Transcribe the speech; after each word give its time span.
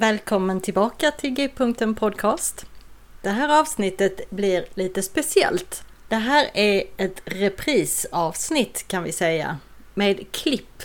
Välkommen 0.00 0.60
tillbaka 0.60 1.10
till 1.10 1.30
G-punkten 1.30 1.94
Podcast. 1.94 2.66
Det 3.22 3.30
här 3.30 3.60
avsnittet 3.60 4.30
blir 4.30 4.64
lite 4.74 5.02
speciellt. 5.02 5.84
Det 6.08 6.16
här 6.16 6.50
är 6.54 6.84
ett 6.96 7.22
reprisavsnitt 7.24 8.84
kan 8.88 9.02
vi 9.02 9.12
säga 9.12 9.58
med 9.94 10.32
klipp 10.32 10.82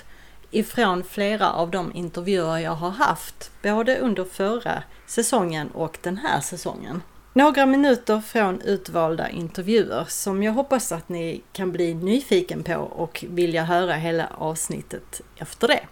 ifrån 0.52 1.04
flera 1.04 1.52
av 1.52 1.72
de 1.72 1.96
intervjuer 1.96 2.58
jag 2.58 2.72
har 2.72 2.90
haft 2.90 3.52
både 3.62 3.98
under 3.98 4.24
förra 4.26 4.84
säsongen 5.08 5.70
och 5.72 5.98
den 6.02 6.18
här 6.18 6.40
säsongen. 6.40 7.02
Några 7.34 7.66
minuter 7.66 8.22
från 8.22 8.62
utvalda 8.62 9.30
intervjuer 9.30 10.06
som 10.08 10.44
jag 10.44 10.54
hoppas 10.54 10.92
att 10.92 11.10
ni 11.10 11.42
kan 11.52 11.72
bli 11.72 11.94
nyfiken 11.94 12.64
på 12.64 12.76
och 12.76 13.26
vilja 13.30 13.64
höra 13.64 13.94
hela 13.94 14.28
avsnittet 14.38 15.22
efter 15.38 15.68
det. 15.68 15.84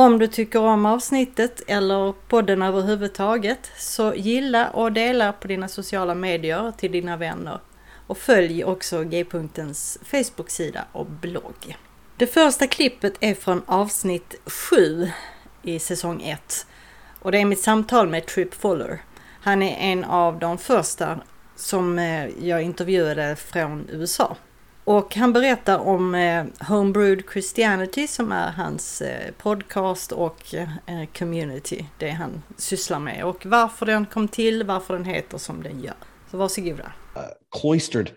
Om 0.00 0.18
du 0.18 0.26
tycker 0.26 0.60
om 0.60 0.86
avsnittet 0.86 1.62
eller 1.66 2.12
podden 2.28 2.62
överhuvudtaget 2.62 3.70
så 3.76 4.14
gilla 4.14 4.70
och 4.70 4.92
dela 4.92 5.32
på 5.32 5.48
dina 5.48 5.68
sociala 5.68 6.14
medier 6.14 6.72
till 6.76 6.92
dina 6.92 7.16
vänner 7.16 7.60
och 8.06 8.18
följ 8.18 8.64
också 8.64 9.04
G-punktens 9.04 9.98
Facebook-sida 10.04 10.84
och 10.92 11.06
blogg. 11.06 11.76
Det 12.16 12.26
första 12.26 12.66
klippet 12.66 13.14
är 13.20 13.34
från 13.34 13.62
avsnitt 13.66 14.34
7 14.46 15.10
i 15.62 15.78
säsong 15.78 16.22
1 16.22 16.66
och 17.18 17.32
det 17.32 17.38
är 17.38 17.44
mitt 17.44 17.62
samtal 17.62 18.08
med 18.08 18.26
Trip 18.26 18.54
Fuller. 18.54 19.02
Han 19.42 19.62
är 19.62 19.76
en 19.92 20.04
av 20.04 20.38
de 20.38 20.58
första 20.58 21.20
som 21.56 21.98
eh, 21.98 22.26
jag 22.46 22.62
intervjuade 22.62 23.36
från 23.36 23.86
USA. 23.90 24.36
Och 24.90 25.14
han 25.14 25.32
berättar 25.32 25.78
om 25.78 26.14
eh, 26.14 26.46
Homebrewed 26.68 27.22
Christianity 27.32 28.06
som 28.06 28.32
är 28.32 28.50
hans 28.50 29.02
eh, 29.02 29.32
podcast 29.32 30.12
och 30.12 30.54
eh, 30.54 30.68
community, 31.18 31.84
det 31.98 32.10
han 32.10 32.42
sysslar 32.56 32.98
med 32.98 33.24
och 33.24 33.46
varför 33.46 33.86
den 33.86 34.06
kom 34.06 34.28
till, 34.28 34.64
varför 34.64 34.94
den 34.94 35.04
heter 35.04 35.38
som 35.38 35.62
den 35.62 35.80
gör. 35.80 35.94
Så 36.30 36.36
varsågoda. 36.36 36.92
Uh, 37.16 37.22
cloistered 37.60 38.10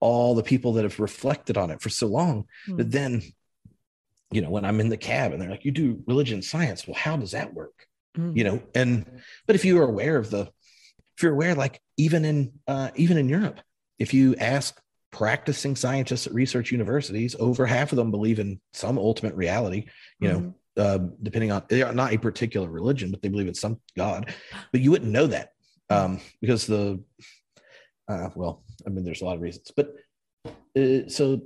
all 0.00 0.42
the 0.42 0.58
people 0.58 0.72
that 0.72 0.92
have 0.92 1.04
reflected 1.04 1.56
on 1.56 1.70
it 1.70 1.82
for 1.82 1.90
so 1.90 2.08
long 2.08 2.46
mm. 2.68 2.78
that 2.78 2.92
then, 2.92 3.22
you 4.32 4.42
know, 4.42 4.54
when 4.54 4.64
I'm 4.64 4.80
in 4.80 4.90
the 4.90 4.96
cab 4.96 5.32
and 5.32 5.42
they're 5.42 5.50
like, 5.50 5.64
you 5.64 5.72
do 5.72 6.02
religion 6.06 6.42
science, 6.42 6.88
well, 6.88 6.98
how 6.98 7.16
does 7.20 7.30
that 7.30 7.54
work? 7.54 7.86
Mm. 8.18 8.36
You 8.36 8.44
know, 8.44 8.60
and 8.74 9.04
but 9.46 9.56
if 9.56 9.64
you 9.64 9.78
are 9.78 9.88
aware 9.88 10.16
of 10.16 10.30
the, 10.30 10.48
if 11.16 11.22
you're 11.22 11.34
aware, 11.34 11.54
like 11.54 11.80
even 11.96 12.24
in 12.24 12.52
uh, 12.66 12.88
even 12.96 13.16
in 13.16 13.28
Europe, 13.28 13.60
if 13.98 14.12
you 14.14 14.34
ask 14.40 14.80
practicing 15.14 15.76
scientists 15.76 16.26
at 16.26 16.34
research 16.34 16.72
universities, 16.72 17.36
over 17.38 17.64
half 17.64 17.92
of 17.92 17.96
them 17.96 18.10
believe 18.10 18.40
in 18.40 18.60
some 18.72 18.98
ultimate 18.98 19.34
reality, 19.36 19.86
you 20.18 20.28
know, 20.28 20.38
mm-hmm. 20.40 20.50
uh, 20.76 21.08
depending 21.22 21.52
on 21.52 21.62
they 21.68 21.82
are 21.82 21.94
not 21.94 22.12
a 22.12 22.18
particular 22.18 22.68
religion, 22.68 23.12
but 23.12 23.22
they 23.22 23.28
believe 23.28 23.46
in 23.46 23.54
some 23.54 23.80
God. 23.96 24.34
But 24.72 24.80
you 24.80 24.90
wouldn't 24.90 25.12
know 25.12 25.28
that 25.28 25.50
um, 25.88 26.20
because 26.40 26.66
the, 26.66 27.00
uh, 28.08 28.30
well, 28.34 28.64
I 28.84 28.90
mean, 28.90 29.04
there's 29.04 29.22
a 29.22 29.24
lot 29.24 29.36
of 29.36 29.40
reasons, 29.40 29.70
but 29.76 29.94
uh, 30.76 31.08
so 31.08 31.42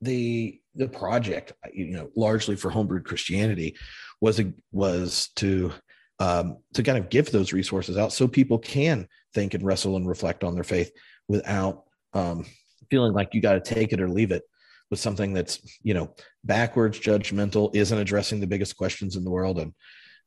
the 0.00 0.60
the 0.74 0.88
project, 0.88 1.52
you 1.72 1.92
know, 1.92 2.10
largely 2.16 2.56
for 2.56 2.72
homebrewed 2.72 3.04
Christianity, 3.04 3.76
was 4.20 4.40
a, 4.40 4.52
was 4.72 5.30
to 5.36 5.72
um, 6.18 6.56
to 6.74 6.82
kind 6.82 6.98
of 6.98 7.08
give 7.08 7.30
those 7.30 7.52
resources 7.52 7.96
out 7.96 8.12
so 8.12 8.26
people 8.26 8.58
can 8.58 9.06
think 9.32 9.54
and 9.54 9.62
wrestle 9.62 9.94
and 9.94 10.08
reflect 10.08 10.42
on 10.42 10.56
their 10.56 10.64
faith 10.64 10.90
without 11.28 11.84
um, 12.14 12.44
feeling 12.90 13.12
like 13.12 13.34
you 13.34 13.40
got 13.40 13.62
to 13.62 13.74
take 13.74 13.92
it 13.92 14.00
or 14.00 14.08
leave 14.08 14.32
it 14.32 14.42
with 14.90 15.00
something 15.00 15.32
that's 15.32 15.60
you 15.82 15.94
know 15.94 16.14
backwards 16.44 16.98
judgmental 16.98 17.74
isn't 17.74 17.98
addressing 17.98 18.40
the 18.40 18.46
biggest 18.46 18.76
questions 18.76 19.16
in 19.16 19.24
the 19.24 19.30
world 19.30 19.58
and 19.58 19.74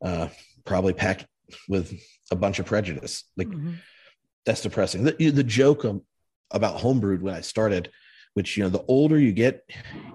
uh, 0.03 0.27
probably 0.65 0.93
packed 0.93 1.25
with 1.67 1.93
a 2.31 2.35
bunch 2.35 2.59
of 2.59 2.65
prejudice. 2.65 3.23
Like 3.37 3.47
mm-hmm. 3.47 3.73
that's 4.45 4.61
depressing. 4.61 5.03
The, 5.03 5.31
the 5.31 5.43
joke 5.43 5.85
about 6.51 6.79
homebrewed 6.79 7.21
when 7.21 7.33
i 7.33 7.41
started 7.41 7.89
which 8.33 8.57
you 8.57 8.63
know 8.63 8.69
the 8.69 8.83
older 8.87 9.17
you 9.17 9.31
get 9.31 9.63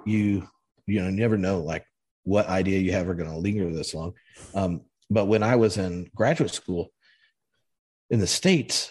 you 0.05 0.47
you 0.87 1.01
know 1.01 1.09
you 1.09 1.17
never 1.17 1.37
know 1.37 1.61
like 1.61 1.85
what 2.25 2.49
idea 2.49 2.79
you 2.79 2.93
have 2.93 3.09
are 3.09 3.15
going 3.15 3.31
to 3.31 3.37
linger 3.37 3.73
this 3.73 3.95
long. 3.95 4.13
Um, 4.55 4.83
but 5.09 5.27
when 5.27 5.43
i 5.43 5.57
was 5.57 5.77
in 5.77 6.11
graduate 6.15 6.53
school 6.53 6.91
in 8.11 8.21
the 8.21 8.27
states 8.27 8.91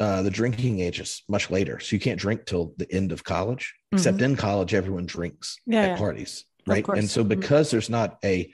uh, 0.00 0.22
the 0.22 0.30
drinking 0.30 0.80
age 0.80 0.98
is 0.98 1.22
much 1.28 1.50
later. 1.50 1.78
So 1.78 1.94
you 1.94 2.00
can't 2.00 2.18
drink 2.18 2.46
till 2.46 2.72
the 2.78 2.90
end 2.90 3.12
of 3.12 3.22
college, 3.22 3.74
mm-hmm. 3.86 3.98
except 3.98 4.22
in 4.22 4.34
college, 4.34 4.72
everyone 4.72 5.04
drinks 5.04 5.58
yeah, 5.66 5.82
at 5.82 5.88
yeah. 5.90 5.96
parties. 5.98 6.44
Right. 6.66 6.86
And 6.88 7.08
so 7.08 7.20
mm-hmm. 7.20 7.28
because 7.28 7.68
mm-hmm. 7.68 7.76
there's 7.76 7.90
not 7.90 8.18
a 8.24 8.52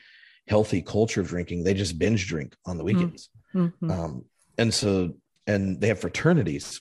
healthy 0.49 0.83
culture 0.83 1.21
of 1.21 1.29
drinking, 1.29 1.63
they 1.63 1.75
just 1.75 1.99
binge 1.99 2.27
drink 2.27 2.57
on 2.67 2.79
the 2.79 2.85
mm-hmm. 2.85 2.99
weekends. 2.99 3.29
Mm-hmm. 3.55 3.91
Um, 3.91 4.25
and 4.59 4.75
so, 4.75 5.15
and 5.47 5.81
they 5.81 5.89
have 5.89 6.01
fraternities, 6.01 6.81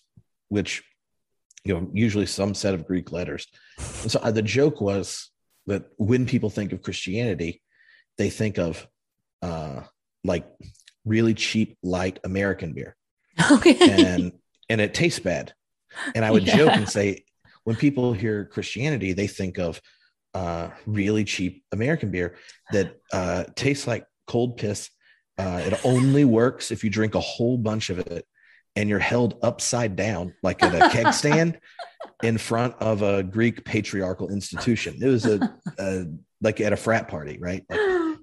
which, 0.50 0.84
you 1.64 1.74
know, 1.74 1.88
usually 1.94 2.26
some 2.26 2.56
set 2.56 2.74
of 2.74 2.88
Greek 2.88 3.12
letters. 3.12 3.48
And 4.02 4.12
so 4.12 4.20
uh, 4.20 4.32
the 4.32 4.42
joke 4.42 4.82
was 4.82 5.30
that 5.68 5.86
when 5.98 6.26
people 6.26 6.50
think 6.50 6.74
of 6.74 6.82
Christianity, 6.82 7.62
they 8.18 8.32
think 8.32 8.58
of 8.58 8.88
uh, 9.44 9.82
like 10.24 10.48
really 11.06 11.36
cheap, 11.36 11.78
light 11.84 12.20
American 12.24 12.74
beer. 12.74 12.96
Okay. 13.52 13.78
And 13.80 14.32
and 14.70 14.82
it 14.82 14.94
tastes 14.94 15.20
bad. 15.20 15.54
And 16.14 16.26
I 16.26 16.32
would 16.32 16.46
yeah. 16.46 16.58
joke 16.58 16.74
and 16.74 16.90
say, 16.90 17.24
when 17.64 17.76
people 17.76 18.14
hear 18.14 18.46
Christianity, 18.46 19.14
they 19.14 19.28
think 19.28 19.58
of 19.58 19.82
uh, 20.34 20.70
really 20.86 21.24
cheap 21.24 21.64
American 21.72 22.12
beer 22.12 22.36
that 22.72 22.98
uh, 23.14 23.46
tastes 23.56 23.88
like 23.88 24.06
cold 24.28 24.58
piss. 24.58 24.90
Uh, 25.38 25.62
it 25.66 25.86
only 25.86 26.26
works 26.26 26.72
if 26.72 26.84
you 26.84 26.90
drink 26.90 27.16
a 27.16 27.20
whole 27.20 27.58
bunch 27.58 27.90
of 27.90 28.00
it 28.00 28.26
and 28.76 28.90
you're 28.90 29.00
held 29.00 29.40
upside 29.42 29.96
down, 29.96 30.34
like 30.44 30.62
at 30.62 30.76
a 30.76 30.90
keg 30.90 31.14
stand 31.14 31.60
in 32.24 32.38
front 32.38 32.76
of 32.80 33.02
a 33.02 33.24
Greek 33.24 33.64
patriarchal 33.66 34.30
institution. 34.30 34.98
It 35.02 35.08
was 35.08 35.26
a, 35.26 35.58
a 35.80 36.06
like 36.42 36.60
at 36.62 36.74
a 36.74 36.78
frat 36.78 37.08
party, 37.08 37.38
right? 37.40 37.64
Like, 37.70 37.80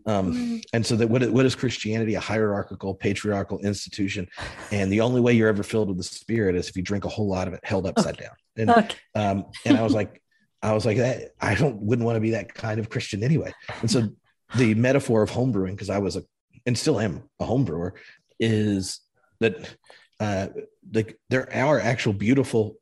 um, 0.06 0.34
mm. 0.34 0.62
and 0.72 0.84
so 0.84 0.96
that 0.96 1.08
what, 1.08 1.28
what 1.30 1.46
is 1.46 1.54
Christianity? 1.54 2.14
A 2.14 2.20
hierarchical, 2.20 2.94
patriarchal 2.94 3.58
institution. 3.60 4.28
And 4.70 4.92
the 4.92 5.00
only 5.00 5.20
way 5.20 5.32
you're 5.32 5.48
ever 5.48 5.62
filled 5.62 5.88
with 5.88 5.98
the 5.98 6.04
spirit 6.04 6.56
is 6.56 6.68
if 6.68 6.76
you 6.76 6.82
drink 6.82 7.04
a 7.04 7.08
whole 7.08 7.28
lot 7.28 7.48
of 7.48 7.54
it 7.54 7.60
held 7.62 7.86
upside 7.86 8.14
okay. 8.14 8.24
down. 8.24 8.34
And, 8.56 8.70
okay. 8.70 8.96
um, 9.14 9.44
and 9.64 9.76
I 9.76 9.82
was 9.82 9.94
like, 9.94 10.22
I 10.62 10.72
was 10.72 10.86
like 10.86 10.98
that. 10.98 11.30
I 11.40 11.54
don't, 11.54 11.76
wouldn't 11.76 12.06
want 12.06 12.16
to 12.16 12.20
be 12.20 12.30
that 12.30 12.54
kind 12.54 12.78
of 12.78 12.88
Christian 12.88 13.22
anyway. 13.22 13.52
And 13.80 13.90
so 13.90 14.08
the 14.56 14.74
metaphor 14.74 15.22
of 15.22 15.30
homebrewing, 15.30 15.72
because 15.72 15.90
I 15.90 15.98
was 15.98 16.16
a, 16.16 16.24
and 16.66 16.78
still 16.78 17.00
am 17.00 17.24
a 17.40 17.44
homebrewer 17.44 17.92
is 18.38 19.00
that, 19.40 19.74
uh, 20.20 20.48
like 20.92 21.18
there 21.30 21.52
are 21.52 21.80
actual 21.80 22.12
beautiful 22.12 22.76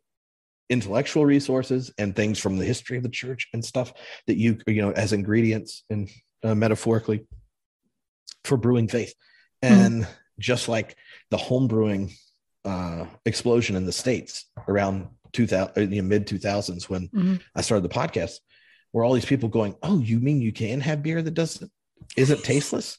intellectual 0.71 1.27
resources 1.27 1.93
and 1.99 2.15
things 2.15 2.39
from 2.39 2.57
the 2.57 2.65
history 2.65 2.97
of 2.97 3.03
the 3.03 3.09
church 3.09 3.49
and 3.53 3.65
stuff 3.65 3.93
that 4.29 4.37
you 4.37 4.57
you 4.67 4.81
know 4.81 4.93
as 4.93 5.13
ingredients 5.13 5.83
and 5.91 6.09
uh, 6.43 6.55
metaphorically 6.55 7.27
for 8.45 8.57
brewing 8.57 8.89
faith 8.89 9.15
mm-hmm. 9.63 9.75
and 9.75 10.03
mm-hmm. 10.03 10.13
just 10.39 10.69
like 10.69 10.97
the 11.31 11.37
home 11.37 11.69
brewing 11.69 12.13
uh, 12.65 13.07
explosion 13.25 13.77
in 13.77 13.87
the 13.87 13.93
states 13.93 14.47
around 14.69 15.09
2000 15.33 15.83
in 15.83 15.91
the 15.91 16.01
mid 16.01 16.27
2000s 16.27 16.89
when 16.89 17.09
mm-hmm. 17.09 17.37
i 17.55 17.61
started 17.61 17.89
the 17.89 17.95
podcast 17.95 18.39
where 18.91 19.05
all 19.05 19.13
these 19.13 19.25
people 19.25 19.49
going 19.49 19.77
oh 19.83 20.01
you 20.01 20.19
mean 20.19 20.43
you 20.43 20.53
can 20.53 20.81
have 20.81 21.03
beer 21.03 21.23
that 21.23 21.35
doesn't 21.35 21.71
isn't 22.17 22.43
tasteless 22.43 22.99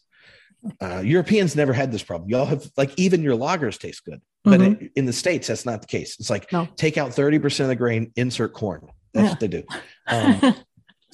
uh, 0.79 1.01
Europeans 1.03 1.55
never 1.55 1.73
had 1.73 1.91
this 1.91 2.03
problem. 2.03 2.29
Y'all 2.29 2.45
have 2.45 2.69
like 2.77 2.91
even 2.97 3.23
your 3.23 3.35
lagers 3.35 3.79
taste 3.79 4.05
good, 4.05 4.21
but 4.43 4.59
mm-hmm. 4.59 4.81
in, 4.81 4.91
in, 4.95 5.05
the 5.05 5.13
states 5.13 5.47
that's 5.47 5.65
not 5.65 5.81
the 5.81 5.87
case. 5.87 6.19
It's 6.19 6.29
like 6.29 6.51
no. 6.51 6.67
take 6.75 6.97
out 6.97 7.13
thirty 7.13 7.39
percent 7.39 7.65
of 7.65 7.69
the 7.69 7.75
grain, 7.75 8.11
insert 8.15 8.53
corn. 8.53 8.87
That's 9.13 9.25
yeah. 9.25 9.29
what 9.31 9.39
they 9.39 9.47
do. 9.47 9.63
Um, 10.07 10.55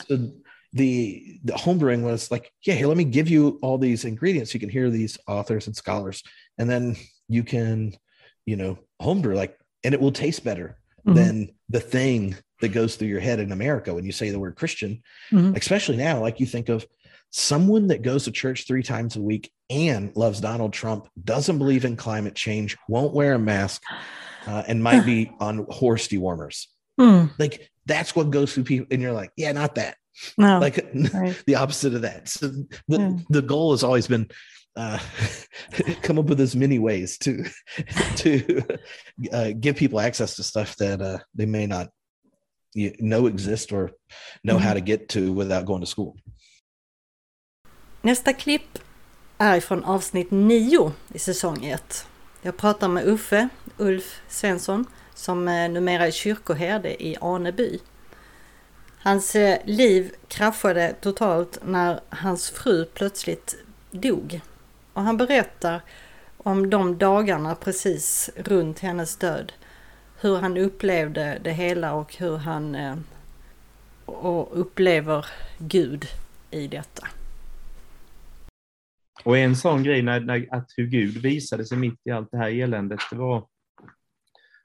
so 0.07 0.31
the 0.73 1.39
the 1.43 1.53
homebrewing 1.53 2.03
was 2.03 2.29
like, 2.29 2.51
yeah, 2.63 2.75
here, 2.75 2.87
let 2.87 2.97
me 2.97 3.03
give 3.03 3.29
you 3.29 3.59
all 3.61 3.77
these 3.77 4.05
ingredients. 4.05 4.53
You 4.53 4.59
can 4.59 4.69
hear 4.69 4.89
these 4.89 5.17
authors 5.27 5.67
and 5.67 5.75
scholars, 5.75 6.23
and 6.57 6.69
then 6.69 6.95
you 7.27 7.43
can, 7.43 7.93
you 8.45 8.55
know, 8.55 8.79
homebrew 8.99 9.35
like, 9.35 9.57
and 9.83 9.93
it 9.93 10.01
will 10.01 10.11
taste 10.11 10.43
better 10.43 10.77
mm-hmm. 11.05 11.15
than 11.15 11.49
the 11.69 11.79
thing 11.79 12.35
that 12.61 12.69
goes 12.69 12.95
through 12.95 13.07
your 13.07 13.19
head 13.19 13.39
in 13.39 13.51
America 13.51 13.93
when 13.93 14.05
you 14.05 14.11
say 14.11 14.29
the 14.29 14.39
word 14.39 14.55
Christian, 14.55 15.03
mm-hmm. 15.31 15.55
especially 15.55 15.97
now. 15.97 16.19
Like 16.19 16.39
you 16.39 16.45
think 16.45 16.69
of 16.69 16.85
someone 17.29 17.87
that 17.87 18.01
goes 18.01 18.23
to 18.23 18.31
church 18.31 18.65
three 18.67 18.83
times 18.83 19.15
a 19.15 19.21
week 19.21 19.51
and 19.69 20.15
loves 20.15 20.41
Donald 20.41 20.73
Trump, 20.73 21.07
doesn't 21.23 21.57
believe 21.57 21.85
in 21.85 21.95
climate 21.95 22.35
change, 22.35 22.77
won't 22.87 23.13
wear 23.13 23.33
a 23.33 23.39
mask, 23.39 23.83
uh, 24.47 24.63
and 24.67 24.81
might 24.81 25.05
be 25.05 25.31
on 25.39 25.65
horse 25.69 26.07
dewormers. 26.07 26.67
Mm. 26.99 27.31
Like 27.37 27.69
that's 27.87 28.15
what 28.15 28.29
goes 28.29 28.53
through 28.53 28.65
people, 28.65 28.87
and 28.91 29.01
you're 29.01 29.13
like, 29.13 29.31
yeah, 29.37 29.51
not 29.51 29.75
that. 29.75 29.95
No, 30.37 30.59
like 30.59 30.85
right. 31.13 31.43
the 31.45 31.55
opposite 31.55 31.93
of 31.93 32.01
that. 32.01 32.27
So 32.27 32.47
the, 32.87 32.99
yeah. 32.99 33.11
the 33.29 33.41
goal 33.41 33.71
has 33.71 33.83
always 33.83 34.07
been 34.07 34.27
uh, 34.75 34.99
come 36.01 36.19
up 36.19 36.25
with 36.25 36.41
as 36.41 36.55
many 36.55 36.79
ways 36.79 37.17
to 37.19 37.43
to 38.15 38.61
uh, 39.33 39.51
give 39.59 39.75
people 39.75 39.99
access 39.99 40.35
to 40.35 40.43
stuff 40.43 40.75
that 40.77 41.01
uh, 41.01 41.19
they 41.35 41.45
may 41.45 41.67
not 41.67 41.89
you 42.73 42.93
know 42.99 43.27
exist 43.27 43.71
or 43.71 43.91
know 44.43 44.55
mm-hmm. 44.55 44.63
how 44.63 44.73
to 44.73 44.81
get 44.81 45.09
to 45.09 45.33
without 45.33 45.65
going 45.65 45.81
to 45.81 45.87
school. 45.87 46.15
Nästa 48.01 48.33
klipp 48.33 48.79
är 49.37 49.59
från 49.59 49.83
avsnitt 49.83 50.31
9 50.31 50.91
i 51.13 51.19
säsong 51.19 51.65
1. 51.65 52.07
Jag 52.41 52.57
pratar 52.57 52.87
med 52.87 53.07
Uffe, 53.07 53.49
Ulf 53.77 54.21
Svensson, 54.27 54.85
som 55.17 55.47
eh, 55.47 55.69
numera 55.69 56.07
är 56.07 56.11
kyrkoherde 56.11 57.03
i 57.03 57.17
Aneby. 57.21 57.79
Hans 58.99 59.35
eh, 59.35 59.57
liv 59.65 60.11
kraschade 60.27 60.95
totalt 61.01 61.59
när 61.63 61.99
hans 62.09 62.49
fru 62.49 62.85
plötsligt 62.85 63.55
dog. 63.91 64.41
Och 64.93 65.01
han 65.01 65.17
berättar 65.17 65.81
om 66.37 66.69
de 66.69 66.97
dagarna 66.97 67.55
precis 67.55 68.29
runt 68.35 68.79
hennes 68.79 69.17
död. 69.17 69.53
Hur 70.21 70.37
han 70.37 70.57
upplevde 70.57 71.39
det 71.43 71.51
hela 71.51 71.93
och 71.93 72.15
hur 72.15 72.37
han 72.37 72.75
eh, 72.75 72.95
och 74.05 74.59
upplever 74.59 75.25
Gud 75.57 76.05
i 76.51 76.67
detta. 76.67 77.07
Och 79.23 79.37
en 79.37 79.55
sån 79.55 79.83
grej, 79.83 80.01
när, 80.01 80.19
när, 80.19 80.47
att 80.51 80.67
hur 80.77 80.87
Gud 80.87 81.17
visade 81.17 81.65
sig 81.65 81.77
mitt 81.77 81.99
i 82.05 82.11
allt 82.11 82.31
det 82.31 82.37
här 82.37 82.61
eländet, 82.61 82.99
det 83.11 83.17
var... 83.17 83.47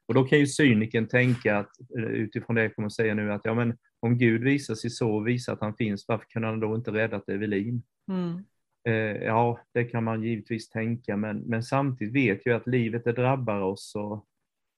Och 0.09 0.15
då 0.15 0.25
kan 0.25 0.39
ju 0.39 0.47
cyniken 0.47 1.09
tänka 1.09 1.59
att, 1.59 1.71
eh, 1.99 2.05
utifrån 2.05 2.57
det 2.57 2.63
jag 2.63 2.75
kommer 2.75 2.87
att 2.87 2.93
säga 2.93 3.15
nu, 3.15 3.33
att 3.33 3.45
ja 3.45 3.55
men 3.55 3.79
om 4.01 4.19
Gud 4.19 4.43
visar 4.43 4.75
sig 4.75 4.91
så 4.91 5.15
och 5.15 5.29
visar 5.29 5.53
att 5.53 5.61
han 5.61 5.77
finns, 5.77 6.09
varför 6.09 6.27
kan 6.29 6.45
han 6.45 6.61
då 6.61 6.75
inte 6.75 6.91
räddat 6.91 7.29
Evelin? 7.29 7.83
Mm. 8.09 8.45
Eh, 8.89 9.25
ja, 9.25 9.61
det 9.75 9.85
kan 9.85 10.05
man 10.05 10.23
givetvis 10.23 10.69
tänka, 10.69 11.17
men, 11.17 11.39
men 11.39 11.63
samtidigt 11.63 12.15
vet 12.15 12.47
jag 12.47 12.57
att 12.57 12.67
livet 12.67 13.05
det 13.05 13.13
drabbar 13.13 13.61
oss 13.61 13.95
och, 13.95 14.27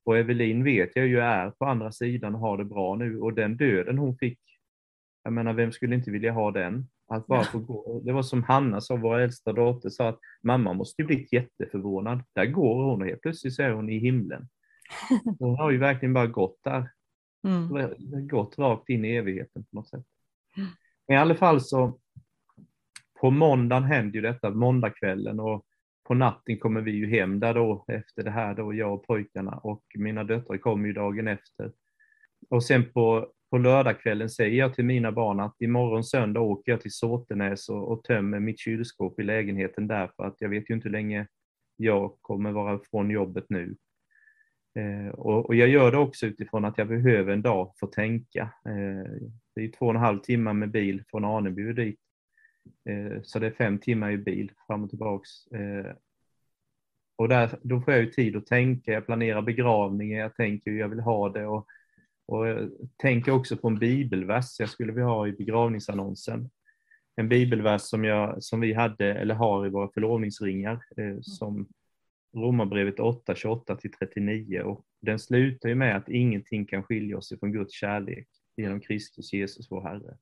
och 0.05 0.19
Evelin 0.19 0.65
vet 0.65 0.97
jag 0.97 1.07
ju 1.07 1.21
är 1.21 1.51
på 1.51 1.65
andra 1.65 1.93
sidan 1.93 2.35
och 2.35 2.41
har 2.41 2.59
det 2.59 2.65
bra 2.65 2.95
nu 2.95 3.21
och 3.21 3.35
den 3.35 3.57
döden 3.57 3.99
hon 3.99 4.17
fick, 4.17 4.39
jag 5.23 5.33
menar 5.33 5.53
vem 5.53 5.73
skulle 5.73 5.95
inte 5.95 6.11
vilja 6.11 6.33
ha 6.33 6.51
den? 6.51 6.89
Att 7.09 7.27
bara 7.27 7.45
få 7.45 7.59
gå. 7.59 8.01
Det 8.05 8.13
var 8.13 8.23
som 8.23 8.43
Hanna 8.43 8.81
sa, 8.81 8.97
vår 8.97 9.19
äldsta 9.19 9.53
dotter, 9.53 9.89
sa 9.89 10.09
att 10.09 10.19
mamma 10.43 10.73
måste 10.73 11.03
ju 11.03 11.07
bli 11.07 11.29
jätteförvånad. 11.31 12.23
Där 12.35 12.47
går 12.47 12.85
hon 12.85 13.03
och 13.03 13.09
helt 13.09 13.21
plötsligt 13.21 13.55
så 13.55 13.63
är 13.63 13.71
hon 13.71 13.89
i 13.89 13.99
himlen. 13.99 14.49
Hon 15.39 15.57
har 15.57 15.71
ju 15.71 15.79
verkligen 15.79 16.13
bara 16.13 16.27
gått 16.27 16.59
där. 16.65 16.91
Mm. 17.47 18.29
Gått 18.29 18.59
rakt 18.59 18.89
in 18.89 19.05
i 19.05 19.17
evigheten 19.17 19.65
på 19.65 19.77
något 19.77 19.89
sätt. 19.89 20.05
Mm. 20.57 20.69
Men 21.09 21.17
i 21.17 21.21
alla 21.21 21.35
fall 21.35 21.61
så, 21.61 21.99
på 23.21 23.31
måndagen 23.31 23.85
händer 23.85 24.15
ju 24.15 24.21
detta, 24.21 24.51
måndagskvällen 24.51 25.41
och 25.41 25.65
på 26.05 26.15
natten 26.15 26.59
kommer 26.59 26.81
vi 26.81 26.91
ju 26.91 27.11
hem 27.11 27.41
där 27.41 27.55
då 27.55 27.85
efter 27.89 28.23
det 28.23 28.31
här 28.31 28.55
då, 28.55 28.75
jag 28.75 28.95
och 28.95 29.07
pojkarna 29.07 29.53
och 29.53 29.83
mina 29.95 30.25
döttrar 30.25 30.59
kommer 30.59 30.87
ju 30.87 30.93
dagen 30.93 31.29
efter. 31.29 31.73
Och 32.51 32.65
sen 32.65 32.93
på, 32.93 33.29
på 33.51 33.59
lördagskvällen 33.59 34.31
säger 34.31 34.59
jag 34.59 34.75
till 34.75 34.85
mina 34.85 35.13
barn 35.13 35.41
att 35.41 35.61
imorgon 35.61 36.05
söndag 36.05 36.41
åker 36.41 36.73
jag 36.73 36.81
till 36.81 36.93
Såtenäs 36.93 37.69
och, 37.69 37.93
och 37.93 38.05
tömmer 38.05 38.41
mitt 38.41 38.59
kylskåp 38.59 39.21
i 39.21 39.23
lägenheten 39.23 39.87
där 39.87 40.11
för 40.17 40.25
att 40.25 40.37
jag 40.39 40.49
vet 40.49 40.71
ju 40.71 40.75
inte 40.75 40.89
hur 40.89 40.93
länge 40.93 41.27
jag 41.77 42.17
kommer 42.21 42.53
vara 42.53 42.81
från 42.91 43.11
jobbet 43.11 43.45
nu. 43.49 43.77
Eh, 44.75 45.09
och, 45.09 45.47
och, 45.47 45.55
jag 45.55 45.69
gör 45.69 45.93
det 45.93 45.99
också 45.99 46.27
utifrån 46.27 46.65
att 46.65 46.79
jag 46.79 46.89
behöver 46.89 47.33
en 47.33 47.43
dag 47.43 47.73
för 47.79 47.87
att 47.87 47.93
tänka. 47.93 48.43
Eh, 48.43 49.11
det 49.55 49.65
är 49.65 49.69
två 49.69 49.87
och 49.87 49.95
en 49.95 50.01
halv 50.01 50.19
timme 50.19 50.53
med 50.53 50.71
bil 50.71 51.03
från 51.11 51.25
Aneby 51.25 51.73
dit. 51.73 52.01
Eh, 52.89 53.23
så 53.23 53.39
det 53.39 53.47
är 53.47 53.51
fem 53.51 53.79
timmar 53.79 54.11
i 54.11 54.19
bil 54.19 54.53
fram 54.67 54.85
och 54.85 54.91
tillbaks. 54.91 55.31
Och 57.17 57.29
där, 57.29 57.59
då 57.63 57.81
får 57.81 57.95
jag 57.95 58.03
ju 58.03 58.11
tid 58.11 58.37
att 58.37 58.47
tänka, 58.47 58.93
jag 58.93 59.07
planerar 59.07 59.43
begravningen, 59.43 60.19
jag 60.19 60.37
tänker 60.37 60.71
hur 60.71 60.79
jag 60.79 60.89
vill 60.89 61.01
ha 61.01 61.29
det 61.29 61.47
och, 61.47 61.67
och 62.27 62.47
jag 62.47 62.71
tänker 62.97 63.33
också 63.33 63.57
på 63.57 63.69
en 63.69 63.79
bibelvers 63.79 64.61
jag 64.61 64.69
skulle 64.69 64.93
vilja 64.93 65.07
ha 65.07 65.29
i 65.29 65.33
begravningsannonsen. 65.33 66.51
En 67.17 67.29
bibelvers 67.29 67.83
som, 67.83 68.05
jag, 68.05 68.43
som 68.43 68.61
vi 68.61 68.73
hade 68.73 69.15
eller 69.15 69.35
har 69.35 69.67
i 69.67 69.71
våra 69.71 69.89
förlovningsringar 69.89 70.85
eh, 70.97 71.21
som 71.21 71.69
Romarbrevet 72.35 73.01
8, 73.01 73.35
28 73.35 73.77
till 73.77 73.93
39 73.93 74.61
och 74.61 74.85
den 75.03 75.19
slutar 75.19 75.69
ju 75.69 75.75
med 75.75 75.97
att 75.97 76.09
ingenting 76.09 76.67
kan 76.67 76.83
skilja 76.83 77.19
oss 77.19 77.33
ifrån 77.33 77.53
Guds 77.53 77.75
kärlek 77.75 78.29
genom 78.57 78.81
Kristus 78.81 79.33
Jesus 79.33 79.71
vår 79.71 79.83
Herre. 79.83 80.17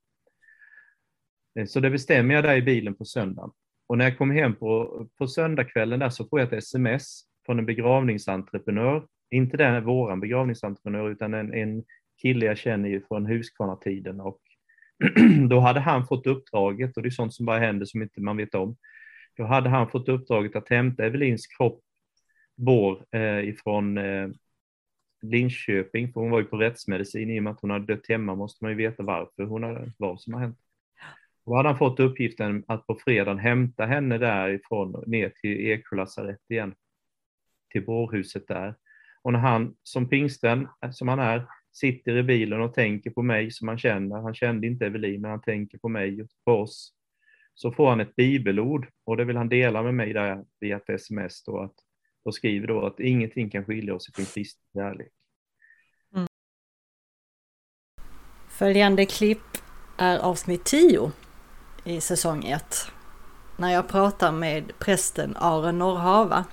Eh, 1.59 1.65
så 1.65 1.79
det 1.79 1.89
bestämmer 1.89 2.35
jag 2.35 2.43
där 2.43 2.55
i 2.55 2.61
bilen 2.61 2.95
på 2.95 3.05
söndagen. 3.05 3.51
Och 3.87 3.97
när 3.97 4.05
jag 4.05 4.17
kom 4.17 4.31
hem 4.31 4.55
på, 4.55 5.07
på 5.17 5.27
söndagskvällen 5.27 5.99
där 5.99 6.09
så 6.09 6.25
får 6.25 6.39
jag 6.39 6.47
ett 6.47 6.63
sms 6.63 7.21
från 7.45 7.59
en 7.59 7.65
begravningsentreprenör. 7.65 9.07
Inte 9.31 9.57
den 9.57 9.85
våran 9.85 10.19
begravningsentreprenör 10.19 11.09
utan 11.09 11.33
en, 11.33 11.53
en 11.53 11.83
kille 12.21 12.45
jag 12.45 12.57
känner 12.57 12.89
ju 12.89 13.01
från 13.01 13.25
Huskvarna-tiden. 13.25 14.19
Och 14.19 14.39
då 15.49 15.59
hade 15.59 15.79
han 15.79 16.07
fått 16.07 16.27
uppdraget, 16.27 16.97
och 16.97 17.03
det 17.03 17.09
är 17.09 17.11
sånt 17.11 17.33
som 17.33 17.45
bara 17.45 17.59
händer 17.59 17.85
som 17.85 18.01
inte 18.01 18.21
man 18.21 18.37
vet 18.37 18.55
om. 18.55 18.77
Då 19.37 19.43
hade 19.43 19.69
han 19.69 19.89
fått 19.89 20.09
uppdraget 20.09 20.55
att 20.55 20.69
hämta 20.69 21.05
Evelins 21.05 21.47
kropp 21.47 21.81
bår 22.55 23.05
eh, 23.11 23.39
ifrån 23.39 23.97
eh, 23.97 24.29
Linköping, 25.21 26.13
för 26.13 26.21
hon 26.21 26.31
var 26.31 26.39
ju 26.39 26.45
på 26.45 26.57
rättsmedicin 26.57 27.29
i 27.29 27.39
och 27.39 27.43
med 27.43 27.51
att 27.51 27.61
hon 27.61 27.69
hade 27.69 27.85
dött 27.85 28.07
hemma 28.09 28.35
måste 28.35 28.63
man 28.63 28.71
ju 28.71 28.77
veta 28.77 29.03
varför 29.03 29.43
hon 29.43 29.63
hade, 29.63 29.91
vad 29.97 30.21
som 30.21 30.33
har 30.33 30.41
hänt. 30.41 30.59
Då 31.45 31.55
hade 31.55 31.69
han 31.69 31.77
fått 31.77 31.99
uppgiften 31.99 32.63
att 32.67 32.87
på 32.87 32.95
fredagen 32.95 33.39
hämta 33.39 33.85
henne 33.85 34.17
därifrån 34.17 35.03
ner 35.07 35.29
till 35.29 35.71
Eksjö 35.71 35.95
lasarett 35.95 36.41
igen, 36.49 36.75
till 37.71 37.85
bårhuset 37.85 38.47
där. 38.47 38.75
Och 39.21 39.33
när 39.33 39.39
han 39.39 39.75
som 39.83 40.09
pingsten, 40.09 40.67
eh, 40.85 40.91
som 40.91 41.07
han 41.07 41.19
är, 41.19 41.45
sitter 41.71 42.17
i 42.17 42.23
bilen 42.23 42.61
och 42.61 42.73
tänker 42.73 43.09
på 43.09 43.21
mig 43.21 43.51
som 43.51 43.67
han 43.67 43.77
känner, 43.77 44.21
han 44.21 44.33
kände 44.33 44.67
inte 44.67 44.85
Evelin, 44.85 45.21
men 45.21 45.31
han 45.31 45.41
tänker 45.41 45.77
på 45.77 45.89
mig 45.89 46.21
och 46.21 46.27
på 46.45 46.51
oss, 46.51 46.93
så 47.53 47.71
får 47.71 47.89
han 47.89 47.99
ett 47.99 48.15
bibelord 48.15 48.87
och 49.05 49.17
det 49.17 49.25
vill 49.25 49.37
han 49.37 49.49
dela 49.49 49.83
med 49.83 49.93
mig 49.93 50.13
där 50.13 50.45
via 50.59 50.77
ett 50.77 50.89
sms 50.89 51.43
då, 51.43 51.59
att 51.59 51.75
och 52.23 52.35
skriver 52.35 52.67
då 52.67 52.85
att 52.85 52.99
ingenting 52.99 53.49
kan 53.49 53.65
skilja 53.65 53.95
oss 53.95 54.13
från 54.13 54.25
Kristi 54.25 54.61
kärlek. 54.73 55.11
Mm. 56.15 56.27
Följande 58.49 59.05
klipp 59.05 59.57
är 59.97 60.17
avsnitt 60.17 60.65
10 60.65 61.11
i 61.83 62.01
säsong 62.01 62.45
1. 62.45 62.87
När 63.57 63.69
jag 63.73 63.87
pratar 63.87 64.31
med 64.31 64.79
prästen 64.79 65.35
Aron 65.37 65.79
Norrhava. 65.79 66.45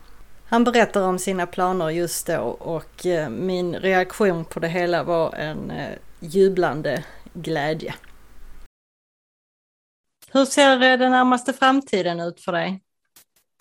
Han 0.47 0.65
berättar 0.65 1.03
om 1.03 1.19
sina 1.19 1.47
planer 1.47 1.91
just 1.91 2.27
då 2.27 2.41
och 2.43 3.07
eh, 3.07 3.29
min 3.29 3.77
reaktion 3.77 4.45
på 4.45 4.61
det 4.61 4.69
hela 4.69 5.03
var 5.05 5.35
en 5.35 5.71
eh, 5.71 5.99
jublande 6.21 7.05
glädje. 7.35 7.95
Hur 10.33 10.45
ser 10.45 10.73
eh, 10.83 10.99
den 10.99 11.11
närmaste 11.11 11.53
framtiden 11.53 12.21
ut 12.21 12.41
för 12.41 12.53
dig? 12.53 12.83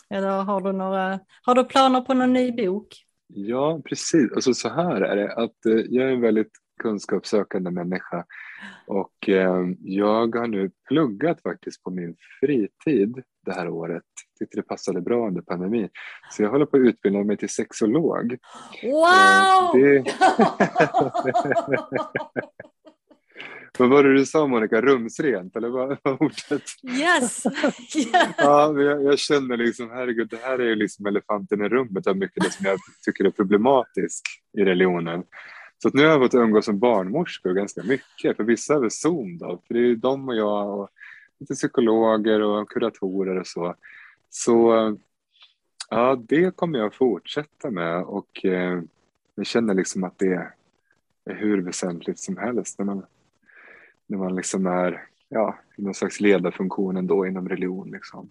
Eller 0.10 0.44
har 0.44 0.62
du, 0.62 0.72
några, 0.72 1.20
har 1.42 1.56
du 1.56 1.64
planer 1.64 2.02
på 2.02 2.14
någon 2.14 2.34
ny 2.34 2.52
bok? 2.52 2.88
Ja, 3.28 3.81
precis. 3.86 4.31
Alltså 4.36 4.54
så 4.54 4.69
här 4.69 5.02
är 5.02 5.16
det 5.16 5.33
att 5.33 5.66
eh, 5.66 5.86
jag 5.90 6.10
är 6.10 6.12
en 6.12 6.22
väldigt 6.22 6.52
kunskapssökande 6.80 7.72
människa 7.72 8.26
och 8.88 9.30
eh, 9.30 9.66
jag 9.80 10.36
har 10.36 10.48
nu 10.48 10.72
pluggat 10.88 11.42
faktiskt 11.42 11.83
på 11.83 11.92
min 11.92 12.16
fritid 12.40 13.24
det 13.45 13.54
här 13.54 13.69
året. 13.69 14.04
Tyckte 14.40 14.57
det 14.57 14.64
passade 14.64 15.02
bra 15.02 15.28
under 15.28 15.42
pandemin. 15.42 15.90
Så 16.31 16.44
jag 16.44 16.50
håller 16.50 16.66
på 16.66 16.78
att 16.78 16.81
utbilda 16.81 17.24
mig 17.24 17.38
till 17.38 17.50
sexolog. 17.50 18.38
Wow! 18.83 19.81
Eh, 19.81 20.04
det... 20.04 20.06
Vad 23.78 23.90
var 23.90 24.04
det 24.04 24.14
du 24.14 24.26
sa 24.26 24.47
Monica, 24.47 24.81
rumsrent 24.81 25.56
eller 25.56 25.69
vad 25.69 25.97
var 26.04 26.23
ordet? 26.23 26.64
Yes! 26.83 27.44
Yeah. 27.95 28.31
ja, 28.38 28.81
jag, 28.81 29.04
jag, 29.04 29.19
känner 29.19 29.57
liksom, 29.57 29.90
herregud, 29.90 30.30
det 30.30 30.38
här 30.44 30.59
är 30.59 30.66
ju 30.66 30.76
liksom 30.76 31.06
elefanten 31.06 31.61
i 31.61 31.69
rummet 31.69 32.07
av 32.07 32.18
mycket 32.18 32.44
det 32.44 32.52
som 32.52 32.66
jag 32.66 32.80
tycker 33.06 33.26
är 33.26 33.30
problematiskt 33.30 34.26
i 34.57 34.64
religionen. 34.64 35.23
Så 35.83 35.90
nu 35.94 36.02
har 36.02 36.09
jag 36.09 36.21
fått 36.21 36.33
umgås 36.33 36.66
som 36.66 36.80
barnmorskor 36.80 37.54
ganska 37.54 37.83
mycket, 37.83 38.38
för 38.38 38.44
vissa 38.44 38.73
över 38.73 38.90
Zoom 38.90 39.38
då, 39.38 39.61
för 39.68 39.73
det 39.73 39.80
är 39.80 39.83
ju 39.83 39.95
de 39.95 40.30
och 40.30 40.35
jag 40.35 40.80
och 40.80 40.90
lite 41.40 41.54
psykologer 41.54 42.42
och 42.42 42.69
kuratorer 42.69 43.40
och 43.40 43.47
så. 43.47 43.76
Så 44.30 44.97
ja, 45.90 46.23
det 46.28 46.56
kommer 46.56 46.80
jag 46.80 46.94
fortsätta 46.94 47.71
med 47.71 48.04
och 48.04 48.45
eh, 48.45 48.81
jag 49.35 49.45
känner 49.45 49.73
liksom 49.73 50.04
att 50.04 50.19
det 50.19 50.33
är 51.26 51.35
hur 51.35 51.61
väsentligt 51.61 52.19
som 52.19 52.38
helst 52.38 52.80
när 52.80 52.85
man 52.85 53.06
när 54.09 54.18
man 54.18 54.35
liksom 54.35 54.66
är 54.66 55.04
ja, 55.30 55.57
i 55.78 55.81
någon 55.81 55.94
slags 55.94 56.19
ledarfunktion 56.19 56.97
ändå 56.97 57.28
inom 57.28 57.49
religion. 57.49 57.92
Liksom. 57.92 58.30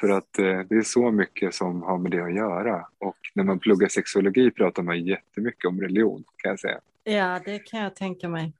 För 0.00 0.08
att 0.08 0.38
eh, 0.38 0.60
det 0.68 0.74
är 0.74 0.82
så 0.82 1.10
mycket 1.10 1.54
som 1.54 1.82
har 1.82 1.98
med 1.98 2.10
det 2.10 2.24
att 2.24 2.34
göra. 2.34 2.86
Och 2.98 3.16
när 3.34 3.44
man 3.44 3.58
pluggar 3.58 3.88
sexologi 3.88 4.50
pratar 4.50 4.82
man 4.82 5.04
jättemycket 5.04 5.68
om 5.68 5.80
religion 5.80 6.24
kan 6.36 6.50
jag 6.50 6.60
säga. 6.60 6.80
Ja, 7.04 7.40
det 7.44 7.58
kan 7.58 7.80
jag 7.80 7.94
tänka 7.94 8.28
mig. 8.28 8.52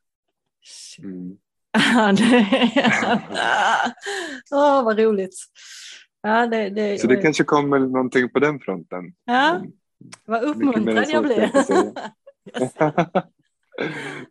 Mm. 1.03 1.37
Oh, 4.51 4.85
vad 4.85 4.99
roligt. 4.99 5.35
Ja, 6.23 6.47
det, 6.47 6.71
det, 6.71 7.01
så 7.01 7.07
det 7.07 7.17
kanske 7.17 7.45
kommer 7.45 7.79
någonting 7.79 8.29
på 8.29 8.39
den 8.39 8.61
fronten. 8.61 9.15
Ja, 9.25 9.57
mm. 9.57 9.73
vad 10.25 10.43
uppmuntrad 10.43 11.07
jag 11.09 11.25
blir. 11.25 11.51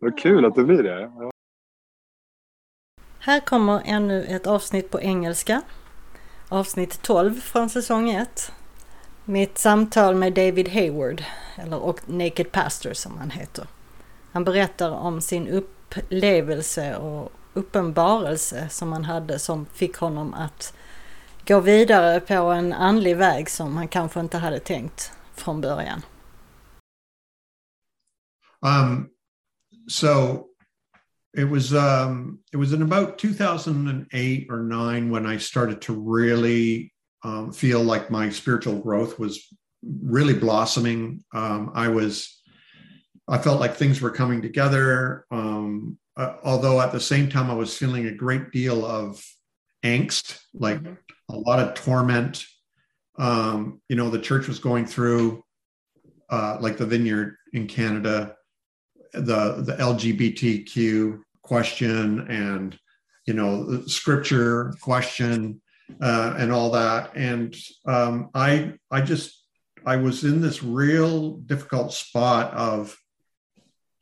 vad 0.00 0.18
kul 0.18 0.44
att 0.44 0.54
det 0.54 0.64
blir 0.64 0.82
det. 0.82 1.10
Här 3.24 3.40
kommer 3.40 3.82
ännu 3.84 4.24
ett 4.24 4.46
avsnitt 4.46 4.90
på 4.90 5.00
engelska. 5.00 5.62
avsnitt 6.48 7.02
12 7.02 7.40
från 7.40 7.70
säsong 7.70 8.10
1. 8.10 8.52
Mitt 9.24 9.58
samtal 9.58 10.14
med 10.14 10.32
David 10.32 10.68
Hayward, 10.68 11.24
eller 11.56 11.94
Naked 12.06 12.52
Pastor 12.52 12.92
som 12.92 13.18
han 13.18 13.30
heter. 13.30 13.66
Han 14.32 14.44
berättar 14.44 14.90
om 14.90 15.20
sin 15.20 15.48
upplevelse 15.48 16.96
och 16.96 17.32
uppenbarelse 17.54 18.68
som 18.68 18.92
han 18.92 19.04
hade 19.04 19.38
som 19.38 19.66
fick 19.66 19.96
honom 19.96 20.34
att 20.34 20.74
gå 21.46 21.60
vidare 21.60 22.20
på 22.20 22.34
en 22.34 22.72
andlig 22.72 23.16
väg 23.16 23.50
som 23.50 23.76
han 23.76 23.88
kanske 23.88 24.20
inte 24.20 24.38
hade 24.38 24.58
tänkt 24.58 25.12
från 25.34 25.60
början. 25.60 26.02
Um, 28.60 29.08
so 29.88 30.51
it 31.34 31.44
was 31.44 31.74
um, 31.74 32.40
it 32.52 32.56
was 32.56 32.72
in 32.72 32.82
about 32.82 33.18
2008 33.18 34.46
or 34.50 34.62
9 34.62 35.10
when 35.10 35.26
I 35.26 35.38
started 35.38 35.80
to 35.82 35.94
really 35.94 36.92
um, 37.22 37.52
feel 37.52 37.82
like 37.82 38.10
my 38.10 38.28
spiritual 38.30 38.78
growth 38.78 39.18
was 39.18 39.46
really 40.02 40.34
blossoming. 40.34 41.24
Um, 41.32 41.70
I 41.74 41.88
was 41.88 42.42
I 43.28 43.38
felt 43.38 43.60
like 43.60 43.74
things 43.74 44.00
were 44.00 44.10
coming 44.10 44.42
together. 44.42 45.26
Um, 45.30 45.98
uh, 46.16 46.34
although 46.44 46.80
at 46.80 46.92
the 46.92 47.00
same 47.00 47.30
time, 47.30 47.50
I 47.50 47.54
was 47.54 47.76
feeling 47.76 48.06
a 48.06 48.14
great 48.14 48.52
deal 48.52 48.84
of 48.84 49.24
angst, 49.84 50.38
like 50.52 50.78
mm-hmm. 50.78 50.94
a 51.30 51.36
lot 51.36 51.58
of 51.58 51.74
torment. 51.74 52.44
Um, 53.18 53.80
you 53.88 53.96
know, 53.96 54.10
the 54.10 54.18
church 54.18 54.48
was 54.48 54.58
going 54.58 54.86
through, 54.86 55.42
uh, 56.28 56.58
like 56.60 56.76
the 56.76 56.86
vineyard 56.86 57.36
in 57.52 57.66
Canada, 57.66 58.36
the 59.12 59.62
the 59.62 59.76
LGBTQ 59.78 61.20
question 61.42 62.30
and 62.30 62.78
you 63.26 63.34
know 63.34 63.64
the 63.64 63.88
scripture 63.88 64.74
question 64.80 65.60
uh, 66.00 66.34
and 66.38 66.52
all 66.52 66.70
that. 66.70 67.14
And 67.14 67.54
um, 67.86 68.30
I 68.34 68.74
I 68.90 69.00
just 69.02 69.44
I 69.84 69.96
was 69.96 70.24
in 70.24 70.40
this 70.40 70.62
real 70.62 71.32
difficult 71.32 71.92
spot 71.92 72.52
of 72.54 72.96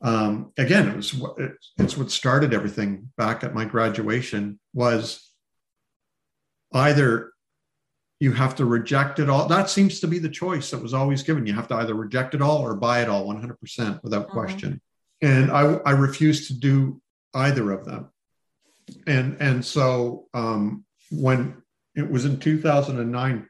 um, 0.03 0.53
again 0.57 0.89
it 0.89 0.97
was 0.97 1.21
it's 1.79 1.97
what 1.97 2.11
started 2.11 2.55
everything 2.55 3.11
back 3.17 3.45
at 3.45 3.55
my 3.55 3.65
graduation 3.65 4.59
was 4.73 5.31
either 6.73 7.33
you 8.19 8.33
have 8.33 8.55
to 8.55 8.65
reject 8.65 9.19
it 9.19 9.29
all 9.29 9.47
that 9.49 9.69
seems 9.69 10.01
to 10.01 10.07
be 10.07 10.19
the 10.19 10.29
choice 10.29 10.71
that 10.71 10.83
was 10.83 10.95
always 10.95 11.23
given 11.23 11.47
you 11.47 11.53
have 11.53 11.69
to 11.69 11.75
either 11.75 11.95
reject 11.95 12.35
it 12.35 12.41
all 12.41 12.59
or 12.59 12.75
buy 12.75 13.03
it 13.03 13.09
all 13.09 13.27
100% 13.27 14.03
without 14.03 14.27
mm-hmm. 14.27 14.33
question 14.33 14.81
and 15.23 15.51
I, 15.51 15.75
I 15.85 15.91
refused 15.93 16.49
to 16.49 16.55
do 16.55 17.01
either 17.35 17.71
of 17.73 17.85
them 17.85 18.11
and 19.07 19.37
and 19.41 19.65
so 19.65 20.27
um, 20.35 20.85
when 21.11 21.63
it 21.95 22.11
was 22.11 22.25
in 22.25 22.39
2009 22.39 23.47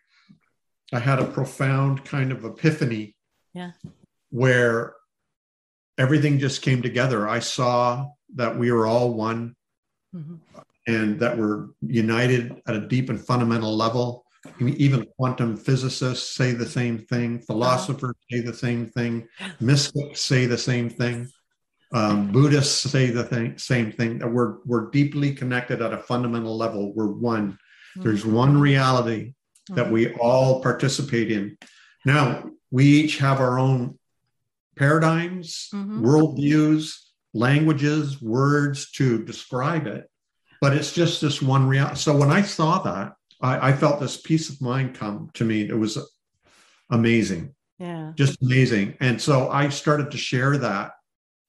i 0.93 0.99
had 0.99 1.19
a 1.19 1.25
profound 1.25 2.05
kind 2.05 2.33
of 2.33 2.45
epiphany 2.45 3.15
yeah 3.55 3.73
where 4.31 4.95
everything 6.01 6.39
just 6.39 6.63
came 6.63 6.81
together. 6.81 7.29
I 7.29 7.41
saw 7.41 8.07
that 8.37 8.59
we 8.59 8.71
are 8.71 8.87
all 8.87 9.13
one 9.13 9.55
mm-hmm. 10.15 10.37
and 10.87 11.21
that 11.21 11.37
we're 11.37 11.69
united 11.83 12.63
at 12.67 12.75
a 12.75 12.89
deep 12.89 13.11
and 13.11 13.21
fundamental 13.21 13.77
level. 13.77 14.25
Even 14.59 15.07
quantum 15.19 15.59
physicists 15.59 16.35
say 16.35 16.53
the 16.53 16.67
same 16.67 16.99
thing, 16.99 17.41
philosophers 17.41 18.15
say 18.31 18.41
the 18.41 18.55
same 18.55 18.87
thing, 18.87 19.29
mystics 19.61 20.23
say 20.23 20.47
the 20.47 20.57
same 20.57 20.89
thing, 20.89 21.29
um, 21.93 22.31
Buddhists 22.31 22.91
say 22.91 23.11
the 23.11 23.25
thing, 23.25 23.59
same 23.59 23.91
thing. 23.91 24.19
That 24.19 24.29
we're 24.31 24.59
we're 24.65 24.91
deeply 24.91 25.35
connected 25.35 25.83
at 25.83 25.93
a 25.93 25.99
fundamental 25.99 26.57
level. 26.57 26.95
We're 26.95 27.13
one. 27.13 27.53
Mm-hmm. 27.53 28.03
There's 28.03 28.25
one 28.25 28.61
reality 28.61 29.35
that 29.71 29.87
mm-hmm. 29.87 29.93
we 29.93 30.15
all 30.15 30.63
participate 30.63 31.31
in. 31.33 31.59
Now 32.05 32.51
we 32.71 32.85
each 32.85 33.19
have 33.19 33.41
our 33.41 33.59
own 33.59 33.99
paradigms, 34.77 35.69
mm-hmm. 35.75 36.05
worldviews, 36.05 36.97
languages, 37.35 38.23
words 38.23 38.91
to 38.93 39.25
describe 39.25 39.87
it. 39.87 40.09
But 40.61 40.75
it's 40.75 40.93
just 40.93 41.21
this 41.21 41.43
one 41.43 41.67
reality. 41.67 41.97
So 41.97 42.17
when 42.17 42.31
I 42.31 42.43
saw 42.43 42.81
that, 42.83 43.15
I, 43.41 43.71
I 43.71 43.73
felt 43.73 44.01
this 44.01 44.21
peace 44.21 44.49
of 44.49 44.61
mind 44.61 44.95
come 44.95 45.31
to 45.35 45.45
me. 45.45 45.69
It 45.69 45.77
was 45.77 45.99
amazing. 46.91 47.55
Yeah. 47.79 48.13
Just 48.15 48.41
amazing. 48.43 48.97
And 49.01 49.21
so 49.21 49.51
I 49.51 49.71
started 49.71 50.11
to 50.11 50.19
share 50.19 50.59
that. 50.59 50.93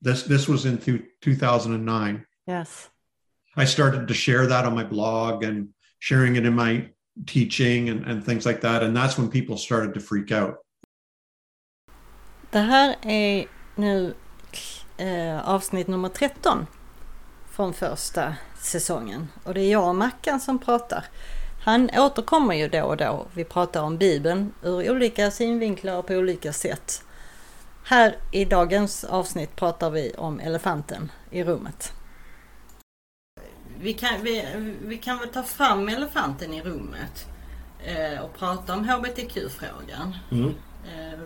This 0.05 0.23
this 0.23 0.47
was 0.47 0.65
in 0.65 0.77
2009. 1.21 2.25
Yes. 2.47 2.89
I 3.55 3.65
started 3.65 4.07
to 4.07 4.13
share 4.13 4.47
that 4.47 4.65
on 4.65 4.75
my 4.75 4.83
blog 4.83 5.43
and 5.43 5.69
sharing 5.99 6.35
it 6.35 6.45
in 6.45 6.55
my 6.55 6.89
teaching 7.25 7.89
and, 7.89 8.05
and 8.05 8.25
things 8.25 8.45
like 8.45 8.61
that. 8.61 8.83
And 8.83 8.95
that's 8.95 9.17
when 9.17 9.29
people 9.29 9.57
started 9.57 9.93
to 9.93 9.99
freak 9.99 10.31
out. 10.31 10.55
Det 12.51 12.59
här 12.59 12.95
är 13.01 13.45
nu 13.75 14.13
eh, 14.97 15.49
avsnitt 15.49 15.87
nummer 15.87 16.09
13 16.09 16.67
från 17.51 17.73
första 17.73 18.35
säsongen. 18.59 19.27
Och 19.43 19.53
det 19.53 19.61
är 19.61 19.71
jag 19.71 19.87
och 19.87 19.95
Mackan 19.95 20.39
som 20.39 20.59
pratar. 20.59 21.05
Han 21.63 21.89
återkommer 21.97 22.55
ju 22.55 22.67
då 22.67 22.83
och 22.83 22.97
då. 22.97 23.27
Vi 23.33 23.43
pratar 23.43 23.81
om 23.81 23.97
Bibeln 23.97 24.53
ur 24.63 24.91
olika 24.91 25.31
synvinklar 25.31 25.97
och 25.97 26.07
på 26.07 26.13
olika 26.13 26.53
sätt. 26.53 27.03
Här 27.83 28.15
i 28.31 28.45
dagens 28.45 29.03
avsnitt 29.03 29.55
pratar 29.55 29.89
vi 29.89 30.13
om 30.17 30.39
elefanten 30.39 31.11
i 31.31 31.43
rummet. 31.43 31.93
Vi 33.79 33.93
kan, 33.93 34.23
vi, 34.23 34.45
vi 34.81 34.97
kan 34.97 35.17
väl 35.17 35.29
ta 35.29 35.43
fram 35.43 35.89
elefanten 35.89 36.53
i 36.53 36.61
rummet 36.61 37.27
eh, 37.83 38.21
och 38.21 38.37
prata 38.37 38.73
om 38.73 38.89
HBTQ-frågan. 38.89 40.15
Mm. 40.31 40.55
Eh, 40.85 41.19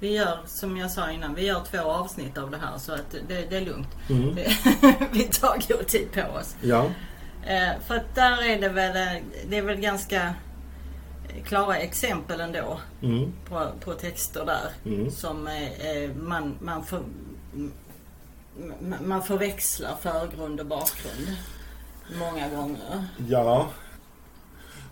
vi 0.00 0.16
gör 0.16 0.38
som 0.46 0.76
jag 0.76 0.90
sa 0.90 1.10
innan, 1.10 1.34
vi 1.34 1.46
gör 1.46 1.60
två 1.70 1.78
avsnitt 1.78 2.38
av 2.38 2.50
det 2.50 2.56
här 2.56 2.78
så 2.78 2.92
att 2.92 3.10
det, 3.28 3.50
det 3.50 3.56
är 3.56 3.60
lugnt. 3.60 3.88
Mm. 4.10 4.34
vi 5.12 5.22
tar 5.22 5.68
god 5.68 5.86
tid 5.86 6.12
på 6.12 6.22
oss. 6.22 6.56
Ja. 6.62 6.90
Eh, 7.46 7.80
för 7.86 7.96
att 7.96 8.14
där 8.14 8.42
är 8.42 8.60
det 8.60 8.68
väl, 8.68 8.96
eh, 8.96 9.22
det 9.48 9.58
är 9.58 9.62
väl 9.62 9.80
ganska 9.80 10.34
klara 11.44 11.76
exempel 11.76 12.40
ändå 12.40 12.80
mm. 13.02 13.32
på, 13.48 13.68
på 13.84 13.92
texter 13.92 14.46
där 14.46 14.94
mm. 14.94 15.10
som 15.10 15.46
eh, 15.46 16.16
man, 16.16 16.54
man, 16.60 16.84
för, 16.84 17.02
man 19.04 19.22
förväxlar 19.22 19.96
förgrund 19.96 20.60
och 20.60 20.66
bakgrund 20.66 21.36
många 22.18 22.48
gånger. 22.48 23.04
Ja. 23.28 23.70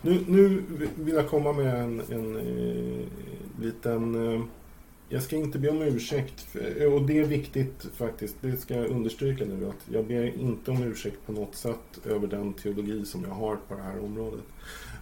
Nu, 0.01 0.23
nu 0.27 0.63
vill 0.95 1.15
jag 1.15 1.29
komma 1.29 1.53
med 1.53 1.75
en, 1.75 1.99
en, 1.99 2.35
en 2.35 3.09
liten 3.61 4.15
jag 5.13 5.23
ska 5.23 5.35
inte 5.35 5.59
be 5.59 5.69
om 5.69 5.81
ursäkt. 5.81 6.47
Och 6.93 7.01
det 7.01 7.19
är 7.19 7.23
viktigt 7.23 7.85
faktiskt. 7.93 8.35
Det 8.41 8.57
ska 8.57 8.75
jag 8.75 8.87
understryka 8.87 9.45
nu. 9.45 9.69
Att 9.69 9.93
jag 9.93 10.05
ber 10.05 10.39
inte 10.39 10.71
om 10.71 10.83
ursäkt 10.83 11.25
på 11.25 11.31
något 11.31 11.55
sätt 11.55 12.05
över 12.05 12.27
den 12.27 12.53
teologi 12.53 13.05
som 13.05 13.23
jag 13.23 13.33
har 13.33 13.55
på 13.55 13.75
det 13.75 13.81
här 13.81 14.03
området. 14.03 14.43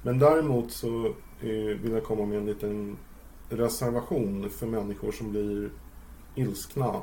Men 0.01 0.19
däremot 0.19 0.71
så 0.71 1.05
eh, 1.41 1.77
vill 1.81 1.91
jag 1.91 2.03
komma 2.03 2.25
med 2.25 2.37
en 2.37 2.45
liten 2.45 2.97
reservation 3.49 4.49
för 4.49 4.67
människor 4.67 5.11
som 5.11 5.31
blir 5.31 5.69
ilskna 6.35 7.01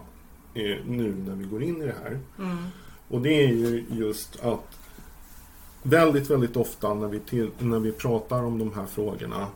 eh, 0.54 0.76
nu 0.86 1.14
när 1.26 1.34
vi 1.34 1.44
går 1.44 1.62
in 1.62 1.82
i 1.82 1.86
det 1.86 1.94
här. 2.02 2.18
Mm. 2.38 2.56
Och 3.08 3.20
det 3.20 3.44
är 3.44 3.48
ju 3.48 3.84
just 3.90 4.40
att 4.40 4.78
väldigt, 5.82 6.30
väldigt 6.30 6.56
ofta 6.56 6.94
när 6.94 7.08
vi, 7.08 7.20
till, 7.20 7.50
när 7.58 7.80
vi 7.80 7.92
pratar 7.92 8.42
om 8.42 8.58
de 8.58 8.72
här 8.74 8.86
frågorna 8.86 9.46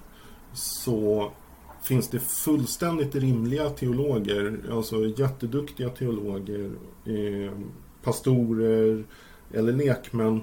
så 0.52 1.32
finns 1.82 2.08
det 2.08 2.20
fullständigt 2.20 3.14
rimliga 3.14 3.70
teologer, 3.70 4.60
alltså 4.72 5.06
jätteduktiga 5.06 5.88
teologer, 5.88 6.70
eh, 7.04 7.52
pastorer 8.02 9.04
eller 9.52 9.72
lekmän, 9.72 10.40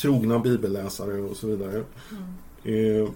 trogna 0.00 0.38
bibelläsare 0.38 1.20
och 1.20 1.36
så 1.36 1.46
vidare. 1.46 1.84
Mm. 2.10 3.02
Eh, 3.02 3.08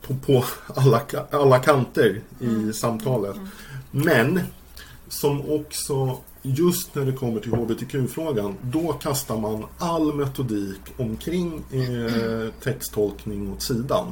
på, 0.00 0.14
på 0.14 0.44
alla, 0.74 1.02
alla 1.30 1.58
kanter 1.58 2.20
i 2.40 2.44
mm. 2.44 2.72
samtalet. 2.72 3.36
Mm. 3.36 3.48
Men 3.90 4.40
som 5.08 5.50
också, 5.50 6.18
just 6.42 6.94
när 6.94 7.04
det 7.04 7.12
kommer 7.12 7.40
till 7.40 7.52
hbtq-frågan, 7.52 8.56
då 8.62 8.92
kastar 8.92 9.38
man 9.38 9.64
all 9.78 10.14
metodik 10.14 10.80
omkring 10.96 11.62
eh, 11.70 12.52
texttolkning 12.62 13.52
åt 13.52 13.62
sidan. 13.62 14.06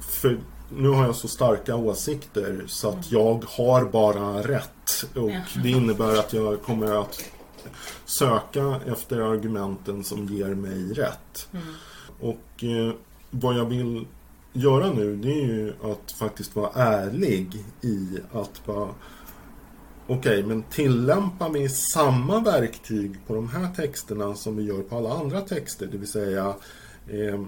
För 0.00 0.38
nu 0.76 0.88
har 0.88 1.04
jag 1.04 1.16
så 1.16 1.28
starka 1.28 1.76
åsikter 1.76 2.64
så 2.66 2.88
att 2.88 3.12
jag 3.12 3.44
har 3.48 3.84
bara 3.84 4.42
rätt. 4.42 5.06
Och 5.14 5.62
det 5.62 5.70
innebär 5.70 6.18
att 6.18 6.32
jag 6.32 6.62
kommer 6.62 7.00
att 7.02 7.24
söka 8.04 8.80
efter 8.86 9.20
argumenten 9.20 10.04
som 10.04 10.26
ger 10.26 10.54
mig 10.54 10.92
rätt. 10.92 11.48
Mm. 11.52 11.64
Och 12.20 12.64
eh, 12.64 12.94
vad 13.30 13.54
jag 13.54 13.64
vill 13.64 14.06
göra 14.52 14.90
nu 14.90 15.16
det 15.16 15.32
är 15.32 15.46
ju 15.46 15.72
att 15.82 16.12
faktiskt 16.12 16.56
vara 16.56 16.70
ärlig 16.74 17.64
i 17.80 18.18
att 18.32 18.66
bara 18.66 18.88
Okej, 20.06 20.38
okay, 20.38 20.42
men 20.42 20.62
tillämpar 20.62 21.50
vi 21.50 21.68
samma 21.68 22.40
verktyg 22.40 23.26
på 23.26 23.34
de 23.34 23.48
här 23.48 23.68
texterna 23.76 24.34
som 24.34 24.56
vi 24.56 24.62
gör 24.62 24.82
på 24.82 24.96
alla 24.96 25.14
andra 25.14 25.40
texter, 25.40 25.86
det 25.86 25.98
vill 25.98 26.08
säga 26.08 26.54
eh, 27.08 27.40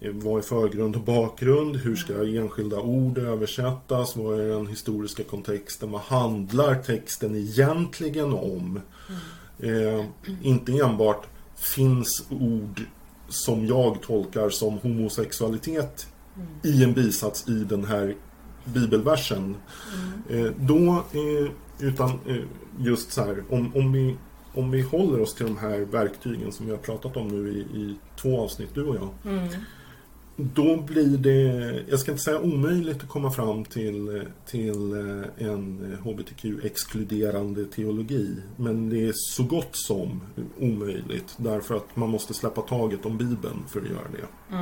vad 0.00 0.38
är 0.38 0.42
förgrund 0.42 0.96
och 0.96 1.02
bakgrund? 1.02 1.76
Hur 1.76 1.96
ska 1.96 2.12
enskilda 2.26 2.80
ord 2.80 3.18
översättas? 3.18 4.16
Vad 4.16 4.40
är 4.40 4.48
den 4.48 4.66
historiska 4.66 5.24
kontexten? 5.24 5.90
Vad 5.90 6.00
handlar 6.00 6.74
texten 6.74 7.36
egentligen 7.36 8.32
om? 8.32 8.80
Eh, 9.60 10.04
inte 10.42 10.72
enbart 10.72 11.26
finns 11.56 12.26
ord 12.30 12.80
som 13.28 13.66
jag 13.66 14.02
tolkar 14.02 14.50
som 14.50 14.78
homosexualitet 14.78 16.06
i 16.62 16.84
en 16.84 16.92
bisats 16.92 17.48
i 17.48 17.64
den 17.64 17.84
här 17.84 18.14
bibelversen. 18.64 19.56
Eh, 20.30 20.46
då, 20.60 21.04
eh, 21.12 21.50
utan 21.78 22.10
eh, 22.10 22.36
just 22.78 23.12
så 23.12 23.24
här, 23.24 23.44
om, 23.50 23.76
om, 23.76 23.92
vi, 23.92 24.16
om 24.54 24.70
vi 24.70 24.82
håller 24.82 25.20
oss 25.20 25.34
till 25.34 25.46
de 25.46 25.56
här 25.56 25.78
verktygen 25.78 26.52
som 26.52 26.66
vi 26.66 26.72
har 26.72 26.78
pratat 26.78 27.16
om 27.16 27.28
nu 27.28 27.50
i, 27.52 27.58
i 27.58 27.96
två 28.20 28.40
avsnitt, 28.40 28.74
du 28.74 28.84
och 28.84 28.96
jag. 28.96 29.08
Då 30.40 30.76
blir 30.76 31.18
det, 31.18 31.32
jag 31.88 32.00
ska 32.00 32.10
inte 32.10 32.22
säga 32.24 32.40
omöjligt 32.40 33.02
att 33.02 33.08
komma 33.08 33.30
fram 33.30 33.64
till, 33.64 34.22
till 34.46 34.92
eh, 34.92 35.46
en 35.48 35.96
hbtq-exkluderande 36.04 37.64
teologi. 37.64 38.36
Men 38.56 38.88
det 38.90 39.08
är 39.08 39.12
så 39.14 39.42
gott 39.42 39.68
som 39.76 40.20
omöjligt 40.58 41.34
därför 41.36 41.74
att 41.74 41.96
man 41.96 42.08
måste 42.10 42.34
släppa 42.34 42.60
taget 42.60 43.06
om 43.06 43.18
Bibeln 43.18 43.64
för 43.68 43.80
att 43.80 43.86
göra 43.88 44.08
det. 44.12 44.56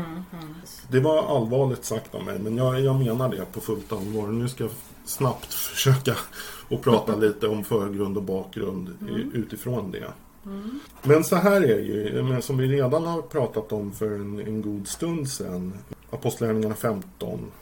Det 0.91 1.01
var 1.01 1.37
allvarligt 1.37 1.85
sagt 1.85 2.15
av 2.15 2.25
mig 2.25 2.39
men 2.39 2.57
jag, 2.57 2.81
jag 2.81 2.97
menar 2.97 3.29
det 3.29 3.53
på 3.53 3.61
fullt 3.61 3.93
allvar. 3.93 4.27
Nu 4.29 4.49
ska 4.49 4.65
jag 4.65 4.73
snabbt 5.05 5.55
försöka 5.55 6.15
att 6.71 6.83
prata 6.83 7.17
lite 7.21 7.49
om 7.49 7.65
förgrund 7.65 8.17
och 8.17 8.23
bakgrund 8.23 8.89
i- 9.11 9.37
utifrån 9.39 9.91
det. 9.91 10.13
Men 11.03 11.25
så 11.25 11.37
här 11.37 11.61
är 11.61 11.77
det 11.77 11.83
ju, 11.83 12.23
men 12.23 12.43
som 12.43 12.57
vi 12.57 12.69
redan 12.69 13.07
har 13.07 13.23
pratat 13.23 13.73
om 13.73 13.93
för 13.93 14.11
en, 14.11 14.41
en 14.41 14.63
god 14.63 14.89
stund 14.89 15.29
sedan. 15.29 15.73
Apostlagärningarna 16.11 16.75
15. 16.75 17.53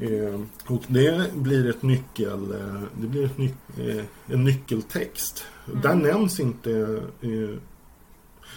Eh, 0.00 0.40
och 0.66 0.82
det 0.88 1.34
blir 1.34 1.70
ett 1.70 1.82
nyckel, 1.82 2.52
eh, 2.52 2.82
det 3.00 3.06
blir 3.06 3.24
ett 3.24 3.38
nyc, 3.38 3.52
eh, 3.78 4.04
en 4.26 4.44
nyckeltext. 4.44 5.44
Där 5.82 5.94
nämns 5.94 6.40
inte, 6.40 7.02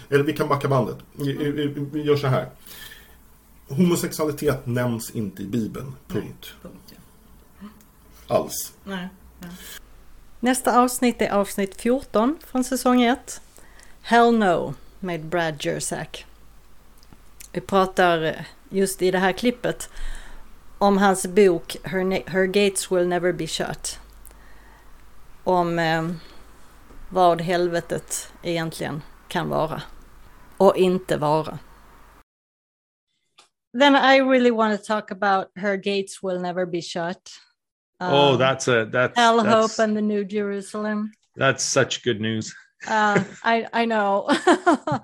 eller 0.08 0.24
vi 0.24 0.32
kan 0.32 0.48
backa 0.48 0.68
bandet. 0.68 0.96
Vi, 1.12 2.02
gör 2.02 2.16
så 2.16 2.26
här. 2.26 2.50
Homosexualitet 3.68 4.66
nämns 4.66 5.10
inte 5.10 5.42
i 5.42 5.46
Bibeln, 5.46 5.94
punkt. 6.06 6.54
Punkt, 6.62 6.94
ja. 7.60 7.66
Alls. 8.36 8.72
Nej. 8.84 9.08
Nästa 10.40 10.80
avsnitt 10.80 11.22
är 11.22 11.30
avsnitt 11.30 11.80
14 11.80 12.36
från 12.46 12.64
säsong 12.64 13.02
1. 13.02 13.40
Hell 14.08 14.32
No 14.32 14.74
med 15.00 15.24
Brad 15.24 15.64
Jersak. 15.64 16.26
Vi 17.52 17.60
pratar 17.60 18.22
eh, 18.22 18.40
just 18.68 19.02
i 19.02 19.10
det 19.10 19.18
här 19.18 19.32
klippet 19.32 19.90
om 20.78 20.98
hans 20.98 21.26
bok 21.26 21.76
Her, 21.84 22.30
Her 22.30 22.46
Gates 22.46 22.92
Will 22.92 23.08
Never 23.08 23.32
Be 23.32 23.46
Shut. 23.46 24.00
Om 25.44 25.78
eh, 25.78 26.08
vad 27.08 27.40
helvetet 27.40 28.32
egentligen 28.42 29.02
kan 29.28 29.48
vara 29.48 29.82
och 30.56 30.76
inte 30.76 31.16
vara. 31.16 31.58
Then 33.80 33.96
I 33.96 34.20
really 34.20 34.50
want 34.50 34.80
to 34.80 34.86
talk 34.86 35.10
about 35.10 35.46
Her 35.54 35.76
Gates 35.76 36.22
Will 36.22 36.40
Never 36.40 36.66
Be 36.66 36.82
Shut. 36.82 37.30
oh, 38.00 38.32
Um, 38.32 38.38
that's 38.38 38.68
a 38.68 38.84
that's 38.84 39.16
Hell, 39.16 39.36
that's, 39.36 39.76
Hope, 39.76 39.84
and 39.84 39.96
the 39.96 40.02
New 40.02 40.24
Jerusalem. 40.24 41.12
that's 41.36 41.64
such 41.64 42.04
good 42.04 42.20
news. 42.20 42.54
Uh, 42.86 43.24
I 43.42 43.66
I 43.72 43.84
know 43.86 44.28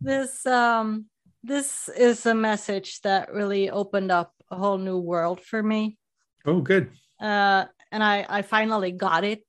this 0.00 0.46
um 0.46 1.06
this 1.42 1.88
is 1.88 2.26
a 2.26 2.34
message 2.34 3.00
that 3.02 3.32
really 3.32 3.70
opened 3.70 4.10
up 4.12 4.34
a 4.50 4.56
whole 4.56 4.78
new 4.78 4.98
world 4.98 5.40
for 5.40 5.62
me. 5.62 5.98
Oh, 6.44 6.60
good. 6.60 6.90
Uh, 7.20 7.64
and 7.90 8.02
I 8.02 8.26
I 8.28 8.42
finally 8.42 8.92
got 8.92 9.24
it. 9.24 9.44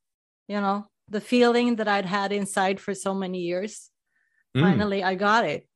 You 0.47 0.61
know 0.61 0.87
the 1.09 1.21
feeling 1.21 1.75
that 1.77 1.87
I'd 1.87 2.05
had 2.05 2.31
inside 2.31 2.79
for 2.79 2.93
so 2.93 3.13
many 3.13 3.39
years. 3.41 3.89
Mm. 4.55 4.61
Finally, 4.61 5.03
I 5.03 5.15
got 5.15 5.45
it. 5.45 5.67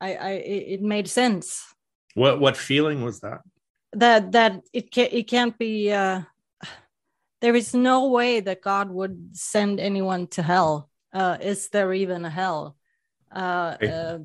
I 0.00 0.14
I 0.14 0.30
it, 0.30 0.62
it 0.74 0.82
made 0.82 1.08
sense 1.08 1.62
What 2.14 2.40
what 2.40 2.56
feeling 2.56 3.04
was 3.04 3.20
that? 3.20 3.40
that 3.92 4.32
that 4.32 4.60
it 4.72 4.90
can 4.90 5.08
it 5.12 5.28
can't 5.28 5.56
be. 5.58 5.92
Uh, 5.92 6.22
there 7.40 7.54
is 7.54 7.74
no 7.74 8.08
way 8.08 8.40
that 8.40 8.62
God 8.62 8.90
would 8.90 9.36
send 9.36 9.78
anyone 9.80 10.26
to 10.28 10.42
hell. 10.42 10.90
Uh, 11.14 11.38
is 11.40 11.68
there 11.68 11.94
even 11.94 12.24
a 12.24 12.30
hell? 12.30 12.76
Uh, 13.32 13.76
uh, 13.80 14.18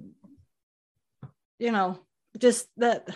you 1.60 1.72
know, 1.72 2.00
just 2.38 2.68
that 2.78 3.08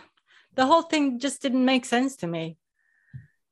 the 0.54 0.66
whole 0.66 0.84
thing 0.84 1.20
just 1.20 1.42
didn't 1.42 1.66
make 1.66 1.86
sense 1.86 2.18
to 2.18 2.28
me. 2.28 2.58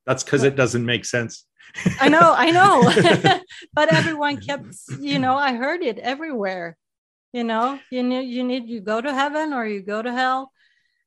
That's 0.06 0.24
because 0.24 0.44
it 0.44 0.56
doesn't 0.56 0.86
make 0.86 1.06
sense. 1.06 1.46
I 2.00 2.10
know, 2.10 2.34
I 2.36 2.52
know, 2.52 2.84
but 3.74 3.94
everyone 3.94 4.38
kept, 4.38 4.66
you 5.00 5.20
know, 5.20 5.36
I 5.36 5.54
heard 5.54 5.82
it 5.82 5.98
everywhere. 6.00 6.78
You 7.34 7.46
know, 7.46 7.80
you 7.90 8.04
need 8.04 8.28
you 8.28 8.44
need 8.44 8.68
you 8.68 8.82
go 8.82 9.00
to 9.00 9.14
heaven 9.14 9.54
or 9.54 9.66
you 9.66 9.82
go 9.82 10.02
to 10.02 10.12
hell, 10.12 10.51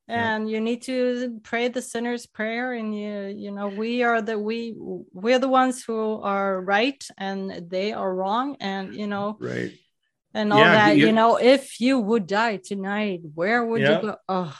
Yeah. 0.07 0.35
and 0.35 0.49
you 0.49 0.61
need 0.61 0.83
to 0.83 1.39
pray 1.43 1.67
the 1.67 1.81
sinner's 1.81 2.25
prayer. 2.27 2.73
And 2.73 2.95
you 2.95 3.33
you 3.43 3.51
know 3.51 3.67
we 3.69 4.03
are 4.03 4.21
the 4.21 4.37
we 4.37 4.73
we're 4.77 5.39
the 5.39 5.49
ones 5.49 5.83
who 5.83 6.21
are 6.21 6.61
right 6.61 7.03
and 7.17 7.69
they 7.69 7.91
are 7.93 8.13
wrong, 8.13 8.57
and 8.59 8.93
you 8.93 9.07
know 9.07 9.37
Right. 9.39 9.71
and 10.33 10.53
all 10.53 10.59
Yeah, 10.59 10.73
that. 10.73 10.97
You, 10.97 11.07
you- 11.07 11.11
know, 11.11 11.37
if 11.37 11.79
you 11.81 11.99
would 11.99 12.27
die 12.27 12.57
tonight, 12.57 13.21
where 13.33 13.65
would 13.65 13.81
Yeah. 13.81 13.95
you 13.95 14.01
go? 14.09 14.15
Oh, 14.29 14.55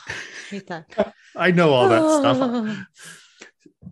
hate 0.49 0.67
that. 0.67 0.85
I 1.35 1.51
know 1.51 1.73
all 1.73 1.89
that 1.89 2.05
stuff. 2.19 2.87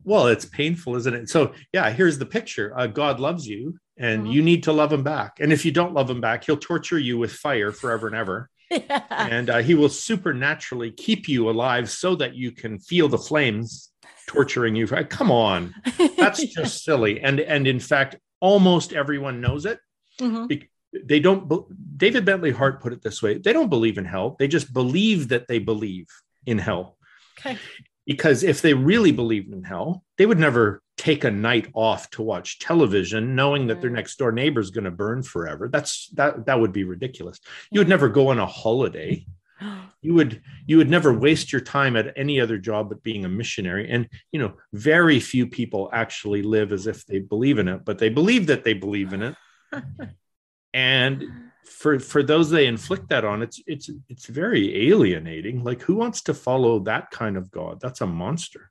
Well, 0.05 0.27
it's 0.27 0.43
painful, 0.45 0.95
isn't 0.97 1.13
it? 1.13 1.29
So, 1.29 1.53
yeah, 1.71 1.89
here's 1.91 2.17
the 2.17 2.25
picture. 2.25 2.77
Uh, 2.77 2.87
God 2.87 3.19
loves 3.21 3.47
you, 3.47 3.77
and 3.97 4.25
Mhm. 4.25 4.33
you 4.33 4.41
need 4.41 4.63
to 4.63 4.73
love 4.73 4.91
him 4.91 5.03
back. 5.03 5.39
And 5.39 5.53
if 5.53 5.63
you 5.63 5.71
don't 5.71 5.93
love 5.93 6.09
him 6.09 6.19
back, 6.19 6.43
he'll 6.43 6.57
torture 6.57 6.99
you 6.99 7.17
with 7.17 7.31
fire 7.31 7.71
forever 7.71 8.07
and 8.07 8.15
ever. 8.15 8.49
Yeah. 8.73 9.03
and 9.09 9.49
uh, 9.49 9.57
he 9.59 9.75
will 9.75 9.89
supernaturally 9.89 10.91
keep 10.91 11.27
you 11.27 11.49
alive 11.49 11.89
so 11.89 12.15
that 12.15 12.36
you 12.36 12.51
can 12.51 12.79
feel 12.79 13.07
the 13.07 13.17
flames 13.17 13.91
torturing 14.27 14.75
you. 14.75 14.88
Come 14.88 15.31
on, 15.31 15.73
that's 16.17 16.43
just 16.55 16.83
silly. 16.83 17.21
And 17.21 17.39
and 17.39 17.67
in 17.67 17.79
fact, 17.79 18.15
almost 18.39 18.93
everyone 18.93 19.41
knows 19.41 19.65
it. 19.65 19.79
Mhm. 20.19 20.67
They 21.05 21.19
don't. 21.19 21.49
David 21.97 22.23
Bentley 22.23 22.51
Hart 22.51 22.81
put 22.81 22.93
it 22.93 23.01
this 23.01 23.21
way: 23.21 23.38
they 23.38 23.53
don't 23.53 23.69
believe 23.69 23.97
in 23.97 24.05
hell. 24.05 24.36
They 24.38 24.47
just 24.47 24.73
believe 24.73 25.29
that 25.29 25.47
they 25.47 25.59
believe 25.59 26.07
in 26.45 26.57
hell. 26.59 26.97
Okay. 27.39 27.57
Because 28.05 28.43
if 28.43 28.61
they 28.61 28.73
really 28.73 29.11
believed 29.11 29.51
in 29.53 29.63
hell, 29.63 30.03
they 30.17 30.25
would 30.25 30.39
never 30.39 30.81
take 30.97 31.23
a 31.23 31.31
night 31.31 31.69
off 31.73 32.09
to 32.11 32.21
watch 32.21 32.59
television, 32.59 33.35
knowing 33.35 33.67
that 33.67 33.81
their 33.81 33.89
Mm. 33.89 33.95
next 33.95 34.17
door 34.17 34.31
neighbor 34.31 34.59
is 34.61 34.69
going 34.69 34.83
to 34.83 34.91
burn 34.91 35.23
forever. 35.23 35.67
That's 35.67 36.09
that. 36.09 36.45
That 36.45 36.59
would 36.59 36.73
be 36.73 36.83
ridiculous. 36.83 37.39
You 37.71 37.79
would 37.79 37.89
never 37.89 38.09
go 38.09 38.27
on 38.29 38.39
a 38.39 38.45
holiday 38.45 39.25
you 40.01 40.13
would 40.13 40.41
you 40.65 40.77
would 40.77 40.89
never 40.89 41.13
waste 41.13 41.51
your 41.51 41.61
time 41.61 41.95
at 41.95 42.13
any 42.17 42.39
other 42.41 42.57
job 42.57 42.89
but 42.89 43.03
being 43.03 43.25
a 43.25 43.29
missionary 43.29 43.89
and 43.89 44.07
you 44.31 44.39
know 44.39 44.53
very 44.73 45.19
few 45.19 45.47
people 45.47 45.89
actually 45.93 46.41
live 46.41 46.71
as 46.73 46.87
if 46.87 47.05
they 47.05 47.19
believe 47.19 47.59
in 47.59 47.67
it 47.67 47.85
but 47.85 47.97
they 47.97 48.09
believe 48.09 48.47
that 48.47 48.63
they 48.63 48.73
believe 48.73 49.13
in 49.13 49.21
it 49.21 49.35
and 50.73 51.23
for 51.65 51.99
for 51.99 52.23
those 52.23 52.49
they 52.49 52.67
inflict 52.67 53.10
that 53.10 53.26
on 53.26 53.41
it's 53.41 53.62
it's 53.67 53.89
it's 54.10 54.26
very 54.28 54.89
alienating. 54.89 55.63
Like 55.63 55.82
who 55.82 55.95
wants 55.95 56.21
to 56.23 56.34
follow 56.34 56.80
that 56.80 57.12
kind 57.12 57.38
of 57.38 57.52
god? 57.52 57.80
That's 57.82 58.02
a 58.02 58.08
monster. 58.08 58.69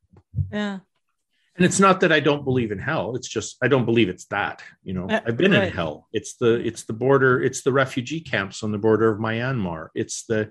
Yeah. 0.51 0.79
and 1.57 1.67
it's 1.67 1.79
not 1.79 2.01
that 2.01 2.11
i 2.11 2.19
don't 2.19 2.45
believe 2.45 2.73
in 2.73 2.79
hell. 2.79 3.17
It's 3.17 3.29
just 3.29 3.57
i 3.63 3.69
don't 3.69 3.85
believe 3.85 4.09
it's 4.09 4.25
that 4.27 4.63
you 4.83 4.95
know? 4.95 5.07
Uh, 5.09 5.21
i've 5.27 5.37
been 5.37 5.53
right. 5.53 5.65
in 5.65 5.73
hell. 5.73 6.09
It's 6.13 6.35
the 6.35 6.55
it's 6.55 6.85
the 6.85 6.93
border 6.93 7.43
it's 7.43 7.63
the 7.63 7.73
refugee 7.73 8.21
camps 8.21 8.63
on 8.63 8.73
the 8.73 8.79
border 8.79 9.11
of 9.11 9.19
myanmar. 9.19 9.89
It's 9.95 10.25
the 10.25 10.51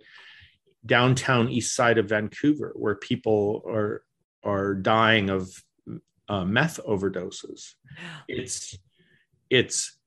downtown 0.86 1.50
east 1.50 1.76
side 1.76 1.98
of 1.98 2.10
vancouver 2.10 2.74
where 2.76 2.96
people 2.96 3.64
are 3.68 4.04
are 4.44 4.74
dying 4.74 5.30
of 5.30 5.52
uh, 6.28 6.46
meth 6.46 6.80
overdoses. 6.88 7.74
It's 8.28 8.78
it's 9.50 9.98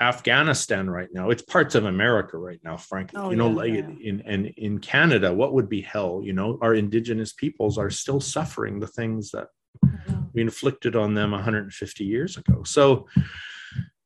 afghanistan 0.00 0.90
right 0.90 1.08
now 1.12 1.30
it's 1.30 1.42
parts 1.42 1.74
of 1.76 1.84
america 1.84 2.36
right 2.36 2.60
now 2.64 2.76
frankly 2.76 3.20
Oh, 3.20 3.30
you 3.30 3.36
know 3.36 3.48
yeah, 3.50 3.54
like 3.62 3.72
yeah. 3.74 4.10
in 4.10 4.22
and 4.26 4.46
in 4.56 4.78
canada 4.80 5.32
what 5.32 5.52
would 5.54 5.68
be 5.68 5.80
hell 5.82 6.20
you 6.24 6.32
know 6.32 6.58
our 6.60 6.74
indigenous 6.74 7.32
peoples 7.32 7.78
are 7.78 7.90
still 7.90 8.20
suffering 8.20 8.80
the 8.80 8.88
things 8.88 9.30
that 9.30 9.48
we 10.32 10.40
inflicted 10.40 10.96
on 10.96 11.14
them 11.14 11.30
150 11.30 12.04
years 12.04 12.36
ago 12.36 12.64
so 12.64 13.06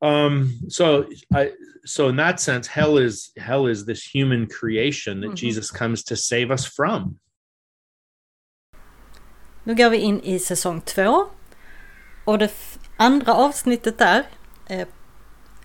um 0.02 0.52
so 0.68 1.06
i 1.34 1.52
so 1.86 2.08
in 2.08 2.16
that 2.16 2.38
sense 2.38 2.66
hell 2.68 2.98
is 2.98 3.32
hell 3.38 3.66
is 3.66 3.86
this 3.86 4.02
human 4.14 4.46
creation 4.46 5.20
that 5.20 5.30
Mhm. 5.30 5.36
jesus 5.36 5.70
comes 5.70 6.04
to 6.04 6.16
save 6.16 6.50
us 6.50 6.66
from 6.66 7.18
Nu 9.64 9.74
går 9.74 9.90
vi 9.90 9.96
in 9.98 10.20
i 10.20 10.38
säsong 10.38 10.80
två. 10.80 11.26
Och 12.24 12.38
det 12.38 12.52
andra 12.96 13.34
avsnittet 13.34 13.98
där 13.98 14.24
eh, 14.66 14.88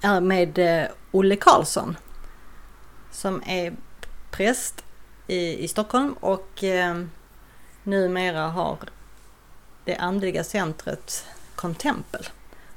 är 0.04 0.22
med 0.22 0.60
eh, 0.60 0.88
Olle 1.12 1.36
Karlsson. 1.36 1.98
Som 3.12 3.44
är 3.46 3.74
präst 4.32 4.84
i, 5.28 5.64
i 5.64 5.68
Stockholm 5.68 6.14
och 6.14 6.64
eh, 6.64 7.04
numera 7.84 8.48
har 8.48 8.78
det 9.86 9.96
andliga 9.96 10.44
centret 10.44 11.26
Contempel. 11.56 12.26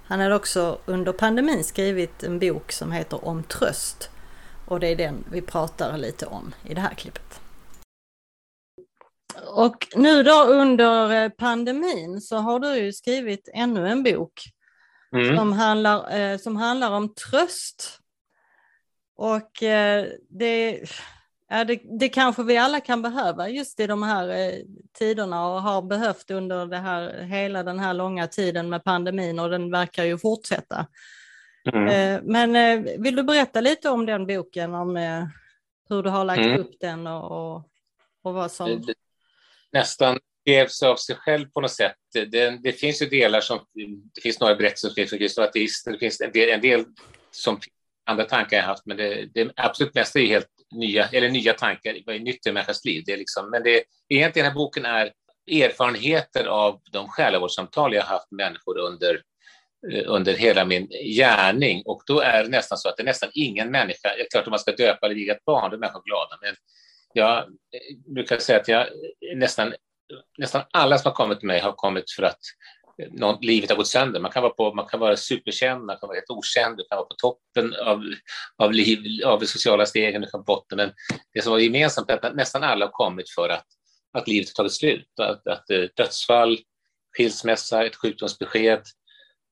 Han 0.05 0.21
har 0.21 0.31
också 0.31 0.79
under 0.87 1.13
pandemin 1.13 1.65
skrivit 1.65 2.23
en 2.23 2.39
bok 2.39 2.73
som 2.73 2.93
heter 2.93 3.29
Om 3.29 3.43
tröst 3.43 4.11
och 4.67 4.81
det 4.81 4.87
är 4.87 4.97
den 4.97 5.25
vi 5.31 5.43
pratar 5.43 5.99
lite 5.99 6.27
om 6.27 6.55
i 6.65 6.75
det 6.75 6.81
här 6.81 6.95
klippet. 6.95 7.41
Och 9.47 9.89
nu 9.97 10.23
då 10.23 10.45
under 10.45 11.25
eh, 11.25 11.29
pandemin 11.29 12.21
så 12.21 12.37
har 12.37 12.59
du 12.59 12.77
ju 12.77 12.93
skrivit 12.93 13.49
ännu 13.53 13.89
en 13.89 14.03
bok 14.03 14.43
mm. 15.13 15.37
som, 15.37 15.53
handlar, 15.53 16.19
eh, 16.19 16.39
som 16.39 16.57
handlar 16.57 16.91
om 16.91 17.15
tröst. 17.15 18.01
Och 19.17 19.63
eh, 19.63 20.07
det, 20.29 20.81
ja, 21.49 21.65
det, 21.65 21.81
det 21.99 22.09
kanske 22.09 22.43
vi 22.43 22.57
alla 22.57 22.81
kan 22.81 23.03
behöva 23.03 23.49
just 23.49 23.81
i 23.81 23.87
de 23.87 24.03
här 24.03 24.29
eh, 24.29 24.55
tiderna 24.99 25.49
och 25.49 25.63
har 25.63 25.83
behövt 25.83 26.31
under 26.31 26.67
det 26.67 26.79
här, 26.79 27.23
hela 27.23 27.63
den 27.63 27.79
här 27.79 27.95
långa 27.95 28.27
tiden 28.27 28.69
med 28.69 28.85
pandemin 28.85 29.39
och 29.39 29.51
den 29.51 29.71
verkar 29.71 30.05
ju 30.05 30.19
fortsätta. 30.19 30.87
Mm. 31.73 31.87
Eh, 31.89 32.21
men 32.25 32.57
eh, 32.57 32.93
vill 32.99 33.17
du 33.17 33.23
berätta 33.23 33.61
lite 33.61 33.91
om 33.91 34.07
den 34.07 34.27
boken, 34.27 34.75
om 34.75 34.97
hur 35.89 36.03
du 36.03 36.11
har 36.11 36.25
lagt 36.25 36.47
mm. 36.47 36.61
upp 36.61 36.81
den 36.81 37.07
och, 37.07 37.31
och, 37.31 37.69
och 38.23 38.35
vad 38.35 38.51
som... 38.51 38.83
Det, 38.87 38.95
nästan 40.47 40.67
sig 40.67 40.89
av 40.89 40.97
sig 40.97 41.17
själv 41.17 41.47
på 41.49 41.61
något 41.61 41.71
sätt. 41.71 41.97
Det, 42.13 42.63
det, 42.63 42.73
finns 42.73 43.03
ju 43.03 43.07
delar 43.07 43.41
som, 43.41 43.61
det 44.15 44.21
finns 44.21 44.41
några 44.41 44.55
berättelser 44.55 44.89
som 44.89 44.93
skrivs 44.93 45.11
för 45.11 45.19
kristna 45.19 45.45
ateister, 45.45 45.93
det 45.93 45.99
finns 45.99 46.21
en 46.21 46.33
del, 46.33 46.49
en 46.49 46.61
del 46.61 46.85
som 47.31 47.61
andra 48.07 48.25
tankar 48.25 48.57
jag 48.57 48.65
haft, 48.65 48.87
men 48.87 48.97
det, 48.97 49.27
det 49.35 49.53
absolut 49.57 49.95
mesta 49.95 50.19
är 50.19 50.27
helt 50.27 50.49
nya, 50.75 51.09
eller 51.09 51.29
nya 51.29 51.53
tankar, 51.53 51.97
vad 52.07 52.15
är 52.15 52.21
nytt 52.21 52.47
i 52.47 52.53
människans 52.53 52.85
liv? 52.85 53.03
Det 53.07 53.13
är 53.13 53.17
liksom, 53.17 53.51
men 53.51 53.63
det, 53.63 53.85
egentligen 54.09 54.45
den 54.45 54.53
här 54.53 54.59
boken 54.59 54.85
är 54.85 55.13
erfarenheter 55.51 56.45
av 56.45 56.81
de 56.93 57.09
själavårdssamtal 57.09 57.95
jag 57.95 58.03
haft 58.03 58.31
med 58.31 58.47
människor 58.47 58.79
under, 58.79 59.23
eh, 59.93 60.03
under 60.07 60.35
hela 60.35 60.65
min 60.65 60.89
gärning. 61.17 61.83
Och 61.85 62.03
då 62.07 62.21
är 62.21 62.43
det 62.43 62.49
nästan 62.49 62.79
så 62.79 62.89
att 62.89 62.97
det 62.97 63.03
är 63.03 63.05
nästan 63.05 63.31
ingen 63.35 63.71
människa, 63.71 64.09
det 64.17 64.23
är 64.23 64.29
klart 64.31 64.47
om 64.47 64.51
man 64.51 64.59
ska 64.59 64.73
döpa 64.73 65.07
eller 65.07 65.15
viga 65.15 65.35
ett 65.35 65.45
barn, 65.45 65.71
då 65.71 65.77
är 65.77 65.81
människor 65.81 66.03
glada, 66.05 66.39
men 66.43 66.55
jag 67.13 67.39
eh, 67.39 68.13
brukar 68.15 68.39
säga 68.39 68.61
att 68.61 68.69
jag 68.69 68.87
nästan, 69.37 69.75
nästan 70.39 70.63
alla 70.73 70.99
som 70.99 71.09
har 71.09 71.17
kommit 71.17 71.39
till 71.39 71.47
mig 71.47 71.61
har 71.61 71.73
kommit 71.73 72.11
för 72.11 72.23
att 72.23 72.39
eh, 73.03 73.09
någon, 73.13 73.39
livet 73.41 73.71
har 73.71 73.77
gått 73.77 73.89
sönder. 73.89 74.21
Man 74.21 74.31
kan 74.31 74.43
vara, 74.43 74.53
på, 74.53 74.75
man 74.75 74.87
kan 74.87 75.01
vara 75.01 75.17
superkänd, 75.17 75.85
man 75.85 75.97
kan 75.97 76.07
vara 76.07 76.17
helt 76.17 76.31
okänd, 76.31 76.77
du 76.77 76.85
kan 76.89 76.97
vara 76.97 77.07
på 77.07 77.15
toppen 77.15 77.75
av, 77.75 78.03
av, 78.57 78.73
liv, 78.73 79.25
av 79.27 79.41
de 79.41 79.47
sociala 79.47 79.87
stegen, 79.87 80.23
du 80.23 80.31
kan 80.31 80.41
på 80.41 80.45
botten. 80.45 80.77
Men 80.77 80.93
det 81.35 81.43
som 81.43 81.53
var 81.53 81.59
gemensamt 81.59 82.11
är 82.11 82.27
att 82.27 82.37
nästan 82.37 82.63
alla 82.63 82.85
har 82.87 82.93
kommit 82.93 83.31
för 83.31 83.49
att, 83.49 83.67
att 84.13 84.29
livet 84.29 84.49
har 84.49 84.55
tagit 84.55 84.73
slut. 84.73 85.21
Att, 85.21 85.47
att 85.47 85.71
eh, 85.71 85.85
dödsfall, 85.97 86.59
skilsmässa, 87.17 87.85
ett 87.87 87.97
sjukdomsbesked, 87.97 88.83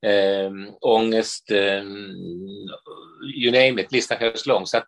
eh, 0.06 0.50
ångest, 0.80 1.50
eh, 1.50 1.82
you 3.36 3.52
name 3.52 3.82
it, 3.82 3.92
listan 3.92 4.18
kan 4.18 4.26
göras 4.26 4.46
lång. 4.46 4.66
Så 4.66 4.76
att 4.76 4.86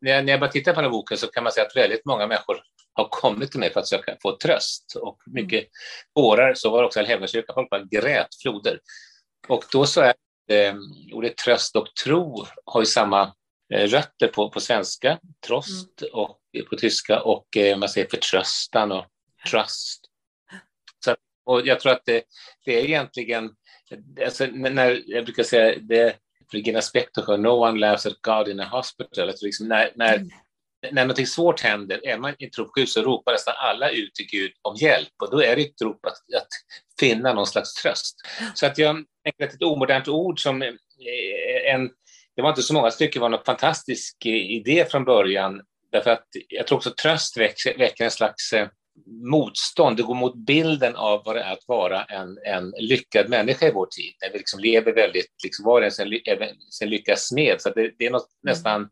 när, 0.00 0.12
jag, 0.12 0.24
när 0.24 0.32
jag 0.32 0.40
bara 0.40 0.50
tittar 0.50 0.72
på 0.72 0.80
den 0.80 0.84
här 0.84 0.90
boken 0.90 1.18
så 1.18 1.26
kan 1.26 1.42
man 1.42 1.52
säga 1.52 1.66
att 1.66 1.76
väldigt 1.76 2.04
många 2.04 2.26
människor 2.26 2.62
har 2.98 3.08
kommit 3.10 3.50
till 3.50 3.60
mig 3.60 3.72
för 3.72 3.80
att 3.80 3.88
söka 3.88 4.16
få 4.22 4.36
tröst 4.36 4.96
och 5.00 5.18
mycket 5.26 5.58
mm. 5.58 5.70
tårar. 6.16 6.54
Så 6.54 6.70
var 6.70 6.82
det 6.82 6.86
också 6.86 7.00
i 7.00 7.04
Helgakyrkan, 7.04 7.54
folk 7.54 7.70
bara 7.70 7.84
grät 7.84 8.28
floder. 8.42 8.80
Och 9.48 9.64
då 9.72 9.86
så 9.86 10.00
är 10.00 10.14
eh, 10.50 10.74
ordet 11.12 11.36
tröst 11.36 11.76
och 11.76 11.94
tro 12.04 12.46
har 12.64 12.80
ju 12.80 12.86
samma 12.86 13.34
eh, 13.74 13.88
rötter 13.88 14.28
på, 14.28 14.50
på 14.50 14.60
svenska, 14.60 15.18
trost, 15.46 16.02
mm. 16.02 16.14
och 16.14 16.40
på 16.70 16.76
tyska 16.76 17.20
och 17.20 17.56
eh, 17.56 17.78
man 17.78 17.88
säger 17.88 18.08
förtröstan 18.08 18.92
och 18.92 19.06
trust. 19.50 20.04
Så, 21.04 21.16
och 21.44 21.66
jag 21.66 21.80
tror 21.80 21.92
att 21.92 22.04
det, 22.04 22.22
det 22.64 22.80
är 22.80 22.84
egentligen 22.84 23.50
alltså, 24.24 24.46
när 24.46 25.02
jag 25.06 25.24
brukar 25.24 25.42
säga 25.42 25.78
det, 25.80 26.16
Regina 26.52 26.82
Spektor 26.82 27.36
No 27.36 27.48
one 27.48 27.80
laughs 27.80 28.06
at 28.06 28.22
God 28.22 28.48
in 28.48 28.60
a 28.60 28.68
hospital. 28.70 29.28
Alltså 29.28 29.46
liksom 29.46 29.68
när, 29.68 29.92
när, 29.94 30.16
mm. 30.16 30.28
När 30.92 31.04
något 31.04 31.28
svårt 31.28 31.60
händer, 31.60 32.06
är 32.06 32.18
man 32.18 32.34
i 32.38 32.44
ett 32.44 32.52
tropsjukhus 32.52 32.92
så 32.92 33.02
ropar 33.02 33.32
nästan 33.32 33.54
alla 33.58 33.90
ut 33.90 34.14
till 34.14 34.26
Gud 34.26 34.52
om 34.62 34.76
hjälp 34.76 35.12
och 35.22 35.30
då 35.30 35.42
är 35.42 35.56
det 35.56 35.62
ett 35.62 35.82
rop 35.82 36.06
att, 36.06 36.12
att 36.36 36.48
finna 37.00 37.32
någon 37.32 37.46
slags 37.46 37.74
tröst. 37.74 38.16
Så 38.54 38.66
att 38.66 38.78
jag 38.78 39.04
tänker 39.24 39.44
att 39.46 39.54
ett 39.54 39.62
omodernt 39.62 40.08
ord 40.08 40.40
som 40.40 40.62
eh, 40.62 40.74
en, 41.74 41.90
det 42.36 42.42
var 42.42 42.48
inte 42.48 42.62
så 42.62 42.74
många 42.74 42.90
stycken, 42.90 43.22
var 43.22 43.28
något 43.28 43.46
fantastisk 43.46 44.26
idé 44.26 44.84
från 44.90 45.04
början, 45.04 45.62
därför 45.92 46.10
att 46.10 46.26
jag 46.48 46.66
tror 46.66 46.76
också 46.76 46.90
tröst 46.90 47.36
väcker, 47.36 47.78
väcker 47.78 48.04
en 48.04 48.10
slags 48.10 48.52
eh, 48.52 48.68
motstånd, 49.06 49.96
det 49.96 50.02
går 50.02 50.14
mot 50.14 50.36
bilden 50.46 50.96
av 50.96 51.22
vad 51.24 51.36
det 51.36 51.42
är 51.42 51.52
att 51.52 51.64
vara 51.66 52.04
en, 52.04 52.38
en 52.46 52.74
lyckad 52.78 53.28
människa 53.28 53.66
i 53.66 53.72
vår 53.72 53.86
tid, 53.86 54.14
när 54.20 54.32
vi 54.32 54.38
liksom 54.38 54.60
lever 54.60 54.92
väldigt, 54.92 55.26
liksom 55.44 55.64
var 55.64 55.80
och 55.80 55.84
en 55.84 55.92
sen, 55.92 56.08
sen 56.70 56.90
lyckas 56.90 57.32
med. 57.32 57.60
Så 57.60 57.70
det, 57.70 57.92
det, 57.98 58.06
är 58.06 58.10
något 58.10 58.28
mm. 58.44 58.54
nästan 58.54 58.88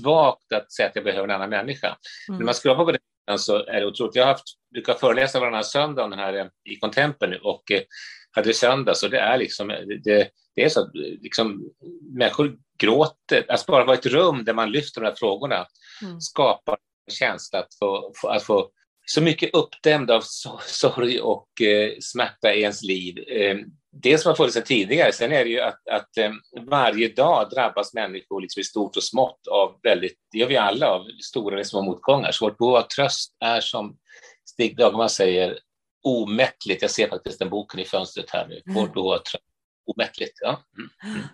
svagt 0.00 0.52
att 0.52 0.72
säga 0.72 0.88
att 0.88 0.96
jag 0.96 1.04
behöver 1.04 1.28
en 1.28 1.34
annan 1.34 1.50
människa. 1.50 1.96
Mm. 2.28 2.38
När 2.38 2.44
man 2.44 2.54
skrapar 2.54 2.84
på 2.84 2.92
den 2.92 3.38
så 3.38 3.56
är 3.66 3.80
det 3.80 3.86
otroligt. 3.86 4.16
Jag 4.16 4.22
har 4.22 4.32
haft, 4.32 4.44
brukar 4.72 4.94
föreläsa 4.94 5.40
varannan 5.40 5.64
söndag 5.64 6.04
om 6.04 6.10
den 6.10 6.18
här 6.18 6.34
eh, 6.34 6.46
i 6.64 6.76
Contempen 6.76 7.30
nu 7.30 7.36
och 7.36 7.70
eh, 7.70 7.82
hade 8.30 8.54
söndag, 8.54 8.94
så 8.94 9.08
det 9.08 9.18
är 9.18 9.38
liksom, 9.38 9.68
det, 9.68 10.30
det 10.54 10.64
är 10.64 10.68
så 10.68 10.80
att 10.80 10.90
liksom, 10.94 11.70
människor 12.18 12.56
gråter, 12.78 13.44
att 13.48 13.66
bara 13.66 13.84
vara 13.84 13.96
i 13.96 13.98
ett 13.98 14.06
rum 14.06 14.44
där 14.44 14.54
man 14.54 14.70
lyfter 14.70 15.00
de 15.00 15.06
här 15.06 15.14
frågorna 15.14 15.66
mm. 16.02 16.20
skapar 16.20 16.76
en 17.06 17.14
känsla 17.14 17.58
att 17.58 17.74
få, 17.78 18.12
att 18.22 18.42
få 18.42 18.70
så 19.06 19.22
mycket 19.22 19.54
uppdämd 19.54 20.10
av 20.10 20.22
sorg 20.66 21.20
och 21.20 21.62
eh, 21.62 21.92
smärta 22.00 22.54
i 22.54 22.60
ens 22.60 22.82
liv. 22.82 23.18
Eh, 23.28 23.56
det 24.02 24.18
som 24.18 24.28
har 24.28 24.36
funnits 24.36 24.54
sedan 24.54 24.62
tidigare, 24.62 25.12
sen 25.12 25.32
är 25.32 25.44
det 25.44 25.50
ju 25.50 25.60
att, 25.60 25.88
att 25.90 26.18
eh, 26.18 26.30
varje 26.60 27.08
dag 27.08 27.50
drabbas 27.50 27.94
människor 27.94 28.40
liksom 28.40 28.60
i 28.60 28.64
stort 28.64 28.96
och 28.96 29.02
smått 29.02 29.46
av 29.50 29.78
väldigt, 29.82 30.18
det 30.32 30.38
gör 30.38 30.48
vi 30.48 30.56
alla, 30.56 30.90
av 30.90 31.06
stora 31.24 31.54
eller 31.54 31.64
små 31.64 31.82
motgångar. 31.82 32.32
Så 32.32 32.44
vårt 32.44 32.58
behov 32.58 32.76
av 32.76 32.82
tröst 32.82 33.36
är 33.44 33.60
som 33.60 33.96
Stig 34.44 34.76
Dagerman 34.76 35.10
säger, 35.10 35.58
omättligt. 36.02 36.82
Jag 36.82 36.90
ser 36.90 37.08
faktiskt 37.08 37.38
den 37.38 37.50
boken 37.50 37.80
i 37.80 37.84
fönstret 37.84 38.30
här 38.30 38.46
nu. 38.46 38.62
Vårt 38.74 38.94
behov 38.94 39.12
av 39.12 39.18
tröst, 39.18 39.44
omättligt. 39.86 40.38
Ja. 40.40 40.62
Mm. 40.78 41.16
Mm. 41.16 41.28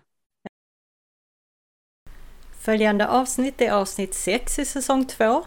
Följande 2.61 3.09
avsnitt 3.09 3.61
är 3.61 3.71
avsnitt 3.71 4.15
6 4.15 4.59
i 4.59 4.65
säsong 4.65 5.07
2 5.07 5.45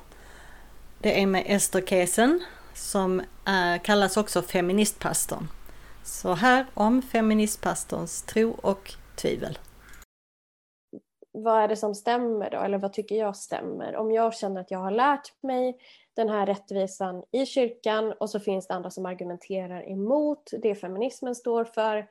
det 1.06 1.22
är 1.22 1.28
med 1.28 1.44
Ester 1.46 1.82
Kesen 1.82 2.44
som 2.74 3.22
är, 3.46 3.78
kallas 3.78 4.18
också 4.18 4.42
feministpastorn. 4.42 5.48
Så 6.06 6.34
här 6.34 6.66
om 6.74 7.02
feministpastorns 7.02 8.22
tro 8.22 8.56
och 8.62 8.92
tvivel. 9.16 9.58
Vad 11.32 11.62
är 11.62 11.68
det 11.68 11.76
som 11.76 11.96
stämmer 11.96 12.52
då? 12.52 12.58
Eller 12.58 12.78
vad 12.78 12.94
tycker 12.94 13.16
jag 13.16 13.36
stämmer? 13.36 13.96
Om 13.96 14.12
jag 14.12 14.34
känner 14.34 14.62
att 14.62 14.72
jag 14.72 14.80
har 14.80 14.92
lärt 14.92 15.44
mig 15.44 15.78
den 16.14 16.30
här 16.30 16.46
rättvisan 16.46 17.24
i 17.32 17.46
kyrkan 17.46 18.14
och 18.20 18.30
så 18.30 18.40
finns 18.40 18.68
det 18.68 18.74
andra 18.74 18.90
som 18.90 19.06
argumenterar 19.06 19.92
emot 19.92 20.52
det 20.62 20.76
feminismen 20.76 21.36
står 21.36 21.66
för 21.66 22.08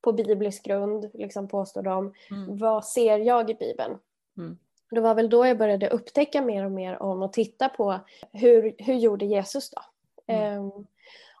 på 0.00 0.12
biblisk 0.12 0.64
grund, 0.64 1.10
liksom 1.14 1.48
påstår 1.48 1.82
de. 1.82 2.14
Mm. 2.30 2.58
Vad 2.58 2.84
ser 2.84 3.18
jag 3.18 3.50
i 3.50 3.54
Bibeln? 3.54 3.98
Mm. 4.38 4.58
Det 4.90 5.00
var 5.00 5.14
väl 5.14 5.30
då 5.30 5.46
jag 5.46 5.58
började 5.58 5.88
upptäcka 5.88 6.42
mer 6.42 6.64
och 6.64 6.72
mer 6.72 7.02
om 7.02 7.22
och 7.22 7.32
titta 7.32 7.68
på 7.68 8.00
hur, 8.32 8.74
hur 8.78 8.94
gjorde 8.94 9.24
Jesus 9.24 9.70
då? 9.70 9.80
Mm. 10.26 10.58
Um, 10.58 10.86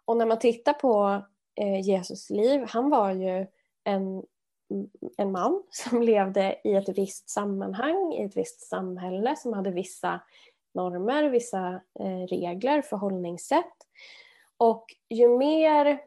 och 0.04 0.16
när 0.16 0.26
man 0.26 0.38
tittar 0.38 0.72
på 0.72 1.22
Eh, 1.56 1.80
Jesus 1.80 2.30
liv, 2.30 2.64
han 2.68 2.90
var 2.90 3.10
ju 3.10 3.46
en, 3.84 4.22
en 5.16 5.32
man 5.32 5.62
som 5.70 6.02
levde 6.02 6.60
i 6.64 6.74
ett 6.74 6.98
visst 6.98 7.30
sammanhang, 7.30 8.12
i 8.12 8.24
ett 8.24 8.36
visst 8.36 8.60
samhälle 8.60 9.36
som 9.36 9.52
hade 9.52 9.70
vissa 9.70 10.20
normer, 10.74 11.24
vissa 11.24 11.80
eh, 12.00 12.26
regler, 12.28 12.82
förhållningssätt. 12.82 13.74
Och 14.56 14.84
ju 15.08 15.28
mer 15.28 16.00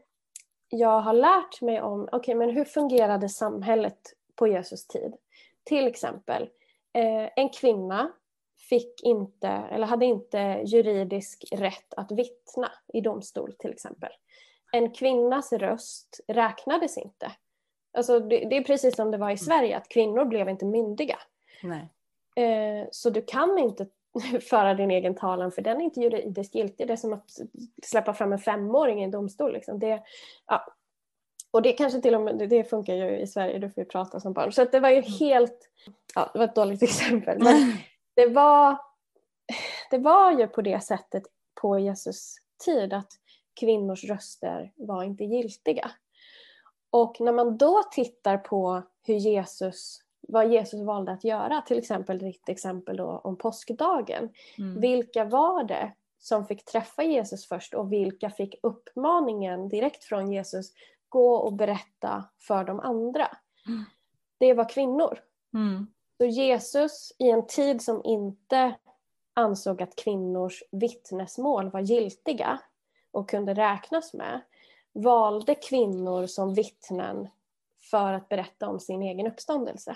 jag 0.69 1.01
har 1.01 1.13
lärt 1.13 1.61
mig 1.61 1.81
om, 1.81 2.03
okej 2.03 2.17
okay, 2.17 2.35
men 2.35 2.49
hur 2.49 2.65
fungerade 2.65 3.29
samhället 3.29 3.99
på 4.35 4.47
Jesus 4.47 4.87
tid? 4.87 5.13
Till 5.63 5.87
exempel, 5.87 6.43
eh, 6.93 7.29
en 7.35 7.49
kvinna 7.49 8.11
fick 8.69 9.03
inte, 9.03 9.47
eller 9.47 9.87
hade 9.87 10.05
inte 10.05 10.37
juridisk 10.65 11.45
rätt 11.51 11.93
att 11.93 12.11
vittna 12.11 12.71
i 12.93 13.01
domstol 13.01 13.53
till 13.59 13.71
exempel. 13.71 14.11
En 14.71 14.91
kvinnas 14.91 15.53
röst 15.53 16.19
räknades 16.27 16.97
inte. 16.97 17.31
Alltså 17.97 18.19
det, 18.19 18.37
det 18.49 18.57
är 18.57 18.63
precis 18.63 18.95
som 18.95 19.11
det 19.11 19.17
var 19.17 19.29
i 19.29 19.31
mm. 19.31 19.37
Sverige, 19.37 19.77
att 19.77 19.89
kvinnor 19.89 20.25
blev 20.25 20.49
inte 20.49 20.65
myndiga. 20.65 21.19
Nej. 21.63 21.89
Eh, 22.35 22.87
så 22.91 23.09
du 23.09 23.21
kan 23.21 23.57
inte 23.57 23.87
föra 24.49 24.73
din 24.73 24.91
egen 24.91 25.15
talan 25.15 25.51
för 25.51 25.61
den 25.61 25.77
är 25.77 25.85
inte 25.85 25.99
juridiskt 25.99 26.55
giltig. 26.55 26.87
Det 26.87 26.93
är 26.93 26.97
som 26.97 27.13
att 27.13 27.31
släppa 27.83 28.13
fram 28.13 28.33
en 28.33 28.39
femåring 28.39 29.01
i 29.01 29.03
en 29.03 29.11
domstol. 29.11 29.53
Liksom. 29.53 29.79
Det, 29.79 30.03
ja. 30.47 30.65
Och 31.51 31.61
det 31.61 31.73
kanske 31.73 32.01
till 32.01 32.15
och 32.15 32.21
med, 32.21 32.49
det 32.49 32.63
funkar 32.63 32.93
ju 32.93 33.19
i 33.19 33.27
Sverige, 33.27 33.59
du 33.59 33.69
får 33.69 33.83
ju 33.83 33.89
prata 33.89 34.19
som 34.19 34.33
barn. 34.33 34.51
Så 34.51 34.65
det 34.65 34.79
var 34.79 34.89
ju 34.89 34.97
mm. 34.97 35.11
helt 35.19 35.69
ja, 36.15 36.29
det 36.33 36.39
var 36.39 36.45
ett 36.45 36.55
dåligt 36.55 36.83
exempel. 36.83 37.43
Men 37.43 37.77
det 38.15 38.27
var, 38.27 38.77
det 39.89 39.97
var 39.97 40.31
ju 40.31 40.47
på 40.47 40.61
det 40.61 40.83
sättet 40.83 41.23
på 41.61 41.79
Jesus 41.79 42.35
tid 42.65 42.93
att 42.93 43.11
kvinnors 43.53 44.03
röster 44.03 44.73
var 44.75 45.03
inte 45.03 45.23
giltiga. 45.23 45.91
Och 46.89 47.21
när 47.21 47.31
man 47.31 47.57
då 47.57 47.83
tittar 47.91 48.37
på 48.37 48.81
hur 49.03 49.15
Jesus, 49.15 50.01
vad 50.21 50.51
Jesus 50.51 50.81
valde 50.81 51.11
att 51.11 51.23
göra, 51.23 51.61
till 51.61 51.77
exempel 51.77 52.19
ditt 52.19 52.49
exempel 52.49 52.97
då 52.97 53.21
om 53.23 53.37
påskdagen. 53.37 54.29
Mm. 54.57 54.81
Vilka 54.81 55.25
var 55.25 55.63
det 55.63 55.93
som 56.19 56.45
fick 56.45 56.65
träffa 56.65 57.03
Jesus 57.03 57.47
först 57.47 57.73
och 57.73 57.93
vilka 57.93 58.29
fick 58.29 58.55
uppmaningen 58.63 59.69
direkt 59.69 60.03
från 60.03 60.31
Jesus, 60.31 60.73
gå 61.09 61.35
och 61.35 61.53
berätta 61.53 62.23
för 62.39 62.63
de 62.63 62.79
andra. 62.79 63.27
Mm. 63.67 63.83
Det 64.37 64.53
var 64.53 64.69
kvinnor. 64.69 65.19
Mm. 65.53 65.87
Så 66.17 66.25
Jesus 66.25 67.13
i 67.17 67.29
en 67.29 67.47
tid 67.47 67.81
som 67.81 68.01
inte 68.03 68.75
ansåg 69.33 69.81
att 69.81 69.95
kvinnors 69.95 70.63
vittnesmål 70.71 71.69
var 71.69 71.79
giltiga 71.79 72.59
och 73.11 73.29
kunde 73.29 73.53
räknas 73.53 74.13
med, 74.13 74.41
valde 74.93 75.55
kvinnor 75.55 76.25
som 76.25 76.53
vittnen 76.53 77.27
för 77.91 78.13
att 78.13 78.29
berätta 78.29 78.67
om 78.67 78.79
sin 78.79 79.01
egen 79.01 79.27
uppståndelse. 79.27 79.95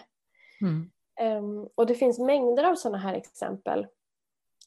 Mm. 0.61 0.91
Um, 1.21 1.69
och 1.75 1.85
det 1.85 1.95
finns 1.95 2.19
mängder 2.19 2.63
av 2.63 2.75
sådana 2.75 2.97
här 2.97 3.13
exempel 3.13 3.87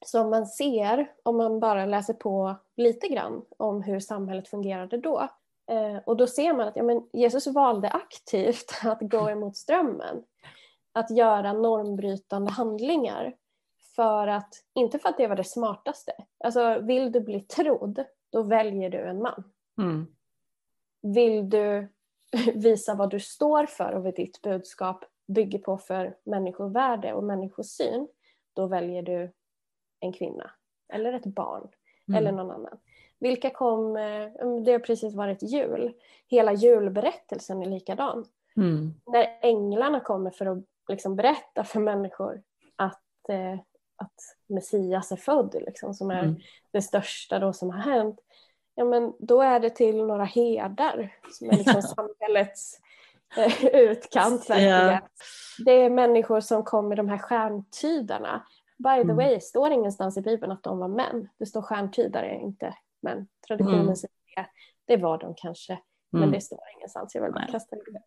som 0.07 0.31
man 0.31 0.47
ser 0.47 1.13
om 1.23 1.37
man 1.37 1.61
bara 1.61 1.87
läser 1.87 2.15
på 2.15 2.57
lite 2.77 3.09
grann 3.09 3.45
om 3.57 3.83
hur 3.83 4.01
samhället 4.01 4.49
fungerade 4.49 4.99
då. 4.99 5.29
Uh, 5.73 5.99
och 6.07 6.17
då 6.17 6.27
ser 6.27 6.53
man 6.53 6.69
att 6.69 6.77
ja, 6.77 6.83
men 6.83 7.09
Jesus 7.13 7.47
valde 7.47 7.91
aktivt 7.91 8.73
att 8.85 8.99
gå 9.01 9.31
emot 9.31 9.57
strömmen. 9.57 10.23
Att 10.93 11.11
göra 11.11 11.53
normbrytande 11.53 12.51
handlingar. 12.51 13.35
För 13.97 14.27
att, 14.27 14.55
inte 14.75 14.99
för 14.99 15.09
att 15.09 15.17
det 15.17 15.27
var 15.27 15.37
det 15.37 15.45
smartaste. 15.45 16.13
Alltså 16.45 16.79
vill 16.79 17.13
du 17.13 17.21
bli 17.21 17.41
trodd, 17.41 18.05
då 18.31 18.43
väljer 18.43 18.91
du 18.91 18.99
en 18.99 19.23
man. 19.23 19.45
Mm. 19.79 20.07
Vill 21.03 21.51
du 21.51 21.89
visa 22.55 22.95
vad 22.95 23.11
du 23.11 23.21
står 23.21 23.67
för 23.67 23.93
och 23.93 24.03
vad 24.05 24.15
ditt 24.15 24.43
budskap 24.43 25.05
bygger 25.27 25.59
på 25.59 25.79
för 25.79 26.17
människovärde 26.25 27.13
och 27.13 27.25
människosyn, 27.25 28.09
då 28.53 28.67
väljer 28.67 29.03
du 29.03 29.33
en 30.01 30.13
kvinna 30.13 30.51
eller 30.89 31.13
ett 31.13 31.27
barn 31.27 31.69
mm. 32.09 32.19
eller 32.19 32.33
någon 32.33 32.51
annan. 32.51 32.79
Vilka 33.19 33.51
kom, 33.51 33.97
eh, 33.97 34.29
det 34.65 34.73
har 34.73 34.79
precis 34.79 35.15
varit 35.15 35.43
jul, 35.43 35.93
hela 36.27 36.53
julberättelsen 36.53 37.63
är 37.63 37.67
likadan. 37.67 38.25
Mm. 38.57 38.95
När 39.07 39.39
änglarna 39.43 40.01
kommer 40.01 40.31
för 40.31 40.47
att 40.47 40.65
liksom 40.89 41.17
berätta 41.17 41.65
för 41.65 41.81
människor 41.81 42.43
att, 42.77 43.29
eh, 43.29 43.59
att 43.97 44.15
Messias 44.47 45.13
är 45.13 45.17
född, 45.17 45.55
liksom, 45.67 45.95
som 45.95 46.11
är 46.11 46.23
mm. 46.23 46.37
det 46.71 46.83
största 46.83 47.39
då 47.39 47.53
som 47.53 47.71
har 47.71 47.81
hänt, 47.81 48.21
ja 48.75 48.85
men 48.85 49.13
då 49.19 49.43
är 49.43 49.61
det 49.61 49.71
till 49.71 50.05
några 50.05 50.25
herdar 50.25 51.15
som 51.33 51.51
är 51.51 51.57
liksom 51.57 51.83
samhällets 51.97 52.81
eh, 53.37 53.67
utkant. 53.67 54.49
Ja. 54.49 55.01
Det 55.65 55.73
är 55.73 55.91
människor 55.91 56.41
som 56.41 56.65
kom 56.65 56.89
med 56.89 56.97
de 56.97 57.09
här 57.09 57.19
stjärntydarna. 57.19 58.47
By 58.79 58.95
the 58.95 59.01
mm. 59.01 59.17
way, 59.17 59.41
står 59.41 59.71
ingenstans 59.71 60.17
i 60.17 60.23
Bibeln 60.23 60.53
att 60.53 60.63
de 60.63 60.79
var 60.79 60.89
män. 60.89 61.29
Det 61.39 61.47
står 61.47 61.63
stjärntydare, 61.63 62.35
inte 62.35 62.75
män. 63.03 63.29
Traditionen 63.47 63.81
mm. 63.81 63.97
säger 63.97 64.15
det. 64.37 64.47
Det 64.85 64.97
var 64.97 65.19
de 65.19 65.35
kanske, 65.37 65.73
mm. 65.73 65.81
men 66.11 66.31
det 66.31 66.41
står 66.41 66.61
ingenstans. 66.77 67.15
Jag 67.15 67.23
vill 67.23 67.33
bara 67.33 67.47
kasta 67.47 67.77
det. 67.77 68.03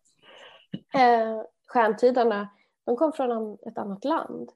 Eh, 1.00 1.42
stjärntydarna, 1.66 2.48
de 2.84 2.96
kom 2.96 3.12
från 3.12 3.58
ett 3.66 3.78
annat 3.78 4.04
land 4.04 4.50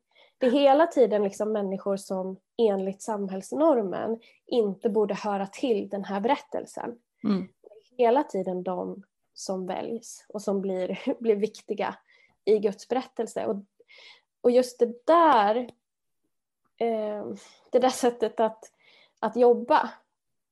det 0.45 0.49
är 0.49 0.61
hela 0.61 0.87
tiden 0.87 1.23
liksom 1.23 1.53
människor 1.53 1.97
som 1.97 2.37
enligt 2.57 3.03
samhällsnormen 3.03 4.21
inte 4.47 4.91
borde 4.91 5.15
höra 5.15 5.47
till 5.47 5.89
den 5.89 6.05
här 6.05 6.21
berättelsen. 6.21 6.99
Mm. 7.25 7.49
Hela 7.99 8.23
tiden 8.23 8.63
de 8.63 9.03
som 9.35 9.67
väljs 9.67 10.27
och 10.29 10.43
som 10.43 10.61
blir, 10.61 10.99
blir 11.21 11.37
viktiga 11.37 11.95
i 12.45 12.59
Guds 12.59 12.89
berättelse. 12.89 13.47
Och, 13.47 13.57
och 14.41 14.51
just 14.51 14.79
det 14.79 15.07
där, 15.07 15.57
eh, 16.77 17.27
det 17.71 17.79
där 17.79 17.89
sättet 17.89 18.41
att, 18.41 18.73
att 19.21 19.37
jobba, 19.37 19.91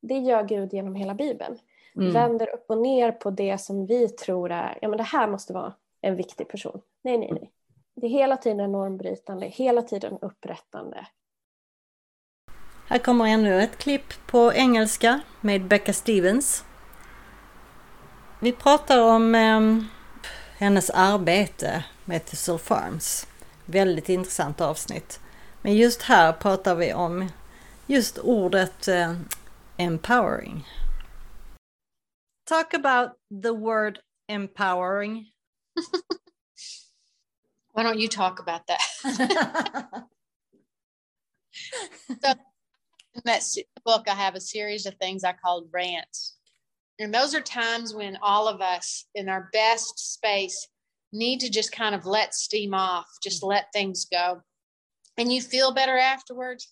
det 0.01 0.19
gör 0.19 0.43
Gud 0.43 0.73
genom 0.73 0.95
hela 0.95 1.15
Bibeln. 1.15 1.59
Mm. 1.97 2.13
Vänder 2.13 2.55
upp 2.55 2.65
och 2.71 2.79
ner 2.79 3.13
på 3.13 3.31
det 3.31 3.59
som 3.59 3.87
vi 3.87 4.09
tror 4.09 4.51
är, 4.51 4.79
ja 4.83 4.89
men 4.89 4.97
det 4.97 5.03
här 5.03 5.29
måste 5.29 5.53
vara 5.53 5.75
en 6.01 6.17
viktig 6.17 6.49
person. 6.49 6.81
Nej, 7.03 7.19
nej, 7.19 7.33
nej. 7.33 7.52
Det 8.01 8.07
är 8.07 8.11
hela 8.11 8.37
tiden 8.37 8.73
normbrytande, 8.73 9.47
hela 9.47 9.83
tiden 9.83 10.19
upprättande. 10.21 11.07
Här 12.87 12.99
kommer 12.99 13.27
ännu 13.27 13.63
ett 13.63 13.79
klipp 13.79 14.27
på 14.27 14.53
engelska 14.53 15.21
med 15.41 15.69
Becca 15.69 15.93
Stevens. 15.93 16.65
Vi 18.41 18.53
pratar 18.53 19.01
om 19.01 19.35
eh, 19.35 19.61
hennes 20.59 20.91
arbete 20.91 21.85
med 22.05 22.25
Thistle 22.25 22.59
Farms. 22.59 23.27
Väldigt 23.67 24.09
intressant 24.09 24.61
avsnitt. 24.61 25.21
Men 25.63 25.77
just 25.77 26.03
här 26.03 26.33
pratar 26.33 26.75
vi 26.75 26.95
om 26.95 27.29
just 27.87 28.19
ordet 28.19 28.89
eh, 28.89 29.15
empowering. 29.77 30.69
Talk 32.49 32.75
about 32.75 33.11
the 33.43 33.51
word 33.51 33.99
empowering. 34.29 35.27
Why 37.73 37.83
don't 37.83 37.99
you 37.99 38.09
talk 38.09 38.39
about 38.39 38.67
that? 38.67 38.81
so, 42.23 42.35
in 43.15 43.23
that 43.25 43.43
book, 43.85 44.07
I 44.09 44.15
have 44.15 44.35
a 44.35 44.41
series 44.41 44.87
of 44.87 44.95
things 44.95 45.25
I 45.25 45.33
called 45.33 45.69
rants. 45.73 46.37
And 46.99 47.13
those 47.13 47.35
are 47.35 47.41
times 47.41 47.95
when 47.95 48.19
all 48.23 48.47
of 48.47 48.61
us 48.61 49.07
in 49.15 49.29
our 49.29 49.49
best 49.53 50.15
space 50.15 50.69
need 51.13 51.41
to 51.41 51.51
just 51.51 51.73
kind 51.73 51.95
of 51.95 52.07
let 52.07 52.35
steam 52.35 52.75
off, 52.75 53.07
just 53.23 53.43
let 53.43 53.73
things 53.73 54.07
go. 54.11 54.43
And 55.19 55.33
you 55.33 55.43
feel 55.43 55.73
better 55.73 55.99
afterwards. 55.99 56.69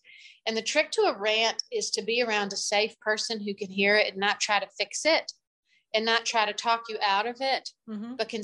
And 0.47 0.57
the 0.57 0.63
trick 0.63 0.91
to 0.93 1.03
a 1.03 1.19
rant 1.19 1.63
is 1.71 1.91
to 1.91 2.03
be 2.03 2.23
around 2.23 2.53
a 2.53 2.57
safe 2.57 2.99
person 3.01 3.41
who 3.41 3.55
can 3.55 3.69
hear 3.69 3.97
it 3.97 4.13
and 4.13 4.17
not 4.17 4.41
try 4.41 4.59
to 4.59 4.69
fix 4.79 5.05
it 5.05 5.33
and 5.95 6.05
not 6.05 6.25
try 6.25 6.47
to 6.47 6.53
talk 6.53 6.85
you 6.89 6.97
out 7.03 7.27
of 7.27 7.37
it, 7.41 7.71
mm-hmm. 7.89 8.15
but 8.17 8.29
can 8.29 8.43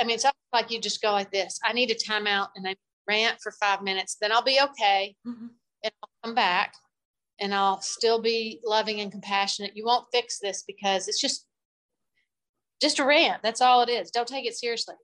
I 0.00 0.04
mean, 0.04 0.16
it's 0.16 0.26
like 0.52 0.70
you 0.70 0.80
just 0.80 1.02
go 1.02 1.12
like 1.12 1.30
this. 1.30 1.58
I 1.64 1.72
need 1.72 1.90
a 1.90 1.94
timeout 1.94 2.48
and 2.56 2.66
I 2.66 2.76
rant 3.06 3.38
for 3.42 3.52
five 3.52 3.82
minutes, 3.82 4.16
then 4.20 4.32
I'll 4.32 4.42
be 4.42 4.60
okay. 4.60 5.14
Mm-hmm. 5.26 5.46
And 5.82 5.92
I'll 6.02 6.10
come 6.24 6.34
back 6.34 6.74
and 7.40 7.54
I'll 7.54 7.80
still 7.80 8.20
be 8.20 8.60
loving 8.64 9.00
and 9.00 9.10
compassionate. 9.10 9.76
You 9.76 9.84
won't 9.84 10.06
fix 10.12 10.38
this 10.38 10.64
because 10.66 11.08
it's 11.08 11.20
just 11.20 11.46
just 12.80 12.98
a 12.98 13.04
rant. 13.04 13.42
That's 13.42 13.60
all 13.60 13.82
it 13.82 13.88
is. 13.88 14.10
Don't 14.10 14.28
take 14.28 14.46
it 14.46 14.56
seriously. 14.56 14.96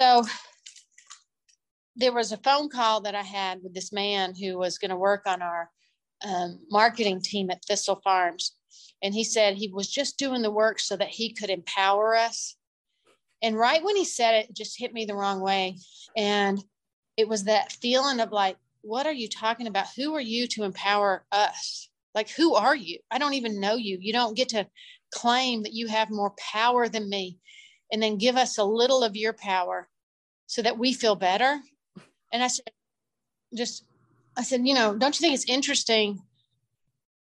So 0.00 0.24
there 1.94 2.12
was 2.12 2.32
a 2.32 2.38
phone 2.38 2.70
call 2.70 3.02
that 3.02 3.14
I 3.14 3.22
had 3.22 3.62
with 3.62 3.74
this 3.74 3.92
man 3.92 4.34
who 4.34 4.58
was 4.58 4.78
going 4.78 4.90
to 4.90 4.96
work 4.96 5.22
on 5.26 5.42
our 5.42 5.70
um, 6.26 6.60
marketing 6.70 7.20
team 7.20 7.50
at 7.50 7.64
Thistle 7.64 8.00
Farms. 8.02 8.56
And 9.02 9.14
he 9.14 9.22
said 9.22 9.54
he 9.54 9.68
was 9.68 9.90
just 9.90 10.18
doing 10.18 10.42
the 10.42 10.50
work 10.50 10.80
so 10.80 10.96
that 10.96 11.08
he 11.08 11.32
could 11.32 11.50
empower 11.50 12.16
us 12.16 12.56
and 13.42 13.56
right 13.56 13.82
when 13.82 13.96
he 13.96 14.04
said 14.04 14.34
it, 14.34 14.50
it 14.50 14.56
just 14.56 14.78
hit 14.78 14.92
me 14.92 15.04
the 15.04 15.14
wrong 15.14 15.40
way. 15.40 15.76
And 16.16 16.62
it 17.16 17.28
was 17.28 17.44
that 17.44 17.72
feeling 17.72 18.20
of 18.20 18.32
like, 18.32 18.56
what 18.82 19.06
are 19.06 19.12
you 19.12 19.28
talking 19.28 19.66
about? 19.66 19.86
Who 19.96 20.14
are 20.14 20.20
you 20.20 20.46
to 20.48 20.64
empower 20.64 21.24
us? 21.32 21.88
Like, 22.14 22.30
who 22.30 22.54
are 22.54 22.74
you? 22.74 22.98
I 23.10 23.18
don't 23.18 23.34
even 23.34 23.60
know 23.60 23.76
you. 23.76 23.98
You 24.00 24.12
don't 24.12 24.36
get 24.36 24.50
to 24.50 24.66
claim 25.12 25.62
that 25.62 25.74
you 25.74 25.86
have 25.88 26.10
more 26.10 26.34
power 26.38 26.88
than 26.88 27.08
me 27.08 27.38
and 27.92 28.02
then 28.02 28.18
give 28.18 28.36
us 28.36 28.58
a 28.58 28.64
little 28.64 29.02
of 29.02 29.16
your 29.16 29.32
power 29.32 29.88
so 30.46 30.62
that 30.62 30.78
we 30.78 30.92
feel 30.92 31.14
better. 31.14 31.60
And 32.32 32.42
I 32.42 32.48
said, 32.48 32.70
just, 33.56 33.84
I 34.36 34.42
said, 34.42 34.66
you 34.66 34.74
know, 34.74 34.96
don't 34.96 35.18
you 35.18 35.22
think 35.22 35.34
it's 35.34 35.48
interesting, 35.48 36.20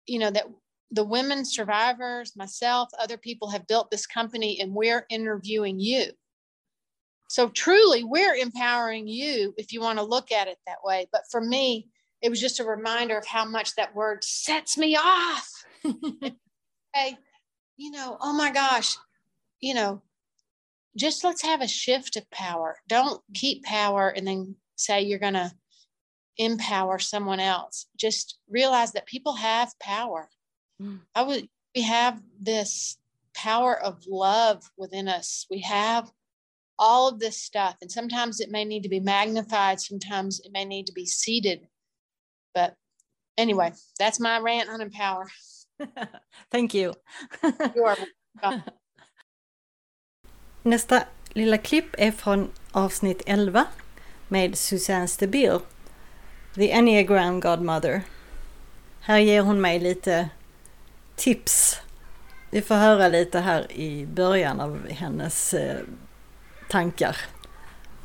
you 0.07 0.19
know, 0.19 0.31
that 0.31 0.47
the 0.95 1.05
women 1.05 1.45
survivors, 1.45 2.37
myself, 2.37 2.89
other 2.99 3.17
people 3.17 3.51
have 3.51 3.67
built 3.67 3.91
this 3.91 4.07
company 4.07 4.61
and 4.61 4.73
we're 4.73 5.07
interviewing 5.11 5.81
you. 5.81 6.07
So 7.29 7.49
truly, 7.49 8.05
we're 8.05 8.35
empowering 8.35 9.09
you 9.09 9.55
if 9.57 9.73
you 9.73 9.81
want 9.81 9.99
to 9.99 10.05
look 10.05 10.31
at 10.31 10.47
it 10.47 10.59
that 10.67 10.79
way. 10.85 11.09
But 11.11 11.23
for 11.31 11.41
me, 11.41 11.89
it 12.23 12.31
was 12.31 12.41
just 12.41 12.61
a 12.61 12.65
reminder 12.65 13.19
of 13.19 13.27
how 13.27 13.45
much 13.45 13.75
that 13.75 13.95
word 13.95 14.23
sets 14.23 14.79
me 14.79 14.97
off. 14.97 15.51
hey, 16.95 17.19
you 17.77 17.91
know, 17.91 18.17
oh 18.21 18.33
my 18.33 18.51
gosh, 18.51 18.97
you 19.61 19.75
know, 19.75 20.01
just 20.97 21.25
let's 21.25 21.43
have 21.43 21.61
a 21.61 21.69
shift 21.69 22.17
of 22.17 22.31
power. 22.31 22.77
Don't 22.89 23.21
keep 23.35 23.65
power 23.65 24.09
and 24.11 24.27
then 24.27 24.55
say 24.77 25.03
you're 25.03 25.19
going 25.19 25.35
to 25.35 25.51
empower 26.39 26.99
someone 26.99 27.41
else. 27.41 27.87
Just 27.97 28.39
realize 28.49 28.93
that 28.93 29.07
people 29.07 29.35
have 29.35 29.73
power. 29.81 30.29
I 31.15 31.23
would 31.23 31.49
we 31.75 31.83
have 31.83 32.23
this 32.41 32.99
power 33.35 33.79
of 33.81 34.05
love 34.07 34.63
within 34.77 35.09
us. 35.09 35.47
We 35.51 35.61
have 35.61 36.11
all 36.79 37.09
of 37.09 37.19
this 37.19 37.37
stuff. 37.41 37.77
And 37.81 37.91
sometimes 37.91 38.41
it 38.41 38.51
may 38.51 38.65
need 38.65 38.83
to 38.83 38.89
be 38.89 39.01
magnified, 39.01 39.81
sometimes 39.81 40.41
it 40.41 40.53
may 40.53 40.65
need 40.65 40.87
to 40.87 40.93
be 40.93 41.07
seated. 41.07 41.67
But 42.55 42.77
anyway, 43.37 43.73
that's 43.99 44.21
my 44.21 44.39
rant 44.39 44.69
on 44.69 44.81
empower. 44.81 45.27
Thank 46.51 46.75
you. 46.75 46.95
You 47.75 47.85
are. 47.85 47.97
Nästa 50.63 51.05
lilla 51.29 51.59
klipp 51.59 51.95
är 51.99 52.13
från 52.13 52.51
avsnitt 52.73 53.23
11 53.27 53.67
med 54.29 54.59
Susanne 54.59 55.09
Stabile, 55.09 55.61
The 56.55 56.73
Enneagram 56.73 57.41
Godmother. 57.41 58.03
Här 59.01 59.19
ger 59.19 59.43
hon 59.43 59.61
mig 59.61 59.79
lite 59.79 60.31
tips. 61.17 61.81
Vi 62.51 62.63
får 62.63 62.75
höra 62.75 63.09
lite 63.09 63.41
här 63.41 63.73
i 63.73 64.07
början 64.07 64.61
av 64.61 64.89
hennes 64.89 65.55
eh, 65.55 65.81
tankar. 66.69 67.17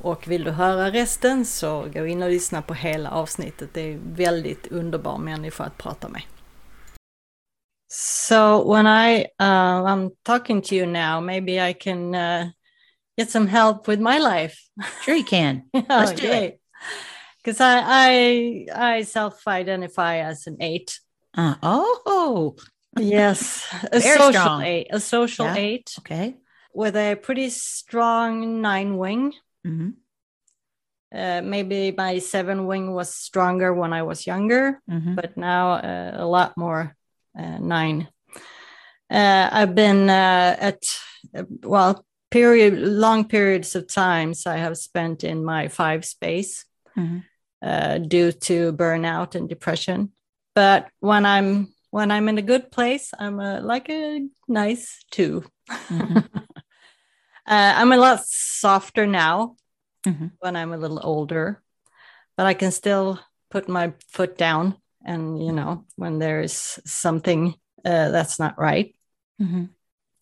Och 0.02 0.28
vill 0.28 0.44
du 0.44 0.52
höra 0.52 0.92
resten 0.92 1.46
så 1.46 1.88
gå 1.94 2.06
in 2.06 2.24
och 2.24 2.30
lyssna 2.30 2.62
på 2.62 2.74
hela 2.74 3.12
avsnittet. 3.12 3.70
Det 3.74 3.82
är 3.82 3.94
en 3.94 4.14
väldigt 4.16 4.68
underbar 4.68 5.18
människa 5.18 5.64
att 5.64 5.78
prata 5.78 6.10
med. 6.10 6.22
So 7.92 8.74
when 8.74 8.88
I 8.88 9.26
uh, 9.40 9.84
I'm 9.84 10.12
talking 10.24 10.62
to 10.62 10.76
you 10.76 10.86
now, 10.86 11.22
maybe 11.22 11.70
I 11.70 11.74
can 11.74 12.16
uh, 12.16 12.50
get 13.18 13.32
some 13.32 13.48
help 13.48 13.88
with 13.88 14.00
my 14.00 14.20
life. 14.20 14.56
Sure, 15.04 15.16
you 15.16 15.24
can. 15.24 15.64
Let's 15.74 16.14
do 16.14 16.32
it. 16.32 16.60
Because 17.44 17.60
I 17.62 17.82
I 17.88 18.98
I 18.98 19.04
self-identify 19.04 20.18
as 20.18 20.48
an 20.48 20.58
eight. 20.62 21.00
Uh, 21.36 21.56
oh, 21.64 22.56
Yes, 22.98 23.66
a 23.92 24.00
Very 24.00 24.18
social 24.20 24.32
strong. 24.32 24.64
eight, 24.64 24.88
a 24.92 25.00
social 25.00 25.46
Yeah. 25.46 25.56
eight 25.56 25.96
okay. 26.00 26.36
with 26.74 26.96
a 26.96 27.16
pretty 27.16 27.50
strong 27.50 28.62
nine 28.62 28.98
wing. 28.98 29.34
hmm 29.64 29.90
Uh, 31.12 31.42
maybe 31.42 31.92
my 31.98 32.20
seven 32.20 32.68
wing 32.68 32.94
was 32.94 33.10
stronger 33.10 33.74
when 33.74 33.94
I 33.94 34.04
was 34.04 34.28
younger, 34.28 34.80
hmm 34.88 35.16
but 35.16 35.36
now 35.36 35.72
uh, 35.82 36.12
a 36.14 36.26
lot 36.26 36.54
more 36.58 36.96
uh, 37.40 37.58
nine. 37.58 38.08
Uh, 39.10 39.50
I've 39.52 39.74
been 39.74 40.08
uh, 40.10 40.56
at 40.60 40.84
uh, 41.36 41.44
well 41.64 42.06
period 42.30 42.78
long 42.78 43.26
periods 43.28 43.76
of 43.76 43.88
times 43.88 44.46
I 44.46 44.58
have 44.58 44.78
spent 44.78 45.24
in 45.24 45.44
my 45.44 45.68
five 45.70 46.06
space 46.06 46.66
Mhm. 46.96 47.24
uh, 47.66 47.98
due 48.08 48.32
to 48.32 48.72
burnout 48.74 49.36
and 49.36 49.50
depression. 49.50 50.12
But 50.56 50.90
when 51.00 51.26
I'm 51.26 51.74
when 51.92 52.12
I'm 52.12 52.30
in 52.30 52.38
a 52.38 52.44
good 52.44 52.72
place, 52.72 53.14
I'm 53.18 53.40
a, 53.40 53.62
like 53.62 53.90
a 53.90 54.28
nice 54.48 55.04
2 55.12 55.44
Mhm. 55.70 56.30
uh, 57.48 57.74
I'm 57.78 57.92
a 57.92 57.98
lot 57.98 58.26
softer 58.26 59.06
now 59.08 59.56
Mhm. 60.06 60.32
when 60.40 60.56
I'm 60.56 60.74
a 60.74 60.78
little 60.78 61.00
older, 61.04 61.62
but 62.38 62.46
I 62.46 62.54
can 62.54 62.72
still 62.72 63.20
put 63.50 63.68
my 63.68 63.94
foot 64.10 64.38
down. 64.38 64.78
And, 65.06 65.42
you 65.44 65.52
know, 65.52 65.86
when 65.96 66.20
there's 66.20 66.80
something 66.86 67.56
uh, 67.86 68.10
that's 68.12 68.40
not 68.40 68.58
right, 68.58 68.96
hmm 69.40 69.66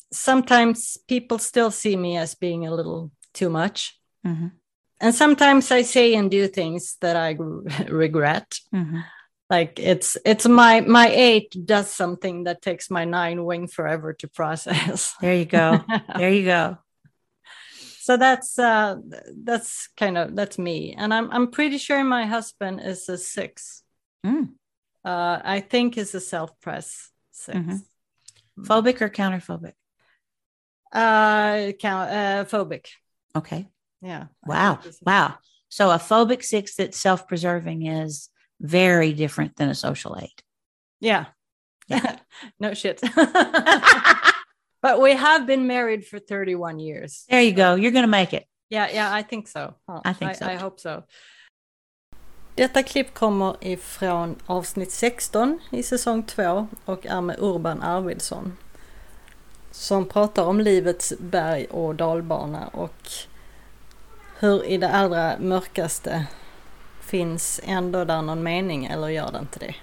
sometimes 0.10 0.98
people 1.08 1.38
still 1.38 1.70
see 1.70 1.98
me 1.98 2.16
as 2.18 2.34
being 2.36 2.66
a 2.66 2.74
little 2.74 3.12
too 3.34 3.50
much. 3.50 4.00
hmm 4.24 4.48
And 5.02 5.14
sometimes 5.14 5.72
I 5.72 5.84
say 5.84 6.16
and 6.16 6.32
do 6.32 6.48
things 6.48 6.98
that 7.02 7.16
I 7.16 7.36
regret. 7.90 8.60
Like 9.50 9.80
it's 9.80 10.18
it's 10.26 10.46
my 10.48 10.82
my 10.82 11.08
eight 11.08 11.56
does 11.66 11.90
something 11.90 12.44
that 12.44 12.62
takes 12.62 12.92
my 12.92 13.06
nine 13.06 13.46
wing 13.46 13.68
forever 13.68 14.14
to 14.14 14.28
process. 14.28 15.16
There 15.22 15.36
you 15.36 15.46
go. 15.46 15.86
there 16.18 16.32
you 16.34 16.44
go. 16.46 16.78
so 18.00 18.18
that's 18.18 18.58
uh 18.60 18.96
that's 19.44 19.90
kind 19.98 20.18
of 20.18 20.34
that's 20.36 20.58
me 20.58 20.96
and 20.98 21.14
i'm 21.14 21.30
i'm 21.32 21.52
pretty 21.52 21.78
sure 21.78 22.02
my 22.06 22.26
husband 22.26 22.80
is 22.82 23.10
a 23.10 23.18
six 23.18 23.84
Mm. 24.26 24.54
uh 25.06 25.40
i 25.44 25.60
think 25.60 25.98
is 25.98 26.16
a 26.16 26.20
self-press 26.22 27.12
6 27.32 27.58
Mhm. 27.58 27.82
Phobic 28.62 29.02
or 29.02 29.10
counterphobic? 29.10 29.74
uh 30.92 31.72
count 31.80 32.10
uh 32.10 32.46
phobic 32.46 32.86
Okay. 33.36 33.68
yeah 34.02 34.28
Wow. 34.46 34.80
Wow. 35.06 35.36
So 35.70 35.92
a 35.92 35.98
phobic 36.00 36.44
six 36.44 36.76
that's 36.76 36.98
self 36.98 37.28
preserving 37.28 37.86
is 37.86 38.30
very 38.60 39.14
different 39.14 39.56
than 39.56 39.70
a 39.70 39.76
social 39.76 40.16
aid. 40.22 40.44
yeah 41.00 41.26
yeah. 41.88 42.16
no 42.60 42.74
shit 42.74 43.02
but 44.82 45.02
we 45.02 45.16
have 45.16 45.46
been 45.46 45.68
married 45.68 46.06
for 46.06 46.20
31 46.20 46.80
years 46.80 47.26
There 47.30 47.42
you 47.42 47.54
go. 47.54 47.76
You're 47.76 47.92
going 47.92 48.06
to 48.06 48.18
make 48.20 48.34
it. 48.34 48.44
Yeah, 48.70 48.90
yeah, 48.94 49.14
I 49.20 49.24
think 49.24 49.48
so. 49.48 49.74
Huh. 49.88 50.02
I 50.06 50.14
think 50.14 50.36
so. 50.36 50.46
I 50.46 50.56
hope 50.56 50.80
so. 50.80 51.04
Detta 52.56 52.84
klipp 52.84 53.14
kommer 53.14 53.56
ifrån 53.62 54.36
avsnitt 54.46 54.92
16 54.92 55.60
i 55.72 55.84
säsong 55.84 56.24
2 56.24 56.68
och 56.86 57.06
är 57.06 57.22
med 57.22 57.36
Urban 57.40 57.82
Arvidsson. 57.82 58.58
Som 59.72 60.06
pratar 60.06 60.44
om 60.44 60.60
livets 60.60 61.14
berg 61.20 61.66
och 61.66 61.96
dalbana 61.96 62.68
och 62.68 63.10
hur 64.40 64.66
i 64.66 64.78
det 64.78 64.90
allra 64.90 65.40
mörkaste 65.40 66.28
finns 67.08 67.60
ändå 67.64 68.06
där 68.06 68.22
någon 68.22 68.44
mening 68.44 68.86
eller 68.86 69.08
gör 69.08 69.32
det 69.32 69.40
inte 69.40 69.60
det? 69.60 69.76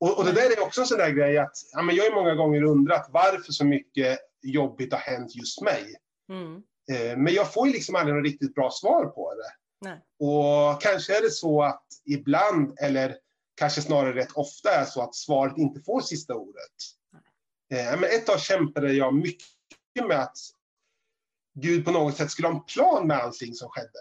Och, 0.00 0.18
och 0.18 0.24
det 0.24 0.32
där 0.32 0.58
är 0.58 0.62
också 0.62 0.80
en 0.80 0.86
sån 0.86 0.98
där 0.98 1.10
grej 1.10 1.38
att 1.38 1.56
ja, 1.72 1.82
men 1.82 1.96
jag 1.96 2.04
har 2.04 2.14
många 2.14 2.34
gånger 2.34 2.62
undrat 2.62 3.08
varför 3.10 3.52
så 3.52 3.64
mycket 3.64 4.18
jobbigt 4.42 4.92
har 4.92 5.00
hänt 5.00 5.36
just 5.36 5.62
mig. 5.62 5.94
Mm. 6.28 6.62
Eh, 6.92 7.16
men 7.18 7.34
jag 7.34 7.52
får 7.52 7.66
ju 7.66 7.72
liksom 7.72 7.96
aldrig 7.96 8.16
något 8.16 8.24
riktigt 8.24 8.54
bra 8.54 8.70
svar 8.70 9.04
på 9.04 9.34
det. 9.34 9.52
Nej. 9.88 10.00
Och 10.18 10.82
kanske 10.82 11.16
är 11.16 11.22
det 11.22 11.30
så 11.30 11.62
att 11.62 11.86
ibland, 12.04 12.78
eller 12.80 13.16
kanske 13.54 13.82
snarare 13.82 14.14
rätt 14.14 14.32
ofta 14.32 14.70
är 14.70 14.84
så 14.84 15.02
att 15.02 15.14
svaret 15.14 15.58
inte 15.58 15.80
får 15.80 16.00
sista 16.00 16.34
ordet. 16.34 16.72
Eh, 17.72 18.00
men 18.00 18.04
ett 18.04 18.26
tag 18.26 18.40
kämpade 18.40 18.92
jag 18.92 19.14
mycket 19.14 20.06
med 20.08 20.20
att 20.20 20.36
Gud 21.54 21.84
på 21.84 21.90
något 21.90 22.16
sätt 22.16 22.30
skulle 22.30 22.48
ha 22.48 22.54
en 22.54 22.64
plan 22.64 23.06
med 23.06 23.18
allting 23.18 23.54
som 23.54 23.68
skedde. 23.68 23.98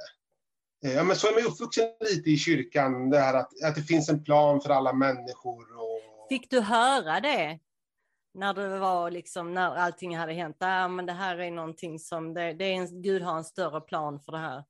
Eh, 0.85 0.93
Ja, 0.93 1.03
men 1.03 1.15
så 1.15 1.27
är 1.27 1.31
man 1.31 1.41
ju 1.41 1.47
uppvuxen 1.47 1.85
lite 1.99 2.29
i 2.29 2.37
kyrkan, 2.37 3.09
det 3.09 3.19
här 3.19 3.33
att, 3.33 3.63
att 3.63 3.75
det 3.75 3.81
finns 3.81 4.09
en 4.09 4.23
plan 4.23 4.61
för 4.61 4.69
alla 4.69 4.93
människor. 4.93 5.77
Och, 5.77 6.27
Fick 6.29 6.49
du 6.49 6.61
höra 6.61 7.19
det? 7.19 7.59
När 8.33 8.53
det 8.53 8.79
var 8.79 9.11
liksom, 9.11 9.53
när 9.53 9.75
allting 9.75 10.17
hade 10.17 10.33
hänt. 10.33 10.55
Ja, 10.59 10.87
men 10.87 11.05
det 11.05 11.13
här 11.13 11.37
är 11.37 11.51
någonting 11.51 11.99
som, 11.99 12.33
det, 12.33 12.53
det 12.53 12.65
är 12.65 12.73
en, 12.73 13.01
Gud 13.01 13.21
har 13.21 13.37
en 13.37 13.43
större 13.43 13.81
plan 13.81 14.19
för 14.19 14.31
det 14.31 14.37
här. 14.37 14.63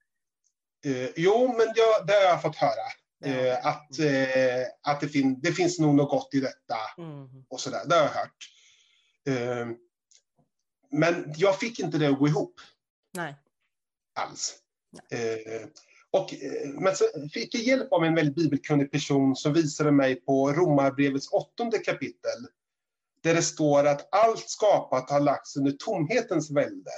Eh, 0.86 1.10
jo, 1.16 1.48
men 1.48 1.68
jag, 1.76 2.08
det 2.08 2.14
har 2.14 2.22
jag 2.22 2.42
fått 2.42 2.56
höra. 2.56 2.72
Ja. 3.20 3.28
Eh, 3.30 3.66
att 3.66 4.00
eh, 4.00 4.92
att 4.92 5.02
det, 5.02 5.08
fin 5.08 5.40
det 5.42 5.52
finns 5.52 5.80
nog 5.80 5.96
något 5.96 6.10
gott 6.10 6.34
i 6.34 6.40
detta 6.40 6.78
Mm. 6.98 7.28
och 7.50 7.60
sådär. 7.60 7.82
Det 7.86 7.96
har 7.96 8.02
jag 8.02 8.10
hört. 8.10 8.38
Eh, 9.28 9.68
men 10.92 11.34
jag 11.38 11.60
fick 11.60 11.80
inte 11.80 11.98
det 11.98 12.08
att 12.08 12.20
gå 12.20 12.28
ihop 12.28 12.54
Nej. 13.14 13.36
alls. 14.16 14.56
Eh, 15.12 15.62
och, 16.12 16.34
eh, 16.34 16.70
men 16.70 16.96
så 16.96 17.06
fick 17.34 17.56
jag 17.56 17.64
hjälp 17.64 17.94
av 17.94 18.04
en 18.06 18.16
väldigt 18.16 18.36
bibelkunnig 18.36 18.92
person 18.92 19.36
som 19.36 19.54
visade 19.54 19.92
mig 19.92 20.16
på 20.16 20.52
Romarbrevets 20.52 21.32
åttonde 21.32 21.78
kapitel. 21.78 22.48
Där 23.24 23.34
det 23.34 23.42
står 23.42 23.88
att 23.88 24.08
allt 24.12 24.50
skapat 24.50 25.10
har 25.10 25.20
lagts 25.20 25.58
under 25.58 25.72
tomhetens 25.72 26.52
välde. 26.52 26.92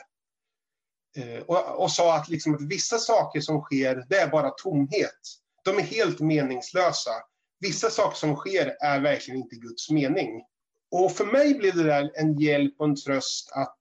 Eh, 1.18 1.44
och, 1.44 1.84
och 1.84 1.92
sa 1.92 2.16
att, 2.16 2.30
liksom 2.30 2.56
att 2.56 2.62
vissa 2.62 2.98
saker 2.98 3.42
som 3.42 3.62
sker, 3.62 4.06
det 4.10 4.16
är 4.16 4.28
bara 4.28 4.50
tomhet. 4.50 5.20
De 5.64 5.78
är 5.78 5.84
helt 5.84 6.20
meningslösa. 6.20 7.12
Vissa 7.60 7.90
saker 7.90 8.18
som 8.18 8.36
sker 8.36 8.76
är 8.80 9.00
verkligen 9.00 9.40
inte 9.40 9.56
Guds 9.56 9.90
mening. 9.90 10.44
Och 10.92 11.12
för 11.12 11.26
mig 11.26 11.54
blev 11.54 11.76
det 11.76 11.84
där 11.84 12.12
en 12.16 12.40
hjälp 12.40 12.76
och 12.80 12.86
en 12.86 12.96
tröst 12.96 13.52
att 13.52 13.80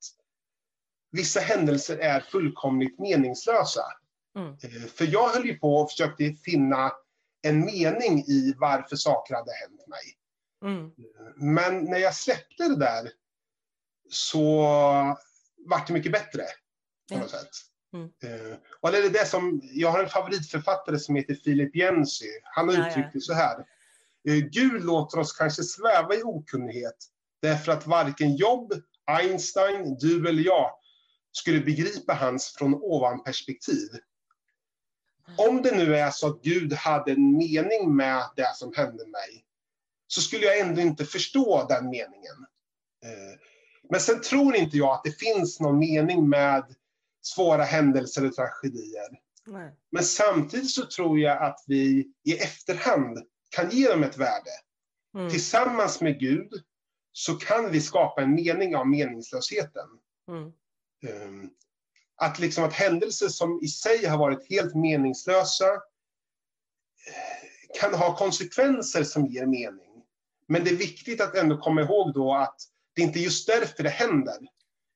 vissa 1.11 1.40
händelser 1.40 1.99
är 1.99 2.21
fullkomligt 2.21 2.99
meningslösa. 2.99 3.83
Mm. 4.37 4.53
Eh, 4.62 4.88
För 4.88 5.05
jag 5.05 5.29
höll 5.29 5.47
ju 5.47 5.59
på 5.59 5.77
och 5.77 5.90
försökte 5.90 6.35
finna 6.45 6.92
en 7.42 7.64
mening 7.64 8.19
i 8.19 8.54
varför 8.59 8.96
saker 8.96 9.35
hade 9.35 9.52
hänt 9.52 9.87
mig. 9.87 10.19
Mm. 10.65 10.90
Men 11.37 11.85
när 11.85 11.98
jag 11.98 12.15
släppte 12.15 12.69
det 12.69 12.77
där 12.77 13.11
så 14.11 14.63
vart 15.67 15.87
det 15.87 15.92
mycket 15.92 16.13
bättre. 16.13 16.42
På 17.13 17.19
något 17.19 17.31
sätt. 17.31 17.50
Mm. 17.94 18.06
Eh, 18.23 18.56
Och 18.81 18.92
det 18.92 18.98
är 18.98 19.11
det 19.11 19.27
som, 19.29 19.61
jag 19.63 19.90
har 19.90 20.02
en 20.02 20.09
favoritförfattare 20.09 20.98
som 20.98 21.17
heter 21.17 21.35
Philip 21.35 21.77
Jensi. 21.77 22.40
Han 22.42 22.69
har 22.69 22.88
uttryckt 22.88 23.13
det 23.13 23.21
så 23.21 23.33
här. 23.35 23.59
Eh, 24.29 24.35
Gud 24.35 24.85
låter 24.85 25.19
oss 25.19 25.33
kanske 25.33 25.63
sväva 25.63 26.15
i 26.15 26.23
okunnighet 26.23 26.96
därför 27.42 27.73
att 27.73 27.87
varken 27.87 28.37
Jobb, 28.37 28.73
Einstein, 29.06 29.96
du 30.00 30.29
eller 30.29 30.42
jag 30.42 30.71
skulle 31.33 31.61
begripa 31.61 32.15
hans 32.15 32.54
från 32.59 32.75
ovan 32.75 33.23
perspektiv. 33.25 33.88
Om 35.37 35.62
det 35.62 35.77
nu 35.77 35.96
är 35.96 36.10
så 36.10 36.27
att 36.27 36.42
Gud 36.42 36.73
hade 36.73 37.12
en 37.12 37.37
mening 37.37 37.96
med 37.96 38.23
det 38.37 38.56
som 38.56 38.73
hände 38.77 39.06
mig, 39.06 39.44
så 40.06 40.20
skulle 40.20 40.46
jag 40.46 40.58
ändå 40.58 40.81
inte 40.81 41.04
förstå 41.04 41.66
den 41.68 41.85
meningen. 41.85 42.46
Eh, 43.04 43.38
Men 43.90 44.00
sen 44.00 44.20
tror 44.20 44.56
inte 44.56 44.77
jag 44.77 44.94
att 44.94 45.04
det 45.04 45.18
finns 45.18 45.60
någon 45.60 45.79
mening 45.79 46.29
med 46.29 46.75
svåra 47.23 47.62
händelser 47.62 48.27
och 48.27 48.35
tragedier. 48.35 49.20
Nej. 49.46 49.75
Men 49.90 50.04
samtidigt 50.04 50.70
så 50.70 50.87
tror 50.87 51.18
jag 51.18 51.42
att 51.42 51.64
vi 51.66 52.12
i 52.25 52.37
efterhand 52.37 53.18
kan 53.50 53.70
ge 53.70 53.88
dem 53.88 54.02
ett 54.02 54.16
värde. 54.16 54.50
Mm. 55.14 55.31
Tillsammans 55.31 56.00
med 56.00 56.20
Gud 56.20 56.52
så 57.12 57.35
kan 57.35 57.70
vi 57.70 57.81
skapa 57.81 58.23
en 58.23 58.35
mening 58.35 58.77
av 58.77 58.88
meningslösheten. 58.88 59.88
Mm. 60.29 60.52
Um, 61.27 61.50
att, 62.23 62.38
liksom 62.38 62.64
att 62.64 62.73
händelser 62.73 63.29
som 63.29 63.60
i 63.62 63.68
sig 63.68 64.06
har 64.06 64.18
varit 64.18 64.50
helt 64.50 64.75
meningslösa 64.75 65.66
eh, 67.06 67.81
kan 67.81 67.94
ha 67.94 68.16
konsekvenser 68.16 69.04
som 69.04 69.27
ger 69.27 69.46
mening. 69.46 70.04
Men 70.48 70.64
det 70.64 70.70
är 70.70 70.77
viktigt 70.77 71.20
att 71.20 71.35
ändå 71.37 71.56
komma 71.58 71.81
ihåg 71.83 72.14
då 72.14 72.35
att 72.35 72.56
det 72.94 73.02
är 73.02 73.06
inte 73.06 73.18
just 73.20 73.46
därför 73.46 73.83
det 73.83 73.88
händer. 73.88 74.38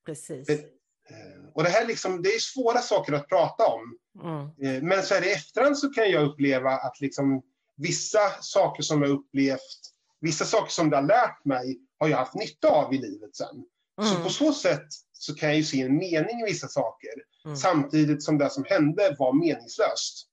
Precis. 0.07 0.47
Det, 0.47 0.53
eh, 0.55 1.45
och 1.55 1.63
det 1.63 1.69
här 1.69 1.87
liksom, 1.87 2.23
det 2.23 2.29
är 2.29 2.39
svåra 2.41 2.79
saker 2.79 3.13
att 3.13 3.29
prata 3.29 3.67
om. 3.67 3.99
Mm. 4.23 4.41
Eh, 4.77 4.83
Men 4.83 5.03
så 5.03 5.15
här 5.15 5.27
i 5.27 5.33
efterhand 5.33 5.79
så 5.79 5.89
kan 5.89 6.11
jag 6.11 6.25
uppleva 6.25 6.71
att 6.71 7.01
liksom 7.01 7.43
vissa 7.77 8.31
saker 8.41 8.83
som 8.83 9.03
jag 9.03 9.11
upplevt, 9.11 9.81
vissa 10.21 10.45
saker 10.45 10.71
som 10.73 10.91
det 10.91 10.97
har 10.97 11.03
lärt 11.03 11.45
mig, 11.45 11.79
har 11.99 12.09
jag 12.09 12.17
haft 12.19 12.35
nytta 12.35 12.69
av 12.69 12.95
i 12.95 12.99
livet 12.99 13.37
sen. 13.37 13.65
Så 14.03 14.11
Mm. 14.13 14.23
på 14.23 14.31
så 14.31 14.53
sätt 14.53 14.87
så 15.27 15.35
kan 15.35 15.49
jag 15.49 15.57
ju 15.59 15.65
se 15.65 15.81
en 15.83 15.97
mening 15.97 16.41
i 16.41 16.45
vissa 16.45 16.69
saker, 16.69 17.11
Mm. 17.45 17.57
samtidigt 17.57 18.23
som 18.23 18.39
det 18.39 18.51
som 18.51 18.65
hände 18.69 19.17
var 19.19 19.33
meningslöst. 19.33 20.27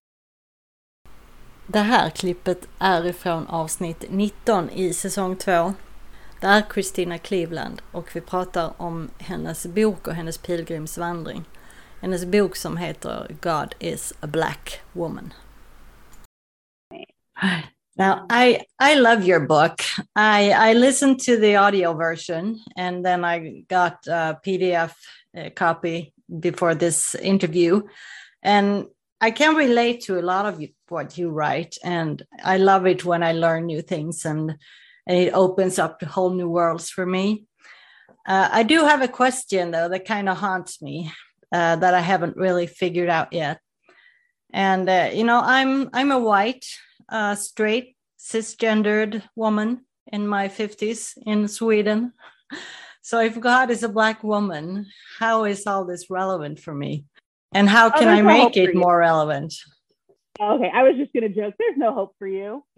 Det 1.67 1.79
här 1.79 2.09
klippet 2.09 2.67
är 2.79 3.05
ifrån 3.05 3.47
avsnitt 3.47 4.05
19 4.09 4.69
i 4.69 4.93
säsong 4.93 5.35
2. 5.35 5.73
Det 6.41 6.47
är 6.47 6.63
Christina 6.73 7.17
Cleveland 7.17 7.81
och 7.91 8.15
vi 8.15 8.21
pratar 8.21 8.81
om 8.81 9.09
hennes 9.19 9.65
bok 9.65 10.07
och 10.07 10.13
hennes 10.13 10.37
pilgrimsvandring. 10.37 11.43
Hennes 12.01 12.25
bok 12.25 12.55
som 12.55 12.77
heter 12.77 13.35
God 13.41 13.75
is 13.79 14.13
a 14.19 14.27
black 14.27 14.81
woman. 14.93 15.33
Now, 17.95 18.25
I 18.29 18.61
I 18.79 18.95
love 18.95 19.23
your 19.23 19.41
book. 19.41 19.81
I 20.15 20.51
I 20.51 20.73
listened 20.73 21.19
to 21.21 21.37
the 21.37 21.57
audio 21.57 21.93
version 21.93 22.59
and 22.75 23.05
then 23.05 23.23
I 23.23 23.63
got 23.67 24.07
a 24.07 24.39
PDF 24.43 24.93
uh, 25.37 25.49
copy 25.55 26.13
before 26.39 26.73
this 26.75 27.15
interview, 27.15 27.83
and 28.41 28.87
I 29.21 29.31
can 29.31 29.55
relate 29.55 30.01
to 30.01 30.19
a 30.19 30.21
lot 30.21 30.45
of 30.45 30.61
what 30.89 31.17
you 31.17 31.29
write, 31.29 31.77
and 31.83 32.21
I 32.43 32.57
love 32.57 32.85
it 32.87 33.05
when 33.05 33.23
I 33.23 33.31
learn 33.31 33.67
new 33.67 33.81
things 33.81 34.25
and, 34.25 34.55
and 35.07 35.17
it 35.17 35.33
opens 35.33 35.79
up 35.79 36.01
whole 36.03 36.31
new 36.31 36.49
worlds 36.49 36.89
for 36.89 37.05
me. 37.05 37.45
Uh, 38.27 38.49
I 38.51 38.63
do 38.63 38.81
have 38.81 39.01
a 39.01 39.07
question 39.07 39.71
though 39.71 39.87
that 39.89 40.05
kind 40.05 40.27
of 40.29 40.37
haunts 40.37 40.81
me 40.81 41.11
uh, 41.51 41.75
that 41.77 41.93
I 41.93 42.01
haven't 42.01 42.37
really 42.37 42.67
figured 42.67 43.09
out 43.09 43.33
yet. 43.33 43.59
And 44.51 44.89
uh, 44.89 45.11
you 45.13 45.23
know, 45.23 45.41
I'm 45.43 45.89
I'm 45.93 46.11
a 46.11 46.19
white, 46.19 46.65
uh, 47.09 47.35
straight, 47.35 47.95
cisgendered 48.19 49.23
woman 49.35 49.85
in 50.07 50.27
my 50.27 50.47
fifties 50.47 51.13
in 51.25 51.47
Sweden. 51.47 52.13
So 53.01 53.19
if 53.19 53.39
God 53.39 53.69
is 53.69 53.83
a 53.83 53.89
black 53.89 54.23
woman, 54.23 54.87
how 55.19 55.43
is 55.43 55.67
all 55.67 55.85
this 55.85 56.09
relevant 56.09 56.59
for 56.59 56.73
me? 56.73 57.05
And 57.53 57.67
how 57.69 57.87
Oh, 57.87 57.91
can 57.91 58.07
I 58.07 58.21
there's 58.21 58.25
no 58.25 58.45
make 58.45 58.57
it 58.57 58.75
more 58.75 58.97
relevant? 58.97 59.53
Okay, 60.41 60.71
I 60.73 60.83
was 60.83 60.95
just 60.97 61.13
gonna 61.13 61.29
joke. 61.29 61.53
There's 61.59 61.77
no 61.77 61.93
hope 61.93 62.15
for 62.17 62.27
you. 62.27 62.63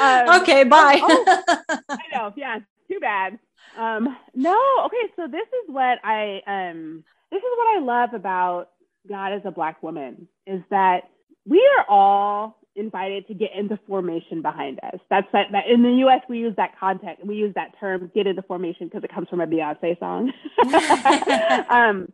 Um, 0.00 0.42
okay, 0.42 0.64
bye. 0.64 0.98
oh, 1.02 1.42
I 1.88 1.98
know. 2.12 2.32
Yeah, 2.36 2.60
too 2.90 3.00
bad. 3.00 3.38
Um, 3.76 4.16
no. 4.34 4.58
Okay, 4.86 5.12
so 5.16 5.26
this 5.26 5.46
is 5.46 5.68
what 5.68 5.98
I 6.04 6.40
um, 6.46 7.04
this 7.30 7.38
is 7.38 7.50
what 7.58 7.76
I 7.76 7.80
love 7.80 8.14
about 8.14 8.70
God 9.08 9.32
as 9.32 9.42
a 9.44 9.50
black 9.50 9.82
woman 9.82 10.28
is 10.46 10.62
that 10.70 11.04
we 11.46 11.68
are 11.78 11.86
all 11.88 12.56
invited 12.76 13.26
to 13.26 13.34
get 13.34 13.50
into 13.54 13.78
formation 13.86 14.42
behind 14.42 14.78
us. 14.82 15.00
That's 15.10 15.26
that, 15.32 15.46
that 15.52 15.66
in 15.68 15.82
the 15.82 15.92
U.S. 16.00 16.22
we 16.28 16.38
use 16.38 16.54
that 16.56 16.78
context. 16.78 17.24
We 17.24 17.36
use 17.36 17.54
that 17.54 17.78
term 17.78 18.10
"get 18.14 18.26
into 18.26 18.42
formation" 18.42 18.86
because 18.86 19.04
it 19.04 19.12
comes 19.12 19.28
from 19.28 19.40
a 19.40 19.46
Beyonce 19.46 19.98
song. 19.98 20.32
um, 21.70 22.12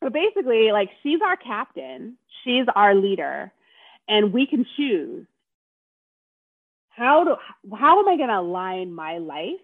but 0.00 0.12
basically, 0.12 0.72
like 0.72 0.90
she's 1.02 1.20
our 1.24 1.36
captain, 1.36 2.16
she's 2.44 2.66
our 2.74 2.94
leader, 2.94 3.52
and 4.08 4.32
we 4.32 4.46
can 4.46 4.66
choose 4.76 5.26
how 6.90 7.24
do 7.24 7.36
how 7.74 8.00
am 8.00 8.08
I 8.08 8.16
going 8.16 8.28
to 8.28 8.38
align 8.38 8.92
my 8.92 9.18
life 9.18 9.60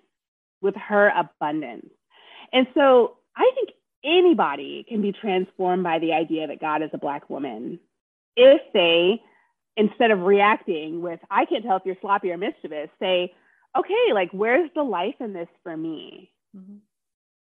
with 0.60 0.74
her 0.76 1.08
abundance? 1.08 1.90
And 2.52 2.66
so 2.74 3.18
I 3.36 3.50
think 3.54 3.70
anybody 4.04 4.84
can 4.88 5.02
be 5.02 5.12
transformed 5.12 5.82
by 5.82 5.98
the 5.98 6.12
idea 6.12 6.46
that 6.46 6.60
God 6.60 6.82
is 6.82 6.90
a 6.92 6.98
black 6.98 7.28
woman 7.28 7.78
if 8.38 8.62
they 8.72 9.20
instead 9.76 10.10
of 10.10 10.20
reacting 10.20 11.02
with 11.02 11.20
I 11.30 11.44
can't 11.44 11.64
tell 11.64 11.76
if 11.76 11.82
you're 11.84 11.96
sloppy 12.00 12.30
or 12.30 12.38
mischievous, 12.38 12.88
say, 13.00 13.32
okay, 13.76 14.12
like 14.14 14.30
where's 14.32 14.70
the 14.74 14.82
life 14.82 15.14
in 15.20 15.32
this 15.32 15.48
for 15.62 15.76
me? 15.76 16.30
Mm-hmm. 16.56 16.76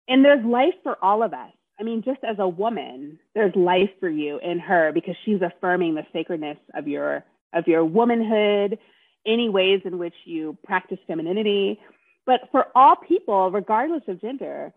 And 0.09 0.25
there's 0.25 0.45
life 0.45 0.75
for 0.83 1.03
all 1.03 1.23
of 1.23 1.33
us. 1.33 1.53
I 1.79 1.83
mean, 1.83 2.03
just 2.05 2.21
as 2.29 2.37
a 2.39 2.49
woman, 2.49 3.19
there's 3.35 3.55
life 3.57 3.91
for 4.01 4.09
you 4.09 4.39
in 4.43 4.59
her 4.59 4.93
because 4.93 5.15
she's 5.25 5.41
affirming 5.41 5.95
the 5.95 6.07
sacredness 6.13 6.59
of 6.75 6.87
your 6.87 7.25
of 7.53 7.67
your 7.67 7.85
womanhood, 7.85 8.79
any 9.27 9.49
ways 9.49 9.81
in 9.85 9.99
which 9.99 10.15
you 10.25 10.57
practice 10.65 10.99
femininity. 11.07 11.81
But 12.27 12.43
for 12.53 12.67
all 12.75 12.97
people, 12.97 13.51
regardless 13.51 14.03
of 14.09 14.21
gender, 14.21 14.73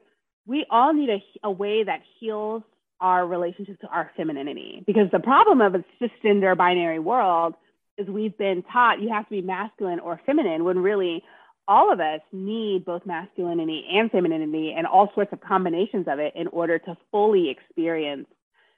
we 0.45 0.65
all 0.69 0.93
need 0.93 1.09
a, 1.09 1.21
a 1.43 1.51
way 1.51 1.83
that 1.83 2.01
heals 2.19 2.63
our 3.03 3.27
relationship 3.27 3.79
to 3.81 3.87
our 3.87 4.09
femininity. 4.15 4.81
Because 4.87 5.11
the 5.11 5.19
problem 5.19 5.59
of 5.59 5.75
a 5.75 5.83
cisgender 6.01 6.57
binary 6.57 6.99
world 6.99 7.53
is 7.97 8.07
we've 8.07 8.37
been 8.37 8.63
taught 8.71 9.01
you 9.01 9.09
have 9.09 9.25
to 9.25 9.29
be 9.29 9.41
masculine 9.41 9.99
or 9.99 10.19
feminine 10.25 10.63
when 10.63 10.79
really 10.79 11.21
all 11.67 11.91
of 11.91 11.99
us 11.99 12.21
need 12.31 12.85
both 12.85 13.05
masculinity 13.05 13.85
and 13.91 14.09
femininity 14.09 14.73
and 14.75 14.87
all 14.87 15.11
sorts 15.13 15.31
of 15.33 15.41
combinations 15.41 16.07
of 16.07 16.19
it 16.19 16.33
in 16.35 16.47
order 16.47 16.79
to 16.79 16.97
fully 17.11 17.49
experience 17.49 18.25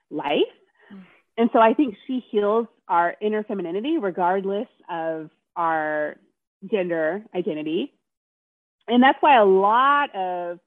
life. 0.09 0.53
Mm. 0.91 1.03
And 1.37 1.49
so 1.53 1.59
I 1.59 1.73
think 1.75 1.95
she 2.07 2.23
heals 2.31 2.67
our 2.87 3.15
inner 3.21 3.43
femininity 3.43 3.99
regardless 3.99 4.67
of 4.89 5.29
our 5.55 6.15
gender 6.69 7.23
identity. 7.35 7.93
And 8.87 9.01
that's 9.01 9.17
why 9.21 9.39
a 9.39 9.45
lot 9.45 10.15
of 10.15 10.59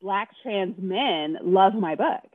Black 0.00 0.30
trans 0.42 0.74
men 0.78 1.36
love 1.42 1.74
my 1.74 1.94
book 1.94 2.31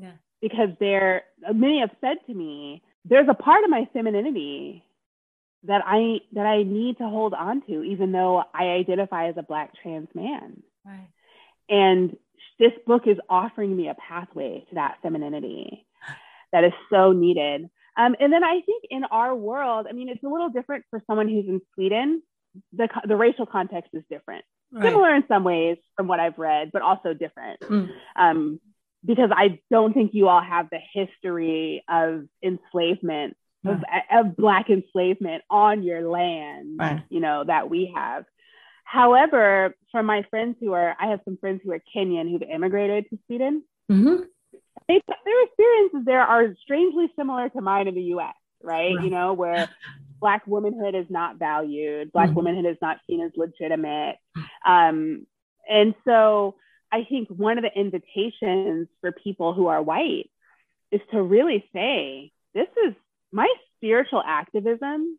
Yeah. 0.00 0.12
because 0.40 0.70
they're, 0.78 1.24
many 1.52 1.80
have 1.80 1.90
said 2.00 2.16
to 2.26 2.34
me, 2.34 2.82
there's 3.04 3.28
a 3.28 3.34
part 3.34 3.64
of 3.64 3.70
my 3.70 3.88
femininity 3.92 4.84
that 5.64 5.82
I 5.86 6.20
that 6.32 6.46
I 6.46 6.62
need 6.62 6.98
to 6.98 7.04
hold 7.08 7.34
on 7.34 7.62
to, 7.66 7.82
even 7.82 8.12
though 8.12 8.42
I 8.54 8.64
identify 8.68 9.28
as 9.28 9.34
a 9.36 9.42
black 9.42 9.72
trans 9.82 10.08
man. 10.14 10.62
Right. 10.86 11.08
And 11.68 12.16
this 12.58 12.72
book 12.86 13.02
is 13.06 13.18
offering 13.28 13.76
me 13.76 13.88
a 13.88 13.94
pathway 13.94 14.64
to 14.70 14.74
that 14.76 14.96
femininity 15.02 15.86
that 16.52 16.64
is 16.64 16.72
so 16.90 17.12
needed. 17.12 17.68
Um, 17.96 18.16
and 18.20 18.32
then 18.32 18.42
I 18.44 18.60
think 18.64 18.84
in 18.90 19.04
our 19.04 19.34
world, 19.34 19.86
I 19.88 19.92
mean, 19.92 20.08
it's 20.08 20.22
a 20.24 20.28
little 20.28 20.48
different 20.48 20.84
for 20.90 21.02
someone 21.06 21.28
who's 21.28 21.46
in 21.46 21.60
Sweden. 21.74 22.22
The, 22.72 22.88
the 23.06 23.16
racial 23.16 23.46
context 23.46 23.90
is 23.92 24.02
different, 24.10 24.44
Right. 24.72 24.84
similar 24.84 25.14
in 25.14 25.24
some 25.28 25.44
ways 25.44 25.76
from 25.96 26.06
what 26.08 26.20
I've 26.20 26.38
read, 26.38 26.70
but 26.72 26.82
also 26.82 27.12
different. 27.14 27.60
Mm. 27.60 27.88
Um, 28.16 28.60
because 29.04 29.30
I 29.34 29.60
don't 29.70 29.92
think 29.92 30.12
you 30.14 30.28
all 30.28 30.42
have 30.42 30.68
the 30.70 30.80
history 30.92 31.82
of 31.88 32.26
enslavement, 32.42 33.36
of, 33.64 33.82
of 34.10 34.36
Black 34.36 34.70
enslavement 34.70 35.42
on 35.50 35.82
your 35.82 36.08
land, 36.08 36.78
Right. 36.78 37.02
you 37.08 37.20
know, 37.20 37.44
that 37.44 37.70
we 37.70 37.92
have. 37.94 38.24
However, 38.84 39.74
for 39.92 40.02
my 40.02 40.22
friends 40.30 40.56
who 40.60 40.72
are, 40.72 40.96
I 40.98 41.08
have 41.08 41.20
some 41.24 41.36
friends 41.36 41.60
who 41.64 41.72
are 41.72 41.80
Kenyan 41.94 42.30
who've 42.30 42.42
immigrated 42.42 43.08
to 43.10 43.18
Sweden. 43.26 43.62
Mhm. 43.90 44.26
They, 44.88 45.00
their 45.24 45.44
experiences 45.44 46.00
there 46.04 46.22
are 46.22 46.54
strangely 46.62 47.10
similar 47.16 47.48
to 47.50 47.60
mine 47.60 47.86
in 47.86 47.94
the 47.94 48.02
US, 48.14 48.34
right? 48.62 48.96
Right. 48.96 49.04
You 49.04 49.10
know, 49.10 49.32
where 49.34 49.68
Black 50.20 50.46
womanhood 50.46 50.94
is 50.94 51.06
not 51.08 51.36
valued, 51.38 52.12
Black 52.12 52.30
Mhm. 52.30 52.34
womanhood 52.34 52.66
is 52.66 52.76
not 52.82 52.98
seen 53.06 53.20
as 53.22 53.30
legitimate. 53.36 54.18
Um, 54.66 55.26
and 55.68 55.94
so 56.04 56.56
I 56.92 57.04
think 57.04 57.28
one 57.28 57.58
of 57.58 57.62
the 57.64 57.72
invitations 57.78 58.88
for 59.00 59.12
people 59.12 59.54
who 59.54 59.66
are 59.68 59.82
white 59.82 60.30
is 60.90 61.00
to 61.12 61.22
really 61.22 61.64
say, 61.72 62.32
this 62.54 62.68
is 62.86 62.94
my 63.32 63.52
spiritual 63.76 64.22
activism 64.26 65.18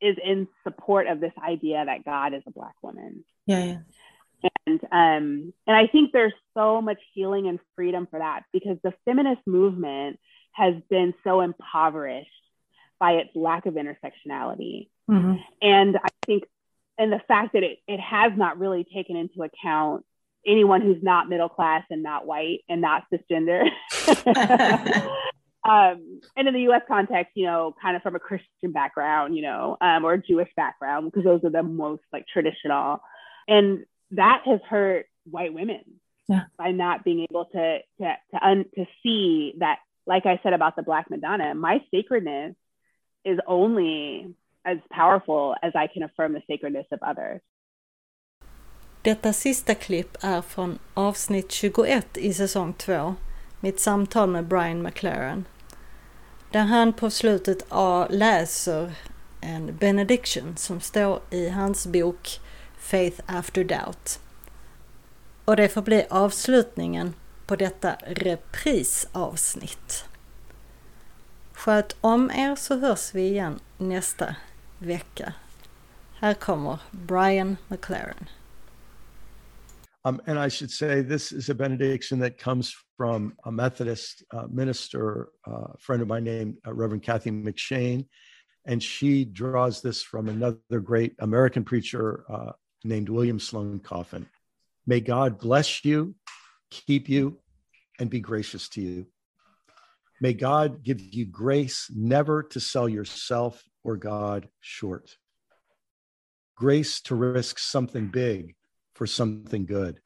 is 0.00 0.16
in 0.24 0.48
support 0.64 1.06
of 1.06 1.20
this 1.20 1.32
idea 1.42 1.84
that 1.84 2.04
God 2.04 2.34
is 2.34 2.42
a 2.46 2.50
Black 2.50 2.74
woman 2.82 3.24
Yeah, 3.46 3.64
yeah. 3.64 3.78
and 4.66 4.80
um 4.90 5.52
and 5.66 5.76
i 5.76 5.86
think 5.86 6.10
there's 6.12 6.32
so 6.54 6.80
much 6.80 6.98
healing 7.12 7.46
and 7.46 7.58
freedom 7.76 8.08
for 8.10 8.18
that 8.18 8.44
because 8.52 8.78
the 8.82 8.94
feminist 9.04 9.42
movement 9.46 10.18
has 10.52 10.74
been 10.88 11.12
so 11.22 11.42
impoverished 11.42 12.30
by 12.98 13.12
its 13.12 13.30
lack 13.36 13.66
of 13.66 13.74
intersectionality 13.74 14.88
Mhm. 15.08 15.38
and 15.60 15.96
i 15.98 16.08
think 16.26 16.44
and 16.98 17.12
the 17.12 17.20
fact 17.28 17.52
that 17.52 17.62
it, 17.62 17.78
it 17.86 18.00
has 18.00 18.32
not 18.36 18.58
really 18.58 18.84
taken 18.84 19.16
into 19.16 19.42
account 19.42 20.04
anyone 20.46 20.80
who's 20.80 21.02
not 21.02 21.28
middle 21.28 21.48
class 21.48 21.84
and 21.90 22.02
not 22.02 22.26
white 22.26 22.60
and 22.68 22.80
not 22.80 23.04
cisgender 23.12 23.64
um, 25.68 26.20
and 26.36 26.48
in 26.48 26.54
the 26.54 26.62
U.S. 26.62 26.82
context, 26.88 27.32
you 27.34 27.44
know, 27.46 27.74
kind 27.80 27.96
of 27.96 28.02
from 28.02 28.16
a 28.16 28.18
Christian 28.20 28.72
background, 28.72 29.36
you 29.36 29.42
know, 29.42 29.76
um, 29.80 30.04
or 30.04 30.14
a 30.14 30.22
Jewish 30.22 30.48
background, 30.56 31.10
because 31.10 31.24
those 31.24 31.44
are 31.44 31.50
the 31.50 31.62
most 31.62 32.02
like 32.12 32.26
traditional, 32.32 33.00
and 33.46 33.84
that 34.12 34.42
has 34.46 34.60
hurt 34.68 35.06
white 35.30 35.52
women 35.52 35.82
Yeah. 36.28 36.44
by 36.56 36.70
not 36.72 37.04
being 37.04 37.26
able 37.30 37.44
to 37.46 37.78
to 38.00 38.16
to, 38.32 38.46
un, 38.46 38.64
to 38.76 38.86
see 39.02 39.54
that, 39.58 39.78
like 40.06 40.24
I 40.24 40.40
said 40.42 40.54
about 40.54 40.76
the 40.76 40.82
Black 40.82 41.10
Madonna, 41.10 41.54
my 41.54 41.84
sacredness 41.94 42.54
is 43.24 43.38
only 43.46 44.34
as 44.64 44.78
powerful 44.90 45.54
as 45.62 45.72
I 45.74 45.86
can 45.88 46.02
affirm 46.02 46.32
the 46.32 46.42
sacredness 46.50 46.86
of 46.90 47.00
others. 47.02 47.40
Detta 49.02 49.32
sista 49.32 49.74
klipp 49.74 50.16
är 50.20 50.42
från 50.42 50.78
avsnitt 50.94 51.52
21 51.52 52.16
i 52.16 52.34
säsong 52.34 52.72
2, 52.72 53.14
mitt 53.60 53.80
samtal 53.80 54.28
med 54.28 54.44
Brian 54.44 54.82
McLaren. 54.82 55.44
Där 56.50 56.60
han 56.60 56.92
på 56.92 57.10
slutet 57.10 57.64
läser 58.10 58.92
en 59.40 59.76
benediction 59.76 60.56
som 60.56 60.80
står 60.80 61.20
i 61.30 61.48
hans 61.48 61.86
bok 61.86 62.40
Faith 62.78 63.22
After 63.26 63.64
Doubt. 63.64 64.20
Och 65.44 65.56
det 65.56 65.68
får 65.68 65.82
bli 65.82 66.06
avslutningen 66.10 67.14
på 67.46 67.56
detta 67.56 67.96
reprisavsnitt. 68.06 70.04
Sköt 71.52 71.96
om 72.00 72.30
er 72.30 72.56
så 72.56 72.78
hörs 72.78 73.14
vi 73.14 73.22
igen 73.22 73.60
nästa 73.78 74.34
vecka. 74.78 75.32
Här 76.18 76.34
kommer 76.34 76.78
Brian 76.90 77.56
McLaren. 77.68 78.28
Um, 80.04 80.20
and 80.26 80.38
I 80.38 80.48
should 80.48 80.70
say 80.70 81.02
this 81.02 81.30
is 81.30 81.50
a 81.50 81.54
benediction 81.54 82.20
that 82.20 82.38
comes 82.38 82.74
from 82.96 83.34
a 83.44 83.52
Methodist 83.52 84.24
uh, 84.32 84.46
minister, 84.50 85.28
uh, 85.46 85.72
friend 85.78 86.00
of 86.00 86.08
mine 86.08 86.24
named 86.24 86.56
uh, 86.66 86.72
Reverend 86.72 87.02
Kathy 87.02 87.30
McShane. 87.30 88.06
And 88.66 88.82
she 88.82 89.24
draws 89.24 89.82
this 89.82 90.02
from 90.02 90.28
another 90.28 90.80
great 90.82 91.14
American 91.18 91.64
preacher 91.64 92.24
uh, 92.30 92.52
named 92.82 93.08
William 93.08 93.38
Sloane 93.38 93.80
Coffin. 93.80 94.26
May 94.86 95.00
God 95.00 95.38
bless 95.38 95.84
you, 95.84 96.14
keep 96.70 97.08
you, 97.08 97.38
and 97.98 98.08
be 98.08 98.20
gracious 98.20 98.68
to 98.70 98.80
you. 98.80 99.06
May 100.22 100.32
God 100.32 100.82
give 100.82 101.00
you 101.00 101.26
grace 101.26 101.90
never 101.94 102.42
to 102.44 102.60
sell 102.60 102.88
yourself 102.88 103.62
or 103.84 103.96
God 103.96 104.48
short. 104.60 105.16
Grace 106.56 107.00
to 107.02 107.14
risk 107.14 107.58
something 107.58 108.08
big 108.08 108.54
for 109.00 109.06
something 109.06 109.64
good. 109.64 109.98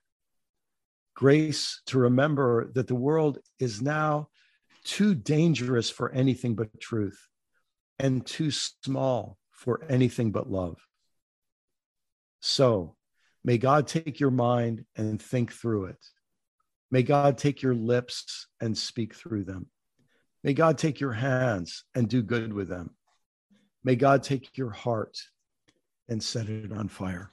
Grace 1.16 1.82
to 1.86 1.98
remember 1.98 2.70
that 2.74 2.86
the 2.86 2.94
world 2.94 3.40
is 3.58 3.82
now 3.82 4.28
too 4.84 5.16
dangerous 5.16 5.90
for 5.90 6.12
anything 6.12 6.54
but 6.54 6.78
truth 6.78 7.18
and 7.98 8.24
too 8.24 8.52
small 8.52 9.36
for 9.50 9.82
anything 9.88 10.30
but 10.30 10.48
love. 10.48 10.78
So 12.38 12.94
may 13.42 13.58
God 13.58 13.88
take 13.88 14.20
your 14.20 14.30
mind 14.30 14.84
and 14.94 15.20
think 15.20 15.52
through 15.52 15.86
it. 15.86 16.06
May 16.92 17.02
God 17.02 17.36
take 17.36 17.62
your 17.62 17.74
lips 17.74 18.46
and 18.60 18.78
speak 18.78 19.16
through 19.16 19.42
them. 19.42 19.66
May 20.44 20.54
God 20.54 20.78
take 20.78 21.00
your 21.00 21.14
hands 21.14 21.82
and 21.96 22.08
do 22.08 22.22
good 22.22 22.52
with 22.52 22.68
them. 22.68 22.90
May 23.82 23.96
God 23.96 24.22
take 24.22 24.56
your 24.56 24.70
heart 24.70 25.18
and 26.08 26.22
set 26.22 26.48
it 26.48 26.70
on 26.70 26.86
fire. 26.86 27.32